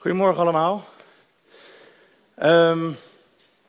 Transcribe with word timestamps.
Goedemorgen 0.00 0.42
allemaal. 0.42 0.84
Ehm, 2.34 2.90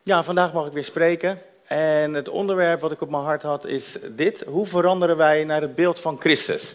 ja, 0.04 0.24
vandaag 0.24 0.54
mag 0.54 0.68
ik 0.68 0.74
weer 0.74 0.84
spreken. 0.84 1.42
En 1.64 2.14
het 2.14 2.30
onderwerp 2.30 2.82
wat 2.82 2.92
ik 2.92 3.02
op 3.02 3.10
mijn 3.10 3.24
hart 3.24 3.42
had 3.42 3.66
is 3.66 3.98
dit. 4.10 4.44
Hoe 4.48 4.66
veranderen 4.66 5.18
wij 5.18 5.44
naar 5.44 5.62
het 5.62 5.76
beeld 5.76 6.00
van 6.00 6.20
Christus? 6.20 6.74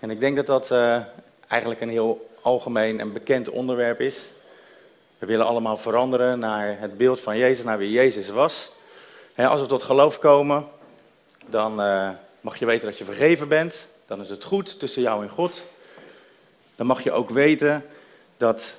En 0.00 0.10
ik 0.10 0.20
denk 0.20 0.36
dat 0.36 0.46
dat 0.46 0.70
uh, 0.70 1.00
eigenlijk 1.48 1.80
een 1.80 1.88
heel 1.88 2.30
algemeen 2.42 3.00
en 3.00 3.12
bekend 3.12 3.48
onderwerp 3.48 4.00
is. 4.00 4.32
We 5.18 5.26
willen 5.26 5.46
allemaal 5.46 5.76
veranderen 5.76 6.38
naar 6.38 6.76
het 6.78 6.96
beeld 6.96 7.20
van 7.20 7.38
Jezus, 7.38 7.64
naar 7.64 7.78
wie 7.78 7.90
Jezus 7.90 8.28
was. 8.28 8.70
als 9.36 9.60
we 9.60 9.66
tot 9.66 9.82
geloof 9.82 10.18
komen, 10.18 10.66
dan 11.46 11.80
uh, 11.80 12.10
mag 12.40 12.58
je 12.58 12.66
weten 12.66 12.88
dat 12.88 12.98
je 12.98 13.04
vergeven 13.04 13.48
bent. 13.48 13.86
Dan 14.06 14.20
is 14.20 14.28
het 14.28 14.44
goed 14.44 14.78
tussen 14.78 15.02
jou 15.02 15.22
en 15.22 15.30
God. 15.30 15.62
Dan 16.76 16.86
mag 16.86 17.02
je 17.02 17.12
ook 17.12 17.30
weten 17.30 17.84
dat 18.36 18.74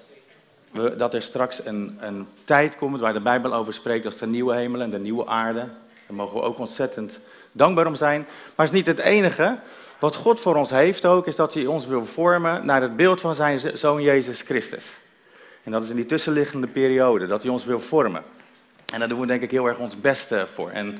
dat 0.97 1.13
er 1.13 1.21
straks 1.21 1.65
een, 1.65 1.97
een 2.01 2.27
tijd 2.43 2.77
komt 2.77 2.99
waar 2.99 3.13
de 3.13 3.21
Bijbel 3.21 3.53
over 3.53 3.73
spreekt 3.73 4.05
als 4.05 4.17
de 4.17 4.27
nieuwe 4.27 4.55
hemel 4.55 4.81
en 4.81 4.89
de 4.89 4.99
nieuwe 4.99 5.27
aarde. 5.27 5.59
Daar 5.59 6.15
mogen 6.15 6.35
we 6.35 6.41
ook 6.41 6.59
ontzettend 6.59 7.19
dankbaar 7.51 7.87
om 7.87 7.95
zijn. 7.95 8.19
Maar 8.55 8.65
het 8.65 8.75
is 8.75 8.81
niet 8.81 8.97
het 8.97 8.99
enige. 8.99 9.57
Wat 9.99 10.15
God 10.15 10.39
voor 10.39 10.55
ons 10.55 10.69
heeft 10.69 11.05
ook, 11.05 11.27
is 11.27 11.35
dat 11.35 11.53
hij 11.53 11.65
ons 11.65 11.87
wil 11.87 12.05
vormen 12.05 12.65
naar 12.65 12.81
het 12.81 12.95
beeld 12.95 13.21
van 13.21 13.35
zijn 13.35 13.77
zoon 13.77 14.01
Jezus 14.01 14.41
Christus. 14.41 14.99
En 15.63 15.71
dat 15.71 15.83
is 15.83 15.89
in 15.89 15.95
die 15.95 16.05
tussenliggende 16.05 16.67
periode, 16.67 17.25
dat 17.25 17.41
hij 17.41 17.51
ons 17.51 17.65
wil 17.65 17.79
vormen. 17.79 18.23
En 18.93 18.99
daar 18.99 19.09
doen 19.09 19.19
we 19.19 19.27
denk 19.27 19.41
ik 19.41 19.51
heel 19.51 19.65
erg 19.65 19.77
ons 19.77 20.01
beste 20.01 20.47
voor. 20.53 20.69
En 20.69 20.97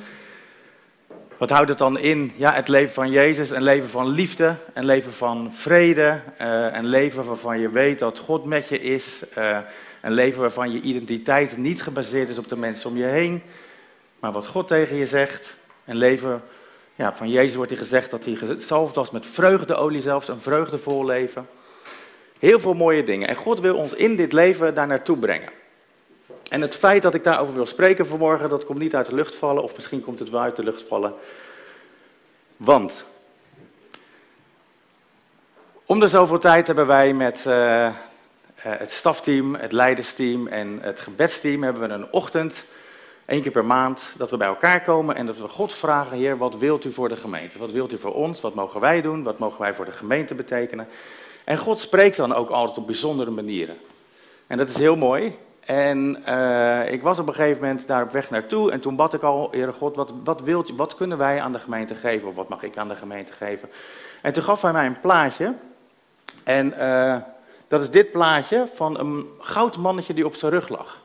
wat 1.38 1.50
houdt 1.50 1.70
het 1.70 1.78
dan 1.78 2.00
in? 2.00 2.32
Ja, 2.36 2.54
het 2.54 2.68
leven 2.68 2.94
van 2.94 3.12
Jezus, 3.12 3.50
een 3.50 3.64
leven 3.64 3.90
van 3.90 4.08
liefde, 4.08 4.56
een 4.74 4.86
leven 4.86 5.14
van 5.14 5.54
vrede, 5.54 6.22
uh, 6.42 6.68
een 6.72 6.86
leven 6.86 7.26
waarvan 7.26 7.60
je 7.60 7.70
weet 7.70 8.00
dat 8.00 8.20
God 8.20 8.46
met 8.46 8.68
je 8.68 8.82
is, 8.82 9.24
uh, 9.38 9.58
een 10.02 10.12
leven 10.12 10.42
waarvan 10.42 10.72
je 10.72 10.82
identiteit 10.82 11.58
niet 11.58 11.82
gebaseerd 11.82 12.30
is 12.30 12.38
op 12.38 12.48
de 12.48 12.58
mensen 12.58 12.90
om 12.90 12.98
je 12.98 13.04
heen, 13.04 13.42
maar 14.20 14.32
wat 14.32 14.48
God 14.48 14.68
tegen 14.68 14.96
je 14.96 15.08
zegt. 15.08 15.58
Een 15.86 15.98
leven, 15.98 16.42
ja, 16.96 17.14
van 17.14 17.30
Jezus 17.30 17.56
wordt 17.56 17.72
hij 17.72 17.80
gezegd 17.80 18.12
dat 18.12 18.26
hij 18.26 18.36
gezalfd 18.36 18.96
was 18.96 19.12
met 19.12 19.26
vreugdeolie 19.26 20.02
zelfs, 20.02 20.28
een 20.28 20.40
vreugdevol 20.40 21.06
leven. 21.06 21.48
Heel 22.40 22.60
veel 22.60 22.74
mooie 22.74 23.04
dingen. 23.04 23.28
En 23.28 23.36
God 23.36 23.60
wil 23.60 23.76
ons 23.76 23.94
in 23.94 24.16
dit 24.16 24.34
leven 24.34 24.74
daar 24.74 24.88
naartoe 24.88 25.18
brengen. 25.18 25.50
En 26.56 26.62
het 26.62 26.76
feit 26.76 27.02
dat 27.02 27.14
ik 27.14 27.24
daarover 27.24 27.56
wil 27.56 27.66
spreken 27.66 28.08
vanmorgen, 28.08 28.50
dat 28.50 28.66
komt 28.66 28.80
niet 28.80 28.96
uit 28.96 29.06
de 29.06 29.16
lucht 29.16 29.36
vallen, 29.36 29.64
of 29.64 29.76
misschien 29.76 30.02
komt 30.02 30.20
het 30.20 30.30
wel 30.30 30.42
uit 30.42 30.56
de 30.56 30.64
lucht 30.64 30.82
vallen. 30.82 31.14
Want 32.58 33.06
om 35.86 36.00
de 36.00 36.08
zoveel 36.08 36.40
tijd 36.40 36.68
hebben 36.68 36.88
wij 36.88 37.14
met 37.14 37.46
uh, 37.48 37.90
het 38.56 38.92
stafteam, 38.92 39.56
het 39.56 39.72
leidersteam 39.72 40.48
en 40.48 40.80
het 40.82 41.00
gebedsteam 41.00 41.64
hebben 41.64 41.88
we 41.88 41.94
een 41.94 42.12
ochtend, 42.12 42.66
één 43.26 43.42
keer 43.42 43.52
per 43.52 43.66
maand, 43.66 44.14
dat 44.18 44.30
we 44.30 44.38
bij 44.38 44.48
elkaar 44.48 44.84
komen 44.84 45.16
en 45.16 45.26
dat 45.26 45.38
we 45.38 45.48
God 45.48 45.74
vragen, 45.74 46.18
Heer, 46.18 46.38
wat 46.38 46.58
wilt 46.58 46.86
u 46.86 46.92
voor 46.92 47.10
de 47.10 47.18
gemeente? 47.18 47.58
Wat 47.58 47.72
wilt 47.72 47.94
u 47.94 47.98
voor 47.98 48.14
ons? 48.14 48.42
Wat 48.42 48.56
mogen 48.56 48.80
wij 48.80 49.02
doen? 49.02 49.24
Wat 49.24 49.40
mogen 49.40 49.62
wij 49.62 49.74
voor 49.74 49.86
de 49.86 49.92
gemeente 49.92 50.36
betekenen? 50.36 50.88
En 51.44 51.58
God 51.58 51.80
spreekt 51.80 52.18
dan 52.18 52.34
ook 52.34 52.50
altijd 52.50 52.78
op 52.78 52.86
bijzondere 52.86 53.32
manieren. 53.32 53.78
En 54.48 54.58
dat 54.58 54.70
is 54.70 54.78
heel 54.78 54.96
mooi. 54.96 55.36
En 55.66 56.24
uh, 56.28 56.92
ik 56.92 57.02
was 57.02 57.20
op 57.20 57.28
een 57.28 57.34
gegeven 57.34 57.62
moment 57.62 57.88
daar 57.88 58.04
op 58.04 58.12
weg 58.12 58.30
naartoe 58.30 58.72
en 58.72 58.80
toen 58.80 58.96
bad 58.96 59.14
ik 59.14 59.22
al, 59.22 59.48
Heere 59.52 59.72
God, 59.72 59.96
wat, 59.96 60.14
wat, 60.24 60.42
wilt, 60.42 60.70
wat 60.76 60.96
kunnen 60.96 61.18
wij 61.18 61.42
aan 61.42 61.52
de 61.52 61.60
gemeente 61.60 61.96
geven 61.96 62.28
of 62.28 62.36
wat 62.36 62.50
mag 62.50 62.64
ik 62.64 62.78
aan 62.78 62.88
de 62.88 62.96
gemeente 62.96 63.34
geven? 63.34 63.70
En 64.22 64.34
toen 64.34 64.44
gaf 64.44 64.62
hij 64.62 64.72
mij 64.72 64.86
een 64.86 65.00
plaatje 65.00 65.54
en 66.44 66.74
uh, 66.78 67.18
dat 67.68 67.82
is 67.82 67.90
dit 67.90 68.12
plaatje 68.12 68.68
van 68.74 69.00
een 69.00 69.28
goud 69.40 69.78
mannetje 69.78 70.14
die 70.14 70.26
op 70.26 70.36
zijn 70.36 70.52
rug 70.52 70.70
lag. 70.70 71.02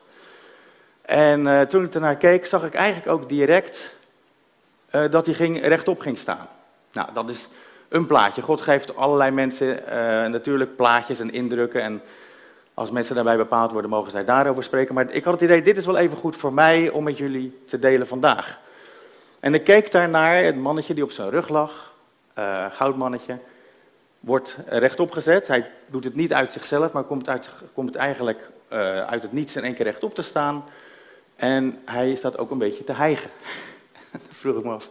En 1.03 1.41
uh, 1.47 1.61
toen 1.61 1.85
ik 1.85 1.95
ernaar 1.95 2.17
keek, 2.17 2.47
zag 2.47 2.65
ik 2.65 2.75
eigenlijk 2.75 3.09
ook 3.09 3.29
direct 3.29 3.95
dat 5.11 5.27
hij 5.27 5.35
ging, 5.35 5.67
rechtop 5.67 6.01
ging 6.01 6.19
staan. 6.19 6.47
Nou, 6.93 7.09
dat 7.13 7.31
is 7.31 7.49
een 7.89 8.07
plaatje. 8.07 8.43
God 8.43 8.61
geeft 8.61 8.97
allerlei 8.97 9.31
mensen 9.31 9.83
natuurlijk 10.31 10.77
plaatjes 10.77 11.21
en 11.21 11.33
indrukken 11.33 11.83
en 11.83 12.03
als 12.81 12.91
mensen 12.91 13.15
daarbij 13.15 13.37
bepaald 13.37 13.73
worden, 13.73 13.91
mogen 13.91 14.11
zij 14.11 14.25
daarover 14.25 14.63
spreken. 14.65 14.95
Maar 14.95 15.11
ik 15.11 15.25
had 15.25 15.33
het 15.33 15.43
idee, 15.43 15.63
dit 15.63 15.77
is 15.77 15.87
wel 15.87 15.97
even 15.97 16.17
goed 16.17 16.37
voor 16.37 16.53
mij 16.53 16.91
om 16.91 17.05
met 17.05 17.19
jullie 17.19 17.63
te 17.67 17.79
delen 17.79 18.07
vandaag. 18.07 18.61
En 19.41 19.55
ik 19.55 19.65
keek 19.65 19.91
daarnaar, 19.91 20.45
het 20.45 20.57
mannetje 20.57 20.95
die 20.95 21.05
op 21.05 21.11
zijn 21.11 21.31
rug 21.31 21.49
lag, 21.49 21.93
uh, 22.39 22.67
goudmannetje, 22.71 23.39
wordt 24.21 24.57
rechtop 24.67 25.11
gezet. 25.11 25.49
Hij 25.49 25.71
doet 25.87 26.05
het 26.05 26.15
niet 26.15 26.33
uit 26.33 26.53
zichzelf, 26.53 26.93
maar 26.93 27.03
komt, 27.03 27.29
uit, 27.29 27.51
komt 27.75 27.95
eigenlijk 27.95 28.51
uh, 28.73 28.79
uit 29.07 29.23
het 29.23 29.33
niets 29.33 29.57
in 29.57 29.65
één 29.65 29.75
keer 29.75 29.85
rechtop 29.85 30.15
te 30.15 30.23
staan. 30.23 30.65
En 31.37 31.79
hij 31.85 32.15
staat 32.15 32.39
ook 32.39 32.51
een 32.51 32.59
beetje 32.59 32.85
te 32.85 32.93
hijgen. 32.93 33.31
dat 34.13 34.23
vroeg 34.31 34.57
ik 34.57 34.65
me 34.65 34.73
af. 34.73 34.89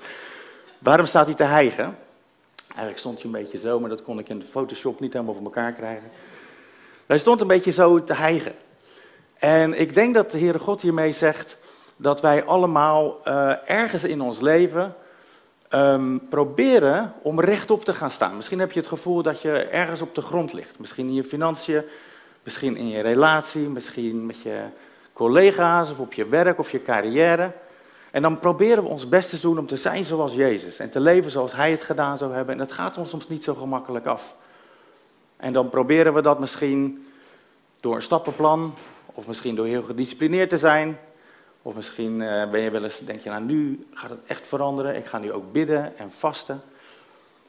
Waarom 0.80 1.06
staat 1.06 1.26
hij 1.26 1.36
te 1.36 1.44
hijgen? 1.44 1.98
Eigenlijk 2.68 3.00
stond 3.00 3.16
hij 3.16 3.26
een 3.26 3.42
beetje 3.42 3.58
zo, 3.58 3.80
maar 3.80 3.90
dat 3.90 4.04
kon 4.04 4.20
ik 4.20 4.30
in 4.30 4.40
de 4.40 4.46
Photoshop 4.46 5.00
niet 5.00 5.14
helemaal 5.14 5.34
voor 5.34 5.44
elkaar 5.44 5.74
krijgen. 5.74 6.12
Hij 7.10 7.18
stond 7.18 7.42
een 7.42 7.48
beetje 7.48 7.72
zo 7.72 8.04
te 8.04 8.14
hijgen. 8.14 8.54
En 9.34 9.80
ik 9.80 9.96
denk 9.96 10.16
dat 10.16 10.32
de 10.32 10.40
Heere 10.40 10.60
God 10.60 10.82
hiermee 10.82 11.12
zegt 11.12 11.58
dat 11.96 12.22
wij 12.22 12.44
allemaal 12.44 13.18
uh, 13.28 13.52
ergens 13.66 14.04
in 14.04 14.22
ons 14.22 14.40
leven 14.40 14.96
um, 15.70 16.28
proberen 16.30 17.14
om 17.22 17.40
rechtop 17.40 17.86
te 17.86 17.94
gaan 17.94 18.12
staan. 18.12 18.36
Misschien 18.36 18.60
heb 18.60 18.72
je 18.72 18.80
het 18.80 18.88
gevoel 18.88 19.22
dat 19.22 19.42
je 19.42 19.52
ergens 19.52 20.02
op 20.02 20.16
de 20.16 20.22
grond 20.22 20.54
ligt. 20.54 20.80
Misschien 20.80 21.08
in 21.08 21.14
je 21.14 21.24
financiën, 21.24 21.84
misschien 22.44 22.78
in 22.78 22.88
je 22.88 23.02
relatie, 23.02 23.70
misschien 23.70 24.26
met 24.26 24.42
je 24.42 24.62
collega's 25.14 25.92
of 25.92 26.00
op 26.00 26.14
je 26.14 26.28
werk 26.28 26.60
of 26.60 26.72
je 26.72 26.82
carrière. 26.82 27.52
En 28.12 28.22
dan 28.22 28.40
proberen 28.40 28.84
we 28.84 28.90
ons 28.90 29.10
best 29.10 29.30
te 29.30 29.40
doen 29.40 29.60
om 29.60 29.68
te 29.68 29.78
zijn 29.78 30.06
zoals 30.06 30.34
Jezus 30.34 30.80
en 30.80 30.90
te 30.90 31.00
leven 31.00 31.32
zoals 31.32 31.56
Hij 31.56 31.72
het 31.72 31.82
gedaan 31.82 32.18
zou 32.18 32.34
hebben. 32.34 32.54
En 32.54 32.62
het 32.62 32.72
gaat 32.72 32.98
ons 32.98 33.10
soms 33.10 33.28
niet 33.28 33.44
zo 33.44 33.54
gemakkelijk 33.54 34.06
af. 34.06 34.36
En 35.40 35.54
dan 35.54 35.70
proberen 35.70 36.14
we 36.14 36.22
dat 36.22 36.40
misschien 36.40 37.08
door 37.80 37.96
een 37.96 38.02
stappenplan, 38.02 38.74
of 39.06 39.28
misschien 39.28 39.56
door 39.56 39.66
heel 39.66 39.82
gedisciplineerd 39.82 40.50
te 40.50 40.58
zijn. 40.58 41.00
Of 41.62 41.76
misschien 41.76 42.20
uh, 42.20 42.50
ben 42.50 42.62
je 42.62 42.70
wel 42.70 42.84
eens, 42.84 43.00
denk 43.00 43.20
je, 43.20 43.30
nou 43.30 43.44
nu 43.44 43.88
gaat 43.94 44.10
het 44.10 44.20
echt 44.28 44.48
veranderen. 44.48 44.96
Ik 44.96 45.06
ga 45.06 45.18
nu 45.18 45.32
ook 45.32 45.52
bidden 45.52 45.98
en 45.98 46.12
vasten. 46.12 46.62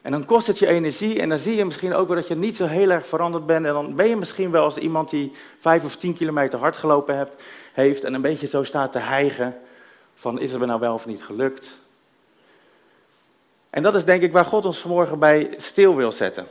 En 0.01 0.11
dan 0.11 0.25
kost 0.25 0.47
het 0.47 0.59
je 0.59 0.67
energie 0.67 1.21
en 1.21 1.29
dan 1.29 1.39
zie 1.39 1.55
je 1.55 1.65
misschien 1.65 1.93
ook 1.93 2.07
wel 2.07 2.15
dat 2.15 2.27
je 2.27 2.35
niet 2.35 2.55
zo 2.55 2.65
heel 2.65 2.89
erg 2.89 3.05
veranderd 3.05 3.45
bent. 3.45 3.65
En 3.65 3.73
dan 3.73 3.95
ben 3.95 4.07
je 4.07 4.15
misschien 4.15 4.51
wel 4.51 4.63
als 4.63 4.77
iemand 4.77 5.09
die 5.09 5.31
vijf 5.59 5.83
of 5.83 5.95
tien 5.95 6.13
kilometer 6.13 6.59
hard 6.59 6.77
gelopen 6.77 7.17
hebt, 7.17 7.43
heeft 7.73 8.03
en 8.03 8.13
een 8.13 8.21
beetje 8.21 8.47
zo 8.47 8.63
staat 8.63 8.91
te 8.91 8.99
hijgen 8.99 9.59
van 10.15 10.39
is 10.39 10.51
het 10.51 10.59
me 10.59 10.65
nou 10.65 10.79
wel 10.79 10.93
of 10.93 11.05
niet 11.05 11.23
gelukt. 11.23 11.79
En 13.69 13.83
dat 13.83 13.95
is 13.95 14.05
denk 14.05 14.21
ik 14.21 14.31
waar 14.31 14.45
God 14.45 14.65
ons 14.65 14.79
vanmorgen 14.79 15.19
bij 15.19 15.53
stil 15.57 15.95
wil 15.95 16.11
zetten. 16.11 16.47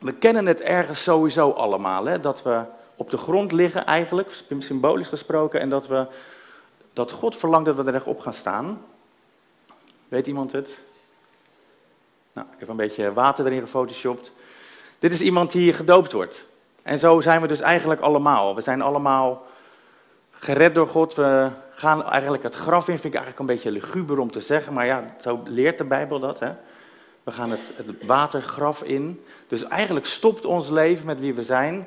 We 0.00 0.12
kennen 0.12 0.46
het 0.46 0.60
ergens 0.60 1.02
sowieso 1.02 1.50
allemaal, 1.50 2.04
hè? 2.04 2.20
dat 2.20 2.42
we 2.42 2.64
op 2.96 3.10
de 3.10 3.16
grond 3.16 3.52
liggen 3.52 3.86
eigenlijk, 3.86 4.42
symbolisch 4.58 5.08
gesproken, 5.08 5.60
en 5.60 5.68
dat, 5.68 5.86
we, 5.86 6.06
dat 6.92 7.10
God 7.10 7.36
verlangt 7.36 7.66
dat 7.66 7.76
we 7.76 7.84
er 7.84 7.92
rechtop 7.92 8.20
gaan 8.20 8.32
staan. 8.32 8.84
Weet 10.08 10.26
iemand 10.26 10.52
het? 10.52 10.80
Nou, 12.32 12.46
ik 12.52 12.58
heb 12.58 12.68
een 12.68 12.76
beetje 12.76 13.12
water 13.12 13.46
erin 13.46 13.60
gefotoshopt. 13.60 14.32
Dit 14.98 15.12
is 15.12 15.20
iemand 15.20 15.52
die 15.52 15.72
gedoopt 15.72 16.12
wordt. 16.12 16.46
En 16.82 16.98
zo 16.98 17.20
zijn 17.20 17.40
we 17.40 17.46
dus 17.46 17.60
eigenlijk 17.60 18.00
allemaal. 18.00 18.54
We 18.54 18.60
zijn 18.60 18.82
allemaal 18.82 19.46
gered 20.30 20.74
door 20.74 20.88
God. 20.88 21.14
We 21.14 21.48
gaan 21.74 22.04
eigenlijk 22.04 22.42
het 22.42 22.54
graf 22.54 22.88
in. 22.88 22.98
Vind 22.98 23.14
ik 23.14 23.20
eigenlijk 23.20 23.38
een 23.38 23.54
beetje 23.54 23.70
luguber 23.70 24.18
om 24.18 24.30
te 24.30 24.40
zeggen. 24.40 24.72
Maar 24.72 24.86
ja, 24.86 25.04
zo 25.20 25.40
leert 25.44 25.78
de 25.78 25.84
Bijbel 25.84 26.20
dat. 26.20 26.40
Hè? 26.40 26.52
We 27.24 27.30
gaan 27.30 27.50
het, 27.50 27.72
het 27.76 28.06
watergraf 28.06 28.82
in. 28.82 29.24
Dus 29.48 29.62
eigenlijk 29.62 30.06
stopt 30.06 30.44
ons 30.44 30.68
leven 30.68 31.06
met 31.06 31.20
wie 31.20 31.34
we 31.34 31.42
zijn. 31.42 31.86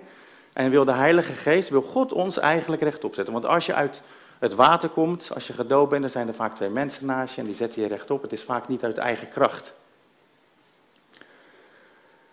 En 0.53 0.71
wil 0.71 0.85
de 0.85 0.91
Heilige 0.91 1.33
Geest, 1.33 1.69
wil 1.69 1.81
God 1.81 2.11
ons 2.11 2.37
eigenlijk 2.37 2.81
rechtop 2.81 3.13
zetten. 3.13 3.33
Want 3.33 3.45
als 3.45 3.65
je 3.65 3.73
uit 3.73 4.01
het 4.39 4.53
water 4.53 4.89
komt, 4.89 5.31
als 5.33 5.47
je 5.47 5.53
gedoopt 5.53 5.89
bent, 5.89 6.01
dan 6.01 6.09
zijn 6.09 6.27
er 6.27 6.33
vaak 6.33 6.55
twee 6.55 6.69
mensen 6.69 7.05
naast 7.05 7.35
je 7.35 7.41
en 7.41 7.47
die 7.47 7.55
zetten 7.55 7.81
je 7.81 7.87
rechtop. 7.87 8.21
Het 8.21 8.31
is 8.31 8.43
vaak 8.43 8.67
niet 8.67 8.83
uit 8.83 8.97
eigen 8.97 9.29
kracht. 9.29 9.73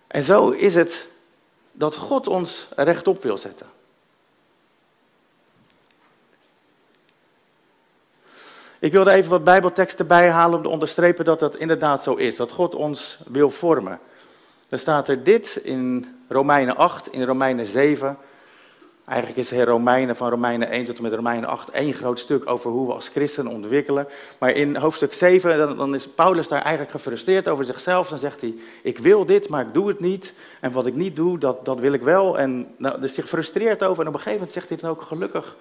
En 0.06 0.23
zo 0.23 0.50
is 0.50 0.75
het 0.75 1.08
dat 1.73 1.96
God 1.96 2.26
ons 2.26 2.69
rechtop 2.76 3.23
wil 3.23 3.38
zetten. 3.38 3.67
Ik 8.81 8.93
wilde 8.93 9.11
even 9.11 9.31
wat 9.31 9.44
Bijbelteksten 9.44 10.06
bijhalen 10.06 10.56
om 10.56 10.62
te 10.62 10.69
onderstrepen 10.69 11.25
dat 11.25 11.41
dat 11.41 11.56
inderdaad 11.56 12.03
zo 12.03 12.15
is. 12.15 12.37
Dat 12.37 12.53
God 12.53 12.75
ons 12.75 13.19
wil 13.27 13.50
vormen. 13.50 13.99
Dan 14.69 14.79
staat 14.79 15.09
er 15.09 15.23
dit 15.23 15.61
in 15.62 16.06
Romeinen 16.29 16.77
8, 16.77 17.12
in 17.12 17.25
Romeinen 17.25 17.67
7. 17.67 18.19
Eigenlijk 19.05 19.38
is 19.38 19.53
Romeinen 19.53 20.17
van 20.17 20.31
Romeinen 20.31 20.71
1 20.71 20.85
tot 20.85 20.97
en 20.97 21.03
met 21.03 21.12
Romeinen 21.12 21.49
8 21.49 21.71
één 21.71 21.94
groot 21.94 22.19
stuk 22.19 22.50
over 22.50 22.71
hoe 22.71 22.87
we 22.87 22.93
als 22.93 23.09
christen 23.09 23.47
ontwikkelen. 23.47 24.06
Maar 24.38 24.50
in 24.50 24.77
hoofdstuk 24.77 25.12
7 25.12 25.59
dan, 25.59 25.77
dan, 25.77 25.94
is 25.94 26.09
Paulus 26.09 26.49
daar 26.49 26.62
eigenlijk 26.62 26.91
gefrustreerd 26.91 27.49
over 27.49 27.65
zichzelf. 27.65 28.09
Dan 28.09 28.19
zegt 28.19 28.41
hij, 28.41 28.55
ik 28.82 28.99
wil 28.99 29.25
dit, 29.25 29.49
maar 29.49 29.67
ik 29.67 29.75
doe 29.75 29.88
het 29.88 30.00
niet. 30.00 30.35
En 30.61 30.73
wat 30.73 30.87
ik 30.87 30.94
niet 30.94 31.17
doe, 31.17 31.38
dat, 31.38 31.65
dat 31.65 31.79
wil 31.79 31.93
ik 31.93 32.03
wel. 32.03 32.38
En 32.38 32.75
nou, 32.77 33.00
dus 33.00 33.17
hij 33.17 33.25
frustreert 33.25 33.85
over. 33.85 34.03
En 34.03 34.09
op 34.09 34.15
een 34.15 34.21
gegeven 34.21 34.32
moment 34.32 34.53
zegt 34.53 34.69
hij 34.69 34.79
dan 34.79 34.91
ook 34.91 35.03
gelukkig, 35.03 35.56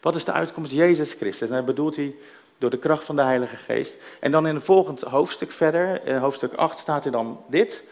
wat 0.00 0.14
is 0.14 0.24
de 0.24 0.32
uitkomst? 0.32 0.72
Jezus 0.72 1.12
Christus. 1.12 1.48
En 1.48 1.54
dan 1.54 1.64
bedoelt 1.64 1.96
hij 1.96 2.14
door 2.60 2.70
de 2.70 2.78
kracht 2.78 3.04
van 3.04 3.16
de 3.16 3.22
Heilige 3.22 3.56
Geest. 3.56 3.96
En 4.20 4.30
dan 4.30 4.46
in 4.46 4.54
het 4.54 4.64
volgende 4.64 5.08
hoofdstuk 5.08 5.52
verder, 5.52 6.06
in 6.06 6.16
hoofdstuk 6.16 6.54
8 6.54 6.78
staat 6.78 7.04
er 7.04 7.12
dan 7.12 7.44
dit. 7.48 7.84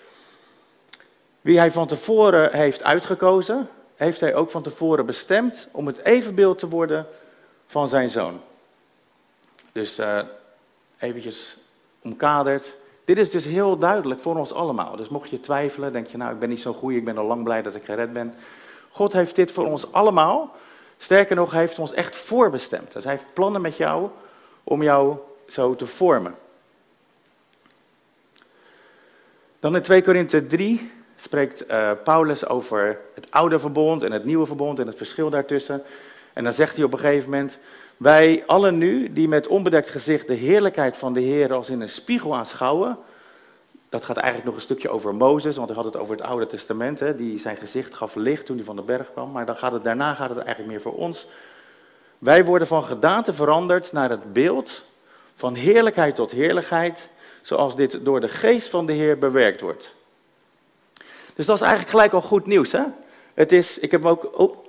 Wie 1.41 1.59
hij 1.59 1.71
van 1.71 1.87
tevoren 1.87 2.53
heeft 2.53 2.83
uitgekozen, 2.83 3.69
heeft 3.95 4.21
hij 4.21 4.35
ook 4.35 4.51
van 4.51 4.63
tevoren 4.63 5.07
bestemd 5.07 5.69
om 5.73 5.87
het 5.87 6.05
evenbeeld 6.05 6.59
te 6.59 6.69
worden 6.69 7.07
van 7.67 7.89
zijn 7.89 8.09
zoon. 8.09 8.41
Dus 9.73 9.99
uh, 9.99 10.21
eventjes 10.99 11.57
omkaderd. 12.03 12.75
Dit 13.05 13.19
is 13.19 13.31
dus 13.31 13.45
heel 13.45 13.79
duidelijk 13.79 14.21
voor 14.21 14.37
ons 14.37 14.53
allemaal. 14.53 14.97
Dus 14.97 15.09
mocht 15.09 15.31
je 15.31 15.41
twijfelen, 15.41 15.93
denk 15.93 16.07
je 16.07 16.17
nou 16.17 16.33
ik 16.33 16.39
ben 16.39 16.49
niet 16.49 16.61
zo 16.61 16.73
goed, 16.73 16.93
ik 16.93 17.05
ben 17.05 17.19
al 17.19 17.25
lang 17.25 17.45
blij 17.45 17.63
dat 17.63 17.75
ik 17.75 17.85
gered 17.85 18.13
ben. 18.13 18.35
God 18.91 19.13
heeft 19.13 19.37
dit 19.37 19.53
voor 19.53 19.67
ons 19.67 19.93
allemaal. 19.93 20.57
Sterker 20.97 21.37
nog, 21.37 21.51
hij 21.51 21.61
heeft 21.61 21.79
ons 21.79 21.93
echt 21.93 22.17
voorbestemd. 22.17 22.93
Dus 22.93 23.05
hij 23.05 23.13
heeft 23.13 23.33
plannen 23.33 23.61
met 23.61 23.77
jou 23.77 24.11
om 24.69 24.83
jou 24.83 25.17
zo 25.47 25.77
te 25.77 25.87
vormen. 25.87 26.35
Dan 29.61 29.77
in 29.77 29.83
2 29.83 30.03
Korinthe 30.03 30.47
3 30.47 30.91
spreekt 31.17 31.71
uh, 31.71 31.91
Paulus 32.05 32.47
over 32.47 33.01
het 33.15 33.31
oude 33.31 33.59
verbond 33.59 34.03
en 34.03 34.13
het 34.13 34.25
nieuwe 34.25 34.47
verbond 34.47 34.79
en 34.79 34.87
het 34.87 34.97
verschil 34.97 35.31
daartussen. 35.31 35.83
En 36.33 36.45
dan 36.45 36.53
zegt 36.53 36.77
hij 36.77 36.85
op 36.85 36.93
een 36.93 36.99
gegeven 36.99 37.31
moment, 37.31 37.59
wij 37.97 38.43
allen 38.47 38.79
nu 38.79 39.13
die 39.13 39.29
met 39.29 39.47
onbedekt 39.47 39.89
gezicht 39.89 40.27
de 40.27 40.35
heerlijkheid 40.35 40.97
van 40.97 41.13
de 41.13 41.21
Heer 41.21 41.53
als 41.53 41.71
in 41.71 41.81
een 41.81 41.89
spiegel 41.89 42.37
aanschouwen. 42.37 42.99
Dat 43.89 44.05
gaat 44.05 44.17
eigenlijk 44.17 44.47
nog 44.47 44.55
een 44.55 44.63
stukje 44.63 44.89
over 44.89 45.15
Mozes, 45.15 45.57
want 45.57 45.69
hij 45.69 45.77
had 45.77 45.85
het 45.85 45.97
over 45.97 46.17
het 46.17 46.25
Oude 46.25 46.47
Testament, 46.47 47.01
hè, 47.01 47.17
die 47.17 47.39
zijn 47.39 47.57
gezicht 47.57 47.95
gaf 47.95 48.15
licht 48.15 48.47
toen 48.47 48.57
hij 48.57 48.65
van 48.65 48.77
de 48.77 48.83
berg 48.83 49.13
kwam. 49.13 49.31
Maar 49.31 49.47
dan 49.47 49.57
gaat 49.57 49.73
het, 49.73 49.85
daarna 49.85 50.15
gaat 50.15 50.29
het 50.29 50.39
eigenlijk 50.39 50.69
meer 50.69 50.81
voor 50.81 50.95
ons. 50.95 51.27
Wij 52.19 52.45
worden 52.45 52.69
van 52.69 52.85
gedaante 52.85 53.35
veranderd 53.35 53.93
naar 53.93 54.11
het 54.11 54.33
beeld 54.33 54.85
van 55.35 55.55
heerlijkheid 55.55 56.15
tot 56.15 56.31
heerlijkheid, 56.31 57.09
zoals 57.43 57.77
dit 57.77 58.05
door 58.05 58.21
de 58.21 58.29
geest 58.29 58.69
van 58.69 58.87
de 58.87 58.93
Heer 58.93 59.19
bewerkt 59.19 59.61
wordt. 59.61 59.95
Dus 61.35 61.47
dat 61.47 61.57
is 61.57 61.63
eigenlijk 61.63 61.91
gelijk 61.91 62.13
al 62.13 62.23
goed 62.23 62.47
nieuws. 62.47 62.73
Hè? 62.73 62.83
Het 63.35 63.53
is, 63.53 63.79
ik 63.79 63.91
heb 63.91 64.03
hem 64.03 64.19
ook, 64.33 64.65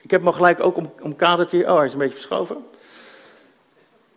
ik 0.00 0.10
heb 0.10 0.24
hem 0.24 0.32
gelijk 0.32 0.60
ook 0.60 0.76
om, 0.76 0.92
omkaderd 1.02 1.50
hier. 1.50 1.70
Oh, 1.70 1.76
hij 1.76 1.84
is 1.86 1.92
een 1.92 1.98
beetje 1.98 2.14
verschoven. 2.14 2.66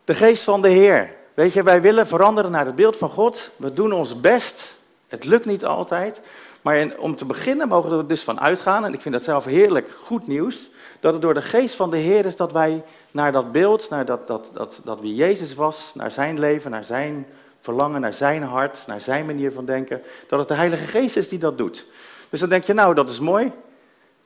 De 0.04 0.14
geest 0.14 0.44
van 0.44 0.62
de 0.62 0.70
Heer. 0.70 1.16
Weet 1.34 1.54
je, 1.54 1.64
wij 1.64 1.82
willen 1.82 2.08
veranderen 2.08 2.52
naar 2.52 2.66
het 2.66 2.76
beeld 2.76 2.98
van 2.98 3.10
God. 3.10 3.52
We 3.56 3.74
doen 3.74 3.92
ons 3.92 4.20
best. 4.20 4.78
Het 5.08 5.26
lukt 5.26 5.46
niet 5.46 5.66
altijd. 5.66 6.22
Maar 6.62 6.98
om 6.98 7.16
te 7.16 7.26
beginnen 7.26 7.68
mogen 7.68 7.92
we 7.92 7.98
er 7.98 8.08
dus 8.08 8.24
van 8.24 8.40
uitgaan. 8.40 8.86
En 8.86 8.94
ik 8.94 9.02
vind 9.02 9.14
dat 9.14 9.24
zelf 9.24 9.46
heerlijk 9.46 9.90
goed 10.04 10.28
nieuws. 10.28 10.70
Dat 11.00 11.14
het 11.14 11.22
door 11.22 11.34
de 11.34 11.42
geest 11.42 11.76
van 11.76 11.92
de 11.92 11.98
Heer 11.98 12.26
is 12.26 12.36
dat 12.36 12.52
wij 12.52 12.84
naar 13.12 13.32
dat 13.32 13.52
beeld, 13.52 13.90
naar 13.90 14.06
dat, 14.06 14.28
dat, 14.28 14.52
dat, 14.54 14.82
dat 14.84 15.00
wie 15.00 15.16
Jezus 15.16 15.56
was, 15.56 15.92
naar 15.94 16.12
zijn 16.12 16.40
leven, 16.40 16.72
naar 16.72 16.84
zijn 16.84 17.28
verlangen, 17.60 18.02
naar 18.02 18.14
zijn 18.14 18.44
hart, 18.44 18.84
naar 18.88 19.02
zijn 19.02 19.26
manier 19.26 19.52
van 19.52 19.66
denken, 19.66 20.02
dat 20.28 20.40
het 20.40 20.48
de 20.48 20.54
Heilige 20.54 20.86
Geest 20.86 21.18
is 21.18 21.28
die 21.28 21.40
dat 21.40 21.58
doet. 21.58 21.86
Dus 22.30 22.40
dan 22.40 22.50
denk 22.50 22.64
je, 22.64 22.74
nou, 22.74 22.94
dat 22.94 23.10
is 23.10 23.20
mooi. 23.20 23.52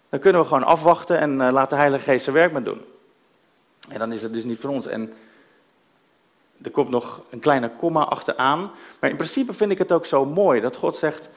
Dan 0.09 0.19
kunnen 0.19 0.41
we 0.41 0.47
gewoon 0.47 0.63
afwachten 0.63 1.19
en 1.19 1.33
uh, 1.33 1.49
laat 1.51 1.69
de 1.69 1.75
Heilige 1.75 2.03
Geest 2.03 2.23
zijn 2.23 2.35
werk 2.35 2.51
maar 2.51 2.63
doen. 2.63 2.81
En 3.89 3.99
dan 3.99 4.11
is 4.11 4.23
het 4.23 4.33
dus 4.33 4.43
niet 4.43 4.59
voor 4.59 4.69
ons. 4.69 4.87
En 4.87 5.13
er 6.61 6.71
komt 6.71 6.89
nog 6.89 7.21
een 7.29 7.39
kleine 7.39 7.71
komma 7.77 8.03
achteraan. 8.03 8.71
Maar 8.99 9.09
in 9.09 9.15
principe 9.15 9.53
vind 9.53 9.71
ik 9.71 9.77
het 9.77 9.91
ook 9.91 10.05
zo 10.05 10.25
mooi 10.25 10.61
dat 10.61 10.75
God 10.75 10.95
zegt, 10.95 11.29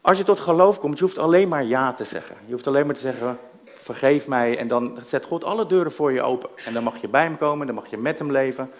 als 0.00 0.18
je 0.18 0.24
tot 0.24 0.40
geloof 0.40 0.78
komt, 0.78 0.98
je 0.98 1.04
hoeft 1.04 1.18
alleen 1.18 1.48
maar 1.48 1.64
ja 1.64 1.92
te 1.92 2.04
zeggen. 2.04 2.36
Je 2.46 2.52
hoeft 2.52 2.66
alleen 2.66 2.86
maar 2.86 2.94
te 2.94 3.00
zeggen, 3.00 3.38
vergeef 3.64 4.26
mij. 4.26 4.58
En 4.58 4.68
dan 4.68 4.98
zet 5.00 5.26
God 5.26 5.44
alle 5.44 5.66
deuren 5.66 5.92
voor 5.92 6.12
je 6.12 6.22
open. 6.22 6.50
En 6.64 6.72
dan 6.72 6.82
mag 6.82 7.00
je 7.00 7.08
bij 7.08 7.22
hem 7.22 7.36
komen, 7.36 7.66
dan 7.66 7.74
mag 7.74 7.90
je 7.90 7.96
met 7.96 8.18
hem 8.18 8.32
leven. 8.32 8.70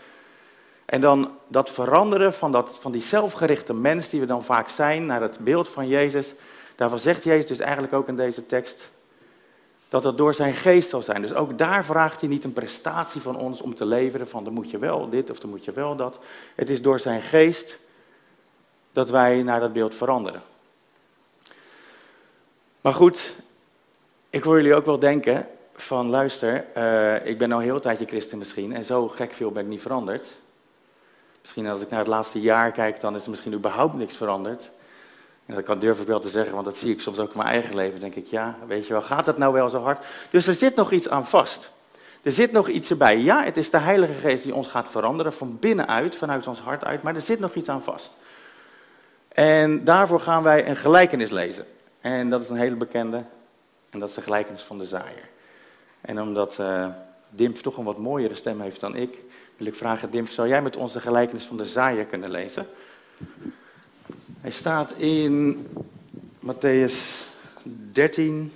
En 0.84 1.00
dan 1.00 1.30
dat 1.46 1.70
veranderen 1.70 2.34
van, 2.34 2.52
dat, 2.52 2.78
van 2.80 2.92
die 2.92 3.02
zelfgerichte 3.02 3.74
mens 3.74 4.08
die 4.08 4.20
we 4.20 4.26
dan 4.26 4.44
vaak 4.44 4.68
zijn 4.68 5.06
naar 5.06 5.22
het 5.22 5.38
beeld 5.40 5.68
van 5.68 5.88
Jezus. 5.88 6.34
Daarvan 6.76 6.98
zegt 6.98 7.24
Jezus 7.24 7.46
dus 7.46 7.58
eigenlijk 7.58 7.92
ook 7.92 8.08
in 8.08 8.16
deze 8.16 8.46
tekst 8.46 8.90
dat 9.88 10.02
dat 10.02 10.18
door 10.18 10.34
zijn 10.34 10.54
geest 10.54 10.88
zal 10.88 11.02
zijn. 11.02 11.22
Dus 11.22 11.34
ook 11.34 11.58
daar 11.58 11.84
vraagt 11.84 12.20
hij 12.20 12.30
niet 12.30 12.44
een 12.44 12.52
prestatie 12.52 13.20
van 13.20 13.36
ons 13.36 13.60
om 13.60 13.74
te 13.74 13.84
leveren 13.84 14.28
van 14.28 14.44
dan 14.44 14.52
moet 14.52 14.70
je 14.70 14.78
wel 14.78 15.08
dit 15.08 15.30
of 15.30 15.38
dan 15.38 15.50
moet 15.50 15.64
je 15.64 15.72
wel 15.72 15.96
dat. 15.96 16.18
Het 16.56 16.70
is 16.70 16.82
door 16.82 17.00
zijn 17.00 17.22
geest 17.22 17.78
dat 18.92 19.10
wij 19.10 19.42
naar 19.42 19.60
dat 19.60 19.72
beeld 19.72 19.94
veranderen. 19.94 20.42
Maar 22.88 22.96
goed, 22.96 23.34
ik 24.30 24.44
wil 24.44 24.56
jullie 24.56 24.74
ook 24.74 24.84
wel 24.84 24.98
denken 24.98 25.46
van 25.74 26.08
luister, 26.08 26.64
uh, 26.76 27.26
ik 27.26 27.38
ben 27.38 27.52
al 27.52 27.58
heel 27.58 27.80
tijdje 27.80 28.06
christen 28.06 28.38
misschien 28.38 28.74
en 28.74 28.84
zo 28.84 29.08
gek 29.08 29.32
veel 29.32 29.50
ben 29.50 29.62
ik 29.62 29.68
niet 29.68 29.80
veranderd. 29.80 30.34
Misschien 31.40 31.66
als 31.66 31.80
ik 31.80 31.90
naar 31.90 31.98
het 31.98 32.08
laatste 32.08 32.40
jaar 32.40 32.72
kijk, 32.72 33.00
dan 33.00 33.14
is 33.14 33.24
er 33.24 33.30
misschien 33.30 33.52
überhaupt 33.52 33.94
niks 33.94 34.16
veranderd. 34.16 34.70
En 35.46 35.54
dat 35.54 35.64
kan 35.64 35.78
durf 35.78 36.00
ik 36.00 36.06
wel 36.06 36.20
te 36.20 36.28
zeggen, 36.28 36.52
want 36.52 36.64
dat 36.64 36.76
zie 36.76 36.92
ik 36.92 37.00
soms 37.00 37.18
ook 37.18 37.30
in 37.30 37.36
mijn 37.36 37.48
eigen 37.48 37.74
leven. 37.74 38.00
Denk 38.00 38.14
ik, 38.14 38.26
ja, 38.26 38.58
weet 38.66 38.86
je 38.86 38.92
wel, 38.92 39.02
gaat 39.02 39.26
het 39.26 39.38
nou 39.38 39.52
wel 39.52 39.68
zo 39.68 39.82
hard? 39.82 40.04
Dus 40.30 40.46
er 40.46 40.54
zit 40.54 40.74
nog 40.74 40.92
iets 40.92 41.08
aan 41.08 41.26
vast. 41.26 41.70
Er 42.22 42.32
zit 42.32 42.52
nog 42.52 42.68
iets 42.68 42.90
erbij. 42.90 43.18
Ja, 43.18 43.44
het 43.44 43.56
is 43.56 43.70
de 43.70 43.78
Heilige 43.78 44.14
Geest 44.14 44.44
die 44.44 44.54
ons 44.54 44.68
gaat 44.68 44.90
veranderen 44.90 45.32
van 45.32 45.58
binnenuit, 45.60 46.16
vanuit 46.16 46.46
ons 46.46 46.60
hart 46.60 46.84
uit, 46.84 47.02
maar 47.02 47.14
er 47.14 47.22
zit 47.22 47.38
nog 47.38 47.54
iets 47.54 47.68
aan 47.68 47.82
vast. 47.82 48.16
En 49.28 49.84
daarvoor 49.84 50.20
gaan 50.20 50.42
wij 50.42 50.68
een 50.68 50.76
gelijkenis 50.76 51.30
lezen. 51.30 51.66
En 52.00 52.30
dat 52.30 52.40
is 52.42 52.48
een 52.48 52.56
hele 52.56 52.76
bekende, 52.76 53.24
en 53.90 53.98
dat 53.98 54.08
is 54.08 54.14
de 54.14 54.22
gelijkenis 54.22 54.62
van 54.62 54.78
de 54.78 54.84
zaaier. 54.84 55.28
En 56.00 56.20
omdat 56.20 56.56
uh, 56.60 56.88
Dimf 57.30 57.60
toch 57.60 57.76
een 57.76 57.84
wat 57.84 57.98
mooiere 57.98 58.34
stem 58.34 58.60
heeft 58.60 58.80
dan 58.80 58.96
ik, 58.96 59.24
wil 59.56 59.66
ik 59.66 59.74
vragen, 59.74 60.10
Dimf, 60.10 60.30
zou 60.30 60.48
jij 60.48 60.62
met 60.62 60.76
ons 60.76 60.92
de 60.92 61.00
gelijkenis 61.00 61.44
van 61.44 61.56
de 61.56 61.64
zaaier 61.64 62.04
kunnen 62.04 62.30
lezen? 62.30 62.66
Hij 64.40 64.50
staat 64.50 64.92
in 64.92 65.66
Matthäus 66.40 67.26
13. 67.92 68.52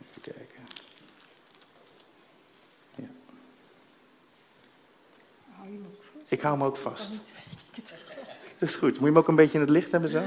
Even 0.00 0.22
kijken. 0.22 0.66
Ja. 2.94 3.08
Ik 6.28 6.40
hou 6.40 6.58
hem 6.58 6.66
ook 6.66 6.76
vast. 6.76 7.10
Dat 8.58 8.68
is 8.68 8.74
goed. 8.74 8.90
Moet 8.90 8.98
je 8.98 9.04
hem 9.04 9.18
ook 9.18 9.28
een 9.28 9.34
beetje 9.34 9.54
in 9.54 9.60
het 9.60 9.70
licht 9.70 9.90
hebben 9.90 10.10
zo? 10.10 10.22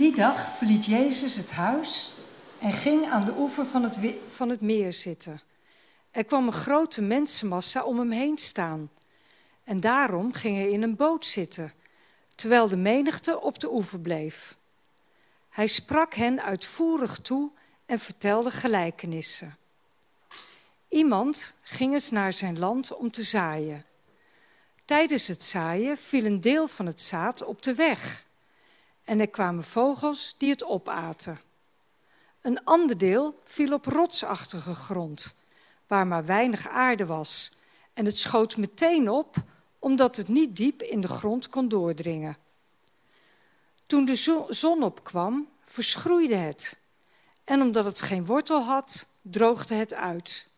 Die 0.00 0.14
dag 0.14 0.56
verliet 0.56 0.84
Jezus 0.84 1.34
het 1.34 1.50
huis 1.50 2.12
en 2.58 2.72
ging 2.72 3.10
aan 3.10 3.24
de 3.24 3.34
oever 3.36 3.66
van 3.66 3.82
het, 3.82 3.98
van 4.26 4.48
het 4.48 4.60
meer 4.60 4.92
zitten. 4.92 5.40
Er 6.10 6.24
kwam 6.24 6.46
een 6.46 6.52
grote 6.52 7.02
mensenmassa 7.02 7.84
om 7.84 7.98
hem 7.98 8.10
heen 8.10 8.38
staan. 8.38 8.90
En 9.64 9.80
daarom 9.80 10.32
ging 10.32 10.56
hij 10.56 10.70
in 10.70 10.82
een 10.82 10.96
boot 10.96 11.26
zitten, 11.26 11.72
terwijl 12.34 12.68
de 12.68 12.76
menigte 12.76 13.40
op 13.40 13.58
de 13.58 13.72
oever 13.72 14.00
bleef. 14.00 14.56
Hij 15.48 15.66
sprak 15.66 16.14
hen 16.14 16.42
uitvoerig 16.42 17.18
toe 17.18 17.50
en 17.86 17.98
vertelde 17.98 18.50
gelijkenissen. 18.50 19.56
Iemand 20.88 21.56
ging 21.62 21.92
eens 21.92 22.10
naar 22.10 22.32
zijn 22.32 22.58
land 22.58 22.96
om 22.96 23.10
te 23.10 23.22
zaaien. 23.22 23.84
Tijdens 24.84 25.26
het 25.26 25.44
zaaien 25.44 25.96
viel 25.96 26.24
een 26.24 26.40
deel 26.40 26.68
van 26.68 26.86
het 26.86 27.02
zaad 27.02 27.44
op 27.44 27.62
de 27.62 27.74
weg. 27.74 28.28
En 29.04 29.20
er 29.20 29.28
kwamen 29.28 29.64
vogels 29.64 30.34
die 30.38 30.50
het 30.50 30.64
opaten. 30.64 31.40
Een 32.40 32.64
ander 32.64 32.98
deel 32.98 33.38
viel 33.44 33.72
op 33.72 33.86
rotsachtige 33.86 34.74
grond, 34.74 35.34
waar 35.86 36.06
maar 36.06 36.24
weinig 36.24 36.68
aarde 36.68 37.06
was. 37.06 37.52
En 37.94 38.04
het 38.04 38.18
schoot 38.18 38.56
meteen 38.56 39.10
op, 39.10 39.36
omdat 39.78 40.16
het 40.16 40.28
niet 40.28 40.56
diep 40.56 40.82
in 40.82 41.00
de 41.00 41.08
grond 41.08 41.48
kon 41.48 41.68
doordringen. 41.68 42.36
Toen 43.86 44.04
de 44.04 44.44
zon 44.48 44.82
opkwam, 44.82 45.48
verschroeide 45.64 46.34
het. 46.34 46.78
En 47.44 47.60
omdat 47.60 47.84
het 47.84 48.00
geen 48.00 48.26
wortel 48.26 48.62
had, 48.62 49.06
droogde 49.22 49.74
het 49.74 49.94
uit. 49.94 50.48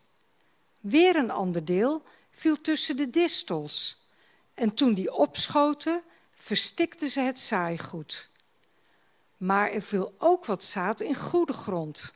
Weer 0.81 1.17
een 1.17 1.31
ander 1.31 1.65
deel 1.65 2.03
viel 2.31 2.61
tussen 2.61 2.97
de 2.97 3.11
distels. 3.11 4.07
En 4.55 4.75
toen 4.75 4.95
die 4.95 5.13
opschoten, 5.13 6.03
verstikten 6.35 7.09
ze 7.09 7.21
het 7.21 7.41
saaigoed. 7.41 8.31
Maar 9.43 9.71
er 9.71 9.83
viel 9.83 10.15
ook 10.19 10.47
wat 10.47 10.65
zaad 10.65 11.01
in 11.01 11.15
goede 11.15 11.53
grond. 11.53 12.15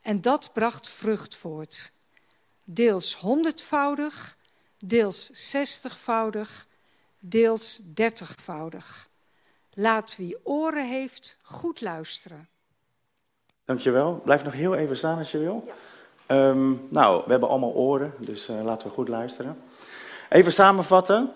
En 0.00 0.20
dat 0.20 0.50
bracht 0.52 0.88
vrucht 0.88 1.36
voort. 1.36 1.92
Deels 2.64 3.14
honderdvoudig, 3.14 4.36
deels 4.78 5.30
zestigvoudig, 5.32 6.66
deels 7.18 7.76
dertigvoudig. 7.76 9.08
Laat 9.72 10.16
wie 10.16 10.36
oren 10.42 10.88
heeft 10.88 11.40
goed 11.42 11.80
luisteren. 11.80 12.48
Dankjewel. 13.64 14.20
Blijf 14.24 14.44
nog 14.44 14.52
heel 14.52 14.74
even 14.74 14.96
staan 14.96 15.18
als 15.18 15.30
je 15.30 15.38
wil. 15.38 15.68
Ehm, 16.26 16.72
nou, 16.88 17.22
we 17.24 17.30
hebben 17.30 17.48
allemaal 17.48 17.72
oren, 17.72 18.14
dus 18.18 18.48
uh, 18.48 18.62
laten 18.62 18.88
we 18.88 18.94
goed 18.94 19.08
luisteren. 19.08 19.62
Even 20.28 20.52
samenvatten. 20.52 21.32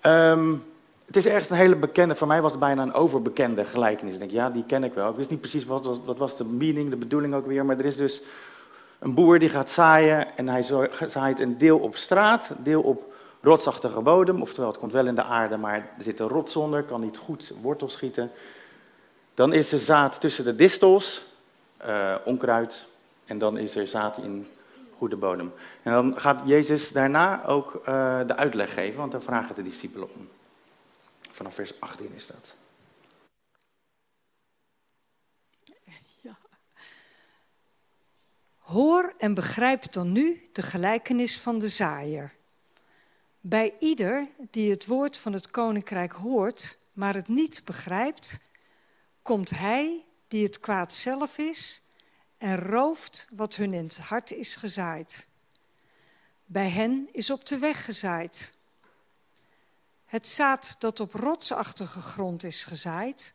Ehm, 0.00 0.54
het 1.12 1.24
is 1.24 1.32
echt 1.32 1.50
een 1.50 1.56
hele 1.56 1.76
bekende, 1.76 2.14
voor 2.14 2.26
mij 2.26 2.42
was 2.42 2.50
het 2.50 2.60
bijna 2.60 2.82
een 2.82 2.92
overbekende 2.92 3.64
gelijkenis. 3.64 4.12
Ik 4.12 4.18
denk, 4.18 4.30
ja, 4.30 4.50
die 4.50 4.64
ken 4.64 4.84
ik 4.84 4.94
wel. 4.94 5.10
Ik 5.10 5.16
wist 5.16 5.30
niet 5.30 5.40
precies 5.40 5.64
wat, 5.64 5.84
wat, 5.84 6.00
wat 6.04 6.18
was 6.18 6.36
de 6.36 6.44
meaning, 6.44 6.90
de 6.90 6.96
bedoeling 6.96 7.34
ook 7.34 7.46
weer. 7.46 7.64
Maar 7.64 7.78
er 7.78 7.84
is 7.84 7.96
dus 7.96 8.22
een 8.98 9.14
boer 9.14 9.38
die 9.38 9.48
gaat 9.48 9.70
zaaien 9.70 10.36
en 10.36 10.48
hij 10.48 10.62
zaait 11.06 11.40
een 11.40 11.58
deel 11.58 11.78
op 11.78 11.96
straat, 11.96 12.50
een 12.50 12.62
deel 12.62 12.82
op 12.82 13.14
rotsachtige 13.40 14.00
bodem. 14.00 14.42
Oftewel, 14.42 14.70
het 14.70 14.78
komt 14.78 14.92
wel 14.92 15.06
in 15.06 15.14
de 15.14 15.22
aarde, 15.22 15.56
maar 15.56 15.76
er 15.76 16.04
zit 16.04 16.20
een 16.20 16.28
rots 16.28 16.56
onder, 16.56 16.82
kan 16.82 17.00
niet 17.00 17.16
goed 17.16 17.54
wortel 17.62 17.88
schieten. 17.88 18.30
Dan 19.34 19.52
is 19.52 19.72
er 19.72 19.78
zaad 19.78 20.20
tussen 20.20 20.44
de 20.44 20.54
distels, 20.54 21.24
uh, 21.86 22.14
onkruid. 22.24 22.86
En 23.24 23.38
dan 23.38 23.58
is 23.58 23.76
er 23.76 23.86
zaad 23.86 24.16
in 24.16 24.46
goede 24.96 25.16
bodem. 25.16 25.52
En 25.82 25.92
dan 25.92 26.14
gaat 26.16 26.40
Jezus 26.44 26.92
daarna 26.92 27.46
ook 27.46 27.74
uh, 27.88 28.18
de 28.26 28.36
uitleg 28.36 28.74
geven, 28.74 28.98
want 28.98 29.12
daar 29.12 29.22
vragen 29.22 29.54
de 29.54 29.62
discipelen 29.62 30.08
om. 30.14 30.28
Vanaf 31.32 31.54
vers 31.54 31.80
18 31.80 32.14
is 32.14 32.26
dat. 32.26 32.54
Ja. 36.20 36.38
Hoor 38.56 39.14
en 39.18 39.34
begrijp 39.34 39.92
dan 39.92 40.12
nu 40.12 40.48
de 40.52 40.62
gelijkenis 40.62 41.40
van 41.40 41.58
de 41.58 41.68
zaaier. 41.68 42.34
Bij 43.40 43.74
ieder 43.78 44.28
die 44.50 44.70
het 44.70 44.86
woord 44.86 45.18
van 45.18 45.32
het 45.32 45.50
koninkrijk 45.50 46.12
hoort, 46.12 46.78
maar 46.92 47.14
het 47.14 47.28
niet 47.28 47.62
begrijpt, 47.64 48.40
komt 49.22 49.50
hij 49.50 50.04
die 50.28 50.44
het 50.44 50.60
kwaad 50.60 50.92
zelf 50.92 51.38
is 51.38 51.82
en 52.38 52.58
rooft 52.58 53.28
wat 53.34 53.54
hun 53.54 53.74
in 53.74 53.84
het 53.84 53.98
hart 53.98 54.30
is 54.30 54.54
gezaaid. 54.54 55.28
Bij 56.44 56.68
hen 56.68 57.08
is 57.12 57.30
op 57.30 57.46
de 57.46 57.58
weg 57.58 57.84
gezaaid. 57.84 58.54
Het 60.12 60.28
zaad 60.28 60.76
dat 60.78 61.00
op 61.00 61.14
rotsachtige 61.14 62.00
grond 62.00 62.44
is 62.44 62.62
gezaaid, 62.62 63.34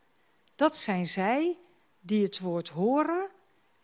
dat 0.55 0.77
zijn 0.77 1.07
zij 1.07 1.57
die 1.99 2.23
het 2.23 2.39
woord 2.39 2.69
horen 2.69 3.29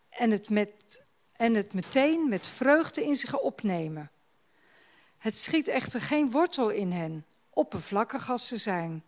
en 0.10 0.32
het, 0.32 0.50
met, 0.50 1.06
en 1.32 1.54
het 1.54 1.74
meteen 1.74 2.30
met 2.30 2.48
vreugde 2.48 3.04
in 3.04 3.16
zich 3.16 3.40
opnemen. 3.40 4.12
Het 5.18 5.38
schiet 5.38 5.68
echter 5.68 6.02
geen 6.02 6.32
wortel 6.32 6.70
in 6.70 6.92
hen, 6.92 7.26
oppervlakkig 7.50 8.30
als 8.30 8.48
ze 8.48 8.58
zijn. 8.58 9.04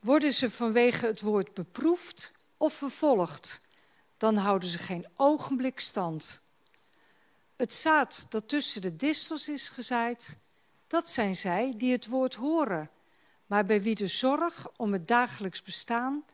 Worden 0.00 0.32
ze 0.32 0.50
vanwege 0.50 1.06
het 1.06 1.20
woord 1.20 1.54
beproefd 1.54 2.34
of 2.56 2.74
vervolgd, 2.74 3.60
dan 4.16 4.36
houden 4.36 4.68
ze 4.68 4.78
geen 4.78 5.06
ogenblik 5.16 5.80
stand. 5.80 6.42
Het 7.56 7.74
zaad 7.74 8.26
dat 8.28 8.48
tussen 8.48 8.82
de 8.82 8.96
distels 8.96 9.48
is 9.48 9.68
gezaaid, 9.68 10.36
dat 10.94 11.08
zijn 11.08 11.34
zij 11.36 11.74
die 11.76 11.92
het 11.92 12.06
woord 12.06 12.34
horen, 12.34 12.90
maar 13.46 13.64
bij 13.64 13.82
wie 13.82 13.94
de 13.94 14.06
zorg 14.06 14.68
om 14.76 14.92
het 14.92 15.08
dagelijks 15.08 15.62
bestaan 15.62 16.24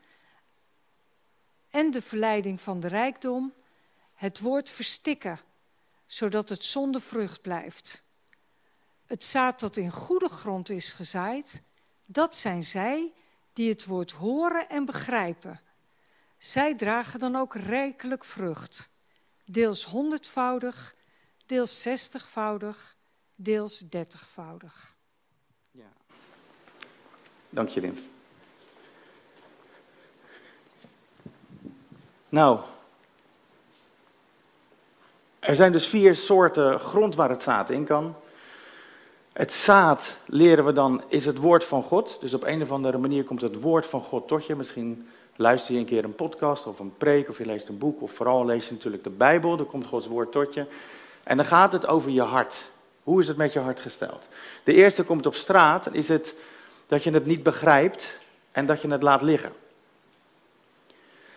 en 1.69 1.91
de 1.91 2.01
verleiding 2.01 2.61
van 2.61 2.79
de 2.79 2.87
rijkdom 2.87 3.53
het 4.13 4.39
woord 4.39 4.69
verstikken, 4.69 5.39
zodat 6.05 6.49
het 6.49 6.65
zonder 6.65 7.01
vrucht 7.01 7.41
blijft. 7.41 8.03
Het 9.05 9.23
zaad 9.23 9.59
dat 9.59 9.77
in 9.77 9.91
goede 9.91 10.29
grond 10.29 10.69
is 10.69 10.91
gezaaid, 10.91 11.61
dat 12.05 12.35
zijn 12.35 12.63
zij 12.63 13.13
die 13.53 13.69
het 13.69 13.85
woord 13.85 14.11
horen 14.11 14.69
en 14.69 14.85
begrijpen. 14.85 15.59
Zij 16.37 16.75
dragen 16.75 17.19
dan 17.19 17.35
ook 17.35 17.55
rijkelijk 17.55 18.23
vrucht, 18.23 18.89
deels 19.45 19.85
honderdvoudig, 19.85 20.95
deels 21.45 21.81
zestigvoudig, 21.81 22.99
deels 23.43 23.79
dertigvoudig. 23.79 24.95
Ja. 25.71 25.91
Dank 27.49 27.69
je, 27.69 27.81
Lim. 27.81 27.97
Nou, 32.29 32.59
er 35.39 35.55
zijn 35.55 35.71
dus 35.71 35.87
vier 35.87 36.15
soorten 36.15 36.79
grond 36.79 37.15
waar 37.15 37.29
het 37.29 37.43
zaad 37.43 37.69
in 37.69 37.85
kan. 37.85 38.15
Het 39.33 39.53
zaad, 39.53 40.17
leren 40.25 40.65
we 40.65 40.73
dan, 40.73 41.03
is 41.07 41.25
het 41.25 41.37
woord 41.37 41.63
van 41.63 41.83
God. 41.83 42.17
Dus 42.19 42.33
op 42.33 42.43
een 42.43 42.61
of 42.61 42.71
andere 42.71 42.97
manier 42.97 43.23
komt 43.23 43.41
het 43.41 43.61
woord 43.61 43.85
van 43.85 44.01
God 44.01 44.27
tot 44.27 44.45
je. 44.45 44.55
Misschien 44.55 45.07
luister 45.35 45.73
je 45.73 45.79
een 45.79 45.85
keer 45.85 46.03
een 46.03 46.15
podcast 46.15 46.65
of 46.65 46.79
een 46.79 46.97
preek 46.97 47.29
of 47.29 47.37
je 47.37 47.45
leest 47.45 47.67
een 47.67 47.77
boek. 47.77 48.01
Of 48.01 48.11
vooral 48.11 48.45
lees 48.45 48.67
je 48.67 48.73
natuurlijk 48.73 49.03
de 49.03 49.09
Bijbel, 49.09 49.57
dan 49.57 49.65
komt 49.65 49.85
Gods 49.85 50.07
woord 50.07 50.31
tot 50.31 50.53
je. 50.53 50.65
En 51.23 51.37
dan 51.37 51.45
gaat 51.45 51.71
het 51.71 51.87
over 51.87 52.11
je 52.11 52.21
hart. 52.21 52.69
Hoe 53.03 53.19
is 53.19 53.27
het 53.27 53.37
met 53.37 53.53
je 53.53 53.59
hart 53.59 53.79
gesteld? 53.79 54.27
De 54.63 54.73
eerste 54.73 55.03
komt 55.03 55.25
op 55.25 55.35
straat, 55.35 55.93
is 55.93 56.07
het 56.07 56.35
dat 56.87 57.03
je 57.03 57.11
het 57.11 57.25
niet 57.25 57.43
begrijpt 57.43 58.17
en 58.51 58.65
dat 58.65 58.81
je 58.81 58.87
het 58.87 59.03
laat 59.03 59.21
liggen. 59.21 59.51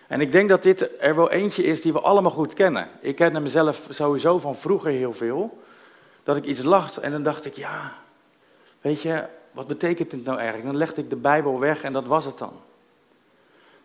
En 0.06 0.21
ik 0.21 0.33
denk 0.33 0.49
dat 0.49 0.62
dit 0.62 0.88
er 1.00 1.16
wel 1.16 1.30
eentje 1.30 1.62
is 1.62 1.80
die 1.80 1.92
we 1.92 2.00
allemaal 2.00 2.30
goed 2.30 2.54
kennen. 2.54 2.88
Ik 3.00 3.16
ken 3.16 3.42
mezelf 3.42 3.87
sowieso 3.88 4.38
van 4.38 4.56
vroeger 4.56 4.90
heel 4.90 5.12
veel 5.12 5.62
dat 6.23 6.37
ik 6.37 6.44
iets 6.44 6.62
las 6.62 7.00
en 7.00 7.11
dan 7.11 7.23
dacht 7.23 7.44
ik, 7.44 7.54
ja, 7.54 7.94
weet 8.80 9.02
je, 9.02 9.25
wat 9.52 9.66
betekent 9.66 10.11
dit 10.11 10.25
nou 10.25 10.38
eigenlijk? 10.38 10.66
Dan 10.66 10.76
legde 10.76 11.00
ik 11.00 11.11
de 11.11 11.16
Bijbel 11.16 11.59
weg 11.59 11.83
en 11.83 11.92
dat 11.92 12.06
was 12.06 12.25
het 12.25 12.38
dan. 12.38 12.52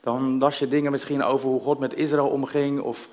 Dan 0.01 0.39
las 0.39 0.59
je 0.59 0.67
dingen 0.67 0.91
misschien 0.91 1.23
over 1.23 1.49
hoe 1.49 1.61
God 1.61 1.79
met 1.79 1.93
Israël 1.93 2.27
omging, 2.27 2.81
of 2.81 3.07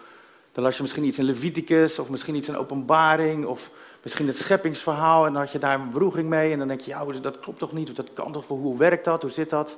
dan 0.53 0.65
las 0.65 0.77
je 0.77 0.83
misschien 0.83 1.05
iets 1.05 1.19
in 1.19 1.25
Leviticus, 1.25 1.99
of 1.99 2.11
misschien 2.11 2.35
iets 2.35 2.49
in 2.49 2.57
Openbaring, 2.57 3.47
of 3.47 3.71
misschien 4.07 4.27
het 4.27 4.37
scheppingsverhaal 4.37 5.27
en 5.27 5.33
dan 5.33 5.43
had 5.43 5.53
je 5.53 5.59
daar 5.59 5.81
een 5.81 5.89
broeging 5.89 6.29
mee 6.29 6.53
en 6.53 6.59
dan 6.59 6.69
denk 6.69 6.81
je, 6.81 6.91
ja, 6.91 7.05
dat 7.21 7.41
klopt 7.41 7.59
toch 7.59 7.73
niet, 7.73 7.97
dat 7.97 8.13
kan 8.13 8.33
toch, 8.33 8.47
hoe 8.47 8.79
werkt 8.79 9.05
dat, 9.05 9.23
hoe 9.23 9.31
zit 9.31 9.51
dat? 9.51 9.77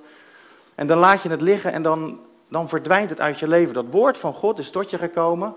En 0.75 0.87
dan 0.87 0.99
laat 0.99 1.23
je 1.23 1.29
het 1.29 1.41
liggen 1.41 1.73
en 1.73 1.83
dan, 1.83 2.21
dan 2.49 2.69
verdwijnt 2.69 3.11
het 3.11 3.21
uit 3.21 3.39
je 3.39 3.49
leven. 3.49 3.75
Dat 3.75 3.85
woord 3.91 4.19
van 4.19 4.35
God 4.35 4.59
is 4.59 4.71
tot 4.71 4.91
je 4.91 4.99
gekomen 4.99 5.55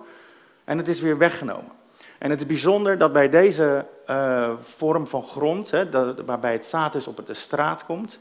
en 0.63 0.78
het 0.78 0.88
is 0.88 1.01
weer 1.01 1.18
weggenomen. 1.18 1.72
En 2.18 2.30
het 2.30 2.40
is 2.40 2.46
bijzonder 2.46 2.98
dat 2.98 3.13
bij 3.13 3.30
deze 3.30 3.86
uh, 4.10 4.51
vorm 4.60 5.08
van 5.08 5.24
grond, 5.24 5.72
hè, 5.72 5.90
waarbij 6.25 6.51
het 6.51 6.66
zaad 6.66 7.08
op 7.08 7.25
de 7.25 7.34
straat 7.34 7.86
komt, 7.86 8.20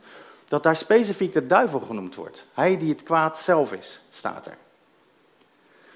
dat 0.48 0.62
daar 0.62 0.76
specifiek 0.76 1.32
de 1.32 1.46
duivel 1.46 1.80
genoemd 1.80 2.14
wordt. 2.14 2.46
Hij 2.54 2.78
die 2.78 2.90
het 2.90 3.02
kwaad 3.02 3.38
zelf 3.38 3.72
is, 3.72 4.00
staat 4.10 4.46
er. 4.46 4.56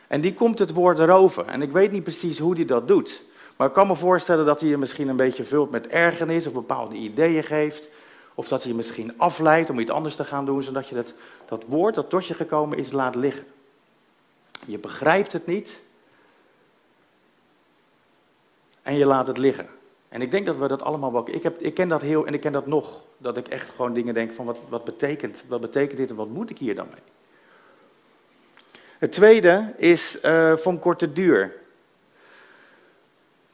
En 0.07 0.21
die 0.21 0.35
komt 0.35 0.59
het 0.59 0.73
woord 0.73 0.99
roven. 0.99 1.49
En 1.49 1.63
ik 1.63 1.73
weet 1.73 1.93
niet 1.93 2.03
precies 2.03 2.39
hoe 2.39 2.55
hij 2.55 2.65
dat 2.65 2.89
doet. 2.89 3.23
Maar 3.57 3.69
ik 3.69 3.75
kan 3.75 3.87
me 3.87 3.95
voorstellen 3.95 4.47
dat 4.47 4.61
hij 4.61 4.69
je 4.69 4.77
misschien 4.77 5.09
een 5.09 5.17
beetje 5.17 5.45
vult 5.45 5.71
met 5.71 5.87
ergernis 5.87 6.47
of 6.47 6.53
bepaalde 6.53 6.95
ideeën 6.95 7.45
geeft. 7.45 7.89
Of 8.35 8.49
dat 8.49 8.63
hij 8.63 8.71
je 8.71 8.77
misschien 8.77 9.19
afleidt 9.19 9.71
om 9.71 9.79
iets 9.79 9.91
anders 9.91 10.17
te 10.17 10.25
gaan 10.25 10.45
doen, 10.45 10.63
zodat 10.63 10.89
je 10.89 10.95
dat, 10.95 11.15
dat 11.47 11.65
woord 11.69 11.95
dat 11.95 12.11
tot 12.11 12.27
je 12.27 12.35
gekomen 12.35 12.79
is 12.79 12.93
laat 12.93 13.15
liggen. 13.15 13.45
Je 14.67 14.79
begrijpt 14.79 15.33
het 15.33 15.47
niet, 15.47 15.83
en 18.85 18.97
je 18.97 19.07
laat 19.07 19.27
het 19.27 19.39
liggen. 19.39 19.67
En 20.09 20.23
ik 20.23 20.31
denk 20.31 20.47
dat 20.47 20.57
we 20.57 20.69
dat 20.69 20.83
allemaal 20.83 21.13
wel. 21.13 21.29
Ik, 21.29 21.43
heb, 21.43 21.61
ik 21.61 21.75
ken 21.75 21.89
dat 21.89 22.01
heel 22.01 22.27
en 22.27 22.35
ik 22.35 22.41
ken 22.41 22.53
dat 22.53 22.67
nog. 22.67 23.01
Dat 23.19 23.37
ik 23.37 23.49
echt 23.49 23.71
gewoon 23.71 23.93
dingen 23.93 24.15
denk 24.15 24.33
van 24.33 24.45
wat, 24.45 24.59
wat, 24.69 24.85
betekent, 24.85 25.45
wat 25.49 25.61
betekent 25.61 25.97
dit 25.97 26.11
en 26.11 26.17
wat 26.17 26.29
moet 26.29 26.51
ik 26.51 26.59
hier 26.59 26.75
dan 26.75 26.87
mee? 26.91 27.03
Het 28.99 29.13
tweede 29.13 29.75
is 29.77 30.19
uh, 30.25 30.57
van 30.57 30.79
korte 30.79 31.13
duur. 31.13 31.55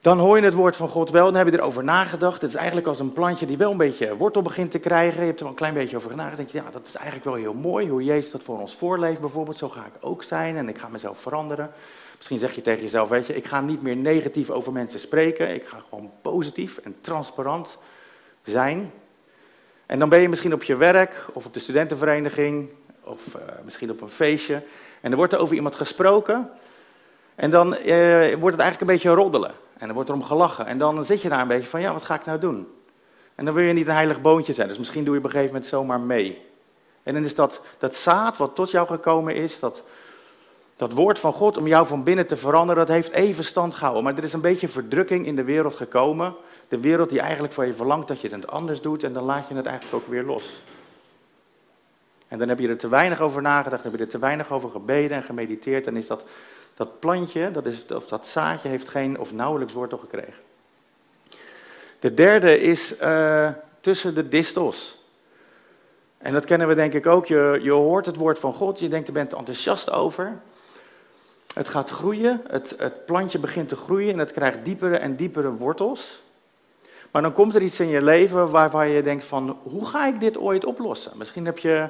Dan 0.00 0.19
hoor 0.19 0.37
je 0.37 0.45
het 0.45 0.54
woord 0.54 0.76
van 0.76 0.88
God 0.88 1.11
wel, 1.11 1.25
dan 1.25 1.35
heb 1.35 1.47
je 1.47 1.59
erover 1.59 1.85
nagedacht. 1.85 2.42
Het 2.42 2.50
is 2.50 2.57
eigenlijk 2.57 2.87
als 2.87 2.99
een 2.99 3.12
plantje 3.12 3.47
die 3.47 3.57
wel 3.57 3.71
een 3.71 3.76
beetje 3.76 4.16
wortel 4.16 4.42
begint 4.42 4.71
te 4.71 4.78
krijgen. 4.78 5.21
Je 5.21 5.26
hebt 5.26 5.37
er 5.37 5.42
wel 5.42 5.52
een 5.52 5.59
klein 5.59 5.75
beetje 5.75 5.97
over 5.97 6.16
nagedacht. 6.16 6.37
denk 6.37 6.49
je, 6.49 6.59
ja, 6.59 6.71
dat 6.71 6.87
is 6.87 6.95
eigenlijk 6.95 7.25
wel 7.25 7.35
heel 7.35 7.54
mooi. 7.54 7.88
Hoe 7.88 8.04
Jezus 8.04 8.30
dat 8.30 8.42
voor 8.42 8.61
ons 8.61 8.76
voorleeft 8.76 9.21
bijvoorbeeld. 9.21 9.57
Zo 9.57 9.69
ga 9.69 9.80
ik 9.80 9.92
ook 10.00 10.23
zijn 10.23 10.57
en 10.57 10.69
ik 10.69 10.78
ga 10.78 10.88
mezelf 10.88 11.21
veranderen. 11.21 11.71
Misschien 12.16 12.38
zeg 12.38 12.54
je 12.54 12.61
tegen 12.61 12.80
jezelf, 12.80 13.09
weet 13.09 13.26
je, 13.26 13.37
ik 13.37 13.47
ga 13.47 13.61
niet 13.61 13.83
meer 13.83 13.97
negatief 13.97 14.50
over 14.50 14.73
mensen 14.73 15.00
spreken. 15.00 15.54
Ik 15.54 15.64
ga 15.64 15.83
gewoon 15.88 16.11
positief 16.23 16.78
en 16.78 16.97
transparant 17.00 17.78
zijn. 18.42 18.92
En 19.87 19.99
dan 19.99 20.09
ben 20.09 20.21
je 20.21 20.28
misschien 20.28 20.54
op 20.54 20.62
je 20.62 20.76
werk 20.76 21.26
of 21.33 21.47
op 21.47 21.54
de 21.54 21.61
studentenvereniging 21.61 22.73
of 23.04 23.35
uh, 23.35 23.42
misschien 23.64 23.90
op 23.90 24.00
een 24.00 24.09
feestje. 24.09 24.62
En 25.00 25.11
er 25.11 25.16
wordt 25.16 25.33
er 25.33 25.38
over 25.38 25.54
iemand 25.54 25.76
gesproken. 25.76 26.50
En 27.35 27.50
dan 27.50 27.66
uh, 27.66 28.35
wordt 28.35 28.57
het 28.57 28.61
eigenlijk 28.61 28.80
een 28.80 28.87
beetje 28.87 29.11
roddelen. 29.11 29.69
En 29.80 29.87
dan 29.87 29.94
wordt 29.94 30.08
er 30.08 30.14
om 30.14 30.25
gelachen. 30.25 30.66
En 30.66 30.78
dan 30.78 31.04
zit 31.04 31.22
je 31.22 31.28
daar 31.28 31.40
een 31.40 31.49
beetje 31.49 31.68
van, 31.68 31.80
ja, 31.80 31.92
wat 31.92 32.04
ga 32.04 32.14
ik 32.14 32.25
nou 32.25 32.38
doen? 32.38 32.68
En 33.34 33.44
dan 33.44 33.54
wil 33.54 33.64
je 33.64 33.72
niet 33.72 33.87
een 33.87 33.94
heilig 33.94 34.20
boontje 34.20 34.52
zijn. 34.52 34.68
Dus 34.68 34.78
misschien 34.78 35.04
doe 35.04 35.12
je 35.12 35.18
op 35.18 35.25
een 35.25 35.30
gegeven 35.30 35.52
moment 35.52 35.70
zomaar 35.70 36.00
mee. 36.00 36.42
En 37.02 37.14
dan 37.14 37.25
is 37.25 37.34
dat, 37.34 37.60
dat 37.78 37.94
zaad 37.94 38.37
wat 38.37 38.54
tot 38.54 38.70
jou 38.70 38.87
gekomen 38.87 39.34
is, 39.34 39.60
dat 39.60 39.82
dat 40.76 40.92
woord 40.92 41.18
van 41.18 41.32
God 41.32 41.56
om 41.56 41.66
jou 41.66 41.87
van 41.87 42.04
binnen 42.04 42.26
te 42.26 42.37
veranderen, 42.37 42.87
dat 42.87 42.94
heeft 42.94 43.10
even 43.10 43.44
stand 43.44 43.75
gehouden. 43.75 44.04
Maar 44.04 44.16
er 44.16 44.22
is 44.22 44.32
een 44.32 44.40
beetje 44.40 44.68
verdrukking 44.68 45.26
in 45.26 45.37
de 45.37 45.44
wereld 45.44 45.75
gekomen. 45.75 46.34
De 46.68 46.80
wereld 46.80 47.10
die 47.10 47.20
eigenlijk 47.20 47.52
van 47.52 47.66
je 47.66 47.75
verlangt 47.75 48.08
dat 48.08 48.20
je 48.20 48.28
het 48.28 48.46
anders 48.46 48.80
doet 48.80 49.02
en 49.02 49.12
dan 49.12 49.25
laat 49.25 49.49
je 49.49 49.54
het 49.54 49.66
eigenlijk 49.66 49.96
ook 49.96 50.10
weer 50.10 50.22
los. 50.22 50.62
En 52.28 52.38
dan 52.38 52.49
heb 52.49 52.58
je 52.58 52.68
er 52.68 52.78
te 52.78 52.88
weinig 52.88 53.20
over 53.20 53.42
nagedacht, 53.42 53.82
heb 53.82 53.92
je 53.92 53.99
er 53.99 54.08
te 54.08 54.18
weinig 54.18 54.50
over 54.50 54.70
gebeden 54.70 55.16
en 55.16 55.22
gemediteerd. 55.22 55.87
En 55.87 55.96
is 55.96 56.06
dat, 56.06 56.25
dat 56.80 57.00
plantje, 57.00 57.50
dat, 57.50 57.66
is, 57.66 57.84
of 57.94 58.06
dat 58.06 58.26
zaadje, 58.26 58.68
heeft 58.68 58.88
geen 58.88 59.18
of 59.18 59.32
nauwelijks 59.32 59.72
wortel 59.72 59.99
gekregen. 59.99 60.42
De 61.99 62.14
derde 62.14 62.60
is 62.60 63.00
uh, 63.00 63.49
tussen 63.80 64.14
de 64.14 64.28
distels. 64.28 65.04
En 66.18 66.32
dat 66.32 66.44
kennen 66.44 66.68
we 66.68 66.75
denk 66.75 66.92
ik 66.92 67.06
ook. 67.06 67.26
Je, 67.26 67.58
je 67.62 67.72
hoort 67.72 68.06
het 68.06 68.16
woord 68.16 68.38
van 68.38 68.54
God, 68.54 68.78
je 68.78 68.88
denkt 68.88 69.08
er 69.08 69.14
bent 69.14 69.34
enthousiast 69.34 69.90
over. 69.90 70.38
Het 71.54 71.68
gaat 71.68 71.90
groeien, 71.90 72.42
het, 72.49 72.75
het 72.78 73.06
plantje 73.06 73.38
begint 73.38 73.68
te 73.68 73.76
groeien 73.76 74.12
en 74.12 74.18
het 74.18 74.32
krijgt 74.32 74.64
diepere 74.64 74.96
en 74.96 75.16
diepere 75.16 75.52
wortels. 75.52 76.22
Maar 77.10 77.22
dan 77.22 77.32
komt 77.32 77.54
er 77.54 77.62
iets 77.62 77.80
in 77.80 77.88
je 77.88 78.02
leven 78.02 78.50
waarvan 78.50 78.88
je 78.88 79.02
denkt 79.02 79.25
van, 79.25 79.58
hoe 79.62 79.87
ga 79.87 80.06
ik 80.06 80.20
dit 80.20 80.38
ooit 80.38 80.64
oplossen? 80.64 81.12
Misschien 81.16 81.44
heb 81.44 81.58
je 81.58 81.88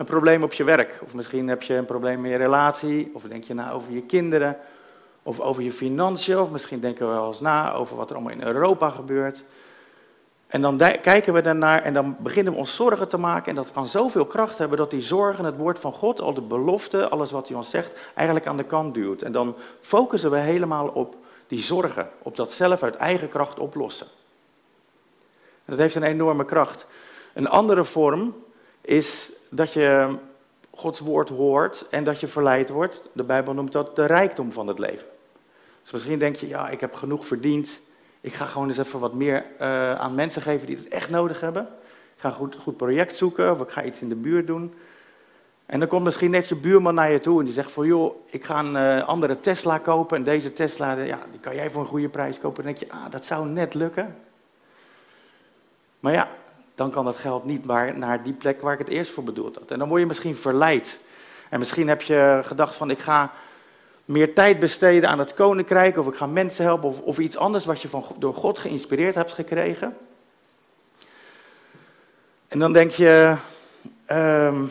een 0.00 0.06
probleem 0.06 0.42
op 0.42 0.52
je 0.52 0.64
werk, 0.64 0.98
of 1.02 1.14
misschien 1.14 1.48
heb 1.48 1.62
je 1.62 1.74
een 1.74 1.84
probleem 1.84 2.24
in 2.24 2.30
je 2.30 2.36
relatie, 2.36 3.10
of 3.14 3.22
denk 3.22 3.44
je 3.44 3.54
na 3.54 3.72
over 3.72 3.92
je 3.92 4.02
kinderen, 4.02 4.56
of 5.22 5.40
over 5.40 5.62
je 5.62 5.72
financiën, 5.72 6.38
of 6.38 6.50
misschien 6.50 6.80
denken 6.80 7.06
we 7.06 7.12
wel 7.12 7.26
eens 7.26 7.40
na 7.40 7.72
over 7.72 7.96
wat 7.96 8.10
er 8.10 8.16
allemaal 8.16 8.32
in 8.32 8.42
Europa 8.42 8.90
gebeurt. 8.90 9.44
En 10.46 10.62
dan 10.62 10.78
kijken 10.78 11.32
we 11.32 11.40
daarnaar 11.40 11.82
en 11.82 11.94
dan 11.94 12.16
beginnen 12.18 12.52
we 12.52 12.58
ons 12.58 12.74
zorgen 12.74 13.08
te 13.08 13.18
maken. 13.18 13.48
En 13.48 13.54
dat 13.54 13.72
kan 13.72 13.88
zoveel 13.88 14.26
kracht 14.26 14.58
hebben 14.58 14.78
dat 14.78 14.90
die 14.90 15.00
zorgen, 15.00 15.44
het 15.44 15.56
woord 15.56 15.78
van 15.78 15.92
God, 15.92 16.20
al 16.20 16.34
de 16.34 16.40
belofte, 16.40 17.08
alles 17.08 17.30
wat 17.30 17.48
hij 17.48 17.56
ons 17.56 17.70
zegt, 17.70 17.90
eigenlijk 18.14 18.46
aan 18.46 18.56
de 18.56 18.64
kant 18.64 18.94
duwt. 18.94 19.22
En 19.22 19.32
dan 19.32 19.56
focussen 19.80 20.30
we 20.30 20.38
helemaal 20.38 20.88
op 20.88 21.16
die 21.46 21.62
zorgen, 21.62 22.10
op 22.22 22.36
dat 22.36 22.52
zelf 22.52 22.82
uit 22.82 22.96
eigen 22.96 23.28
kracht 23.28 23.58
oplossen. 23.58 24.06
En 25.64 25.76
dat 25.76 25.78
heeft 25.78 25.94
een 25.94 26.02
enorme 26.02 26.44
kracht. 26.44 26.86
Een 27.34 27.48
andere 27.48 27.84
vorm 27.84 28.34
is 28.80 29.32
dat 29.50 29.72
je 29.72 30.18
Gods 30.70 31.00
woord 31.00 31.28
hoort 31.28 31.86
en 31.90 32.04
dat 32.04 32.20
je 32.20 32.26
verleid 32.26 32.68
wordt. 32.68 33.02
De 33.12 33.24
Bijbel 33.24 33.54
noemt 33.54 33.72
dat 33.72 33.96
de 33.96 34.04
rijkdom 34.04 34.52
van 34.52 34.66
het 34.66 34.78
leven. 34.78 35.06
Dus 35.82 35.92
misschien 35.92 36.18
denk 36.18 36.36
je, 36.36 36.48
ja, 36.48 36.68
ik 36.68 36.80
heb 36.80 36.94
genoeg 36.94 37.26
verdiend. 37.26 37.80
Ik 38.20 38.34
ga 38.34 38.44
gewoon 38.44 38.68
eens 38.68 38.78
even 38.78 39.00
wat 39.00 39.14
meer 39.14 39.44
uh, 39.60 39.94
aan 39.94 40.14
mensen 40.14 40.42
geven 40.42 40.66
die 40.66 40.76
het 40.76 40.88
echt 40.88 41.10
nodig 41.10 41.40
hebben. 41.40 41.62
Ik 42.14 42.20
ga 42.26 42.28
een 42.28 42.34
goed, 42.34 42.56
goed 42.56 42.76
project 42.76 43.16
zoeken 43.16 43.52
of 43.52 43.60
ik 43.60 43.70
ga 43.70 43.84
iets 43.84 44.00
in 44.00 44.08
de 44.08 44.14
buurt 44.14 44.46
doen. 44.46 44.74
En 45.66 45.78
dan 45.78 45.88
komt 45.88 46.04
misschien 46.04 46.30
net 46.30 46.48
je 46.48 46.56
buurman 46.56 46.94
naar 46.94 47.10
je 47.10 47.20
toe 47.20 47.38
en 47.38 47.44
die 47.44 47.54
zegt 47.54 47.70
van 47.70 47.86
joh, 47.86 48.14
ik 48.26 48.44
ga 48.44 48.58
een 48.58 48.98
uh, 48.98 49.08
andere 49.08 49.40
Tesla 49.40 49.78
kopen 49.78 50.16
en 50.16 50.24
deze 50.24 50.52
Tesla, 50.52 50.92
ja, 50.92 51.18
die 51.30 51.40
kan 51.40 51.54
jij 51.54 51.70
voor 51.70 51.82
een 51.82 51.88
goede 51.88 52.08
prijs 52.08 52.38
kopen. 52.38 52.64
Dan 52.64 52.72
denk 52.72 52.84
je, 52.84 52.98
ah, 52.98 53.10
dat 53.10 53.24
zou 53.24 53.46
net 53.46 53.74
lukken. 53.74 54.16
Maar 56.00 56.12
ja, 56.12 56.28
dan 56.80 56.90
kan 56.90 57.04
dat 57.04 57.16
geld 57.16 57.44
niet 57.44 57.66
maar 57.66 57.98
naar 57.98 58.22
die 58.22 58.32
plek 58.32 58.60
waar 58.60 58.72
ik 58.72 58.78
het 58.78 58.88
eerst 58.88 59.10
voor 59.10 59.24
bedoeld 59.24 59.56
had. 59.56 59.70
En 59.70 59.78
dan 59.78 59.88
word 59.88 60.00
je 60.00 60.06
misschien 60.06 60.36
verleid. 60.36 60.98
En 61.48 61.58
misschien 61.58 61.88
heb 61.88 62.02
je 62.02 62.40
gedacht 62.44 62.74
van 62.74 62.90
ik 62.90 62.98
ga 62.98 63.32
meer 64.04 64.34
tijd 64.34 64.58
besteden 64.58 65.08
aan 65.08 65.18
het 65.18 65.34
koninkrijk, 65.34 65.96
of 65.96 66.06
ik 66.06 66.14
ga 66.14 66.26
mensen 66.26 66.64
helpen, 66.64 66.88
of, 66.88 67.00
of 67.00 67.18
iets 67.18 67.36
anders 67.36 67.64
wat 67.64 67.82
je 67.82 67.88
van, 67.88 68.04
door 68.18 68.34
God 68.34 68.58
geïnspireerd 68.58 69.14
hebt 69.14 69.32
gekregen. 69.32 69.96
En 72.48 72.58
dan 72.58 72.72
denk 72.72 72.90
je, 72.90 73.36
um, 74.12 74.70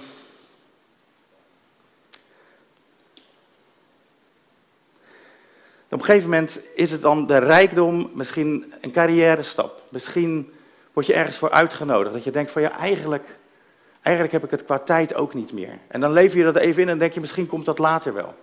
op 5.89 5.99
een 5.99 6.05
gegeven 6.05 6.29
moment 6.29 6.59
is 6.75 6.91
het 6.91 7.01
dan 7.01 7.27
de 7.27 7.37
rijkdom 7.37 8.11
misschien 8.13 8.73
een 8.81 8.91
carrière 8.91 9.43
stap. 9.43 9.83
Misschien 9.89 10.53
word 10.99 11.11
je 11.11 11.17
ergens 11.17 11.37
voor 11.37 11.51
uitgenodigd. 11.51 12.13
Dat 12.13 12.23
je 12.23 12.31
denkt 12.31 12.51
van 12.51 12.61
ja, 12.61 12.71
eigenlijk, 12.77 13.37
eigenlijk 14.01 14.33
heb 14.33 14.43
ik 14.43 14.51
het 14.51 14.65
qua 14.65 14.79
tijd 14.79 15.15
ook 15.15 15.33
niet 15.33 15.53
meer. 15.53 15.77
En 15.87 16.01
dan 16.01 16.11
leef 16.11 16.33
je 16.33 16.43
dat 16.43 16.55
even 16.55 16.81
in 16.81 16.89
en 16.89 16.97
denk 16.97 17.13
je 17.13 17.19
misschien 17.19 17.47
komt 17.47 17.65
dat 17.65 17.79
later 17.79 18.13
wel. 18.13 18.35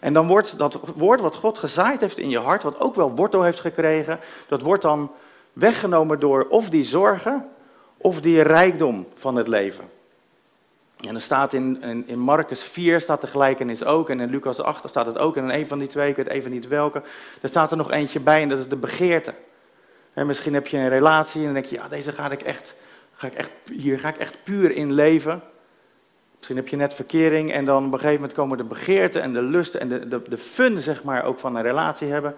En 0.00 0.12
dan 0.12 0.26
wordt 0.26 0.58
dat 0.58 0.78
woord 0.96 1.20
wat 1.20 1.36
God 1.36 1.58
gezaaid 1.58 2.00
heeft 2.00 2.18
in 2.18 2.30
je 2.30 2.38
hart, 2.38 2.62
wat 2.62 2.80
ook 2.80 2.94
wel 2.94 3.14
wortel 3.14 3.42
heeft 3.42 3.60
gekregen, 3.60 4.20
dat 4.48 4.62
wordt 4.62 4.82
dan 4.82 5.10
weggenomen 5.52 6.20
door 6.20 6.46
of 6.48 6.70
die 6.70 6.84
zorgen 6.84 7.48
of 7.96 8.20
die 8.20 8.42
rijkdom 8.42 9.06
van 9.14 9.36
het 9.36 9.48
leven. 9.48 9.90
En 10.96 11.14
er 11.14 11.20
staat 11.20 11.52
in, 11.52 11.82
in, 11.82 12.08
in 12.08 12.18
Marcus 12.18 12.64
4 12.64 13.00
staat 13.00 13.20
de 13.20 13.26
gelijkenis 13.26 13.84
ook, 13.84 14.10
en 14.10 14.20
in 14.20 14.30
Lucas 14.30 14.60
8 14.60 14.88
staat 14.88 15.06
het 15.06 15.18
ook, 15.18 15.36
en 15.36 15.50
in 15.50 15.60
een 15.60 15.68
van 15.68 15.78
die 15.78 15.88
twee, 15.88 16.10
ik 16.10 16.16
weet 16.16 16.28
even 16.28 16.50
niet 16.50 16.68
welke, 16.68 17.02
er 17.40 17.48
staat 17.48 17.70
er 17.70 17.76
nog 17.76 17.90
eentje 17.90 18.20
bij 18.20 18.42
en 18.42 18.48
dat 18.48 18.58
is 18.58 18.68
de 18.68 18.76
begeerte. 18.76 19.34
En 20.16 20.26
misschien 20.26 20.54
heb 20.54 20.66
je 20.66 20.76
een 20.76 20.88
relatie 20.88 21.40
en 21.40 21.44
dan 21.44 21.54
denk 21.54 21.66
je, 21.66 21.76
ja, 21.76 21.88
deze 21.88 22.12
ga 22.12 22.30
ik 22.30 22.42
echt, 22.42 22.74
ga 23.12 23.26
ik 23.26 23.34
echt, 23.34 23.50
hier 23.72 23.98
ga 23.98 24.08
ik 24.08 24.16
echt 24.16 24.44
puur 24.44 24.70
in 24.70 24.92
leven. 24.92 25.42
Misschien 26.36 26.56
heb 26.56 26.68
je 26.68 26.76
net 26.76 26.94
verkering 26.94 27.52
en 27.52 27.64
dan 27.64 27.86
op 27.86 27.92
een 27.92 27.98
gegeven 27.98 28.20
moment 28.20 28.32
komen 28.32 28.56
de 28.56 28.64
begeerten 28.64 29.22
en 29.22 29.32
de 29.32 29.42
lusten 29.42 29.80
en 29.80 29.88
de, 29.88 30.08
de, 30.08 30.22
de 30.28 30.38
fun, 30.38 30.82
zeg 30.82 31.02
maar, 31.02 31.24
ook 31.24 31.38
van 31.38 31.56
een 31.56 31.62
relatie 31.62 32.08
hebben. 32.08 32.34